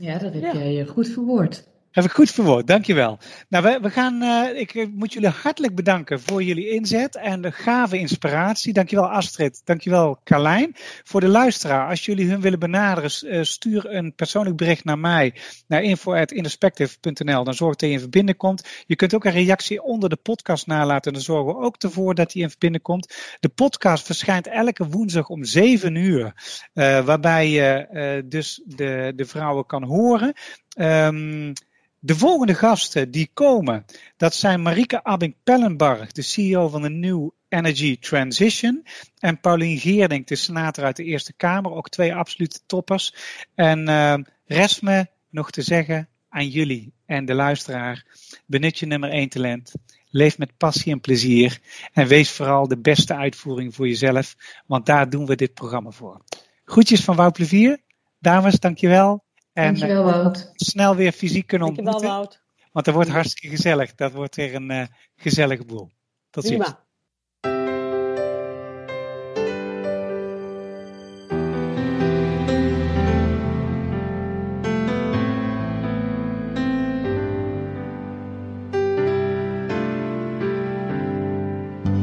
Ja, 0.00 0.18
dat 0.18 0.32
heb 0.34 0.42
Ja. 0.42 0.52
jij 0.54 0.80
eh, 0.80 0.88
goed 0.88 1.08
verwoord. 1.08 1.68
Heb 1.90 2.04
ik 2.04 2.10
goed 2.10 2.30
verwoord, 2.30 2.66
dankjewel. 2.66 3.18
Nou, 3.48 3.64
we, 3.64 3.78
we 3.82 3.90
gaan, 3.90 4.22
eh, 4.22 4.60
ik 4.60 4.74
eh, 4.74 4.86
moet 4.94 5.12
jullie 5.12 5.28
hartelijk 5.28 5.74
bedanken 5.74 6.20
voor 6.20 6.42
jullie 6.42 6.68
inzet 6.68 7.16
en 7.16 7.40
de 7.40 7.52
gave 7.52 7.98
inspiratie. 7.98 8.72
Dankjewel 8.72 9.10
Astrid, 9.10 9.60
dankjewel 9.64 10.20
Carlijn. 10.24 10.76
Voor 11.04 11.20
de 11.20 11.28
luisteraar, 11.28 11.88
als 11.88 12.04
jullie 12.04 12.30
hun 12.30 12.40
willen 12.40 12.58
benaderen, 12.58 13.10
eh, 13.10 13.42
stuur 13.42 13.94
een 13.94 14.14
persoonlijk 14.14 14.56
bericht 14.56 14.84
naar 14.84 14.98
mij, 14.98 15.34
naar 15.66 15.82
info.inperspective.nl. 15.82 17.44
Dan 17.44 17.54
zorg 17.54 17.76
dat 17.76 17.88
je 17.88 17.94
in 17.94 18.00
verbinding 18.00 18.38
komt. 18.38 18.68
Je 18.86 18.96
kunt 18.96 19.14
ook 19.14 19.24
een 19.24 19.32
reactie 19.32 19.82
onder 19.82 20.08
de 20.08 20.16
podcast 20.16 20.66
nalaten. 20.66 21.12
Dan 21.12 21.22
zorgen 21.22 21.54
we 21.54 21.64
ook 21.64 21.76
ervoor 21.76 22.14
dat 22.14 22.32
die 22.32 22.42
in 22.42 22.50
verbinding 22.50 22.84
komt. 22.84 23.14
De 23.40 23.48
podcast 23.48 24.06
verschijnt 24.06 24.46
elke 24.46 24.86
woensdag 24.86 25.28
om 25.28 25.44
7 25.44 25.94
uur, 25.94 26.32
eh, 26.72 27.04
waarbij 27.04 27.48
je 27.48 28.22
dus 28.28 28.62
de, 28.64 29.12
de 29.16 29.24
vrouwen 29.24 29.66
kan 29.66 29.84
horen. 29.84 30.32
Ehm, 30.68 31.52
de 32.00 32.16
volgende 32.16 32.54
gasten 32.54 33.10
die 33.10 33.30
komen, 33.34 33.84
dat 34.16 34.34
zijn 34.34 34.62
Marike 34.62 35.04
Abing-Pellenbarg, 35.04 36.12
de 36.12 36.22
CEO 36.22 36.68
van 36.68 36.82
de 36.82 36.90
New 36.90 37.30
Energy 37.48 37.98
Transition. 37.98 38.86
En 39.18 39.40
Paulien 39.40 39.78
Geerdink, 39.78 40.26
de 40.26 40.36
senator 40.36 40.84
uit 40.84 40.96
de 40.96 41.04
Eerste 41.04 41.32
Kamer, 41.32 41.72
ook 41.72 41.88
twee 41.88 42.14
absolute 42.14 42.60
toppers. 42.66 43.14
En 43.54 43.88
ehm 43.88 44.22
rest 44.46 44.82
me 44.82 45.06
nog 45.30 45.50
te 45.50 45.62
zeggen 45.62 46.08
aan 46.28 46.48
jullie 46.48 46.92
en 47.06 47.24
de 47.24 47.34
luisteraar, 47.34 48.04
benut 48.46 48.78
je 48.78 48.86
nummer 48.86 49.10
één 49.10 49.28
talent. 49.28 49.72
Leef 50.10 50.38
met 50.38 50.56
passie 50.56 50.92
en 50.92 51.00
plezier. 51.00 51.60
En 51.92 52.06
wees 52.06 52.30
vooral 52.30 52.68
de 52.68 52.78
beste 52.78 53.14
uitvoering 53.14 53.74
voor 53.74 53.88
jezelf, 53.88 54.36
want 54.66 54.86
daar 54.86 55.10
doen 55.10 55.26
we 55.26 55.34
dit 55.34 55.54
programma 55.54 55.90
voor. 55.90 56.20
Groetjes 56.64 57.04
van 57.04 57.16
Wout 57.16 57.32
Plevier. 57.32 57.78
Dames, 58.18 58.60
dankjewel. 58.60 59.24
En 59.60 59.76
eh, 59.76 60.30
snel 60.54 60.96
weer 60.96 61.12
fysiek 61.12 61.46
kunnen 61.46 61.68
ontmoeten. 61.68 62.38
Want 62.72 62.84
dat 62.84 62.94
wordt 62.94 63.10
hartstikke 63.10 63.56
gezellig. 63.56 63.94
Dat 63.94 64.12
wordt 64.12 64.36
weer 64.36 64.54
een 64.54 64.70
uh, 64.70 64.84
gezellige 65.16 65.64
boel. 65.64 65.90
Tot 66.30 66.44
ziens. 66.44 66.74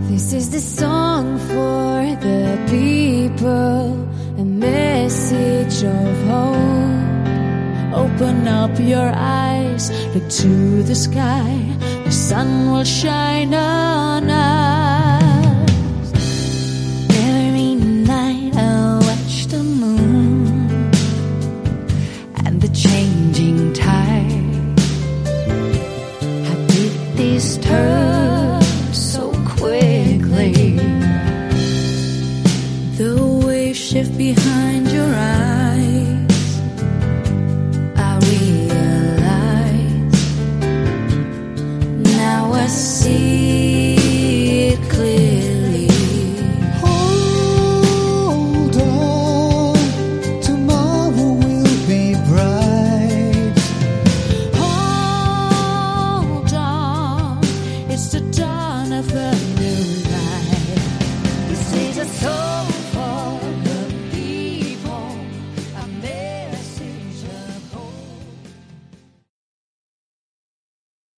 This 0.09 0.33
is 0.33 0.49
the 0.49 0.59
song 0.59 1.37
for 1.37 2.15
the 2.21 2.57
people, 2.67 4.07
a 4.39 4.43
message 4.43 5.85
of 5.85 6.27
hope. 6.27 6.56
Open 8.19 8.47
up 8.47 8.79
your 8.79 9.11
eyes, 9.13 9.91
look 10.15 10.27
to 10.27 10.81
the 10.81 10.95
sky. 10.95 11.53
The 12.03 12.11
sun 12.11 12.71
will 12.71 12.83
shine 12.83 13.53
on 13.53 14.27
us. 14.27 14.56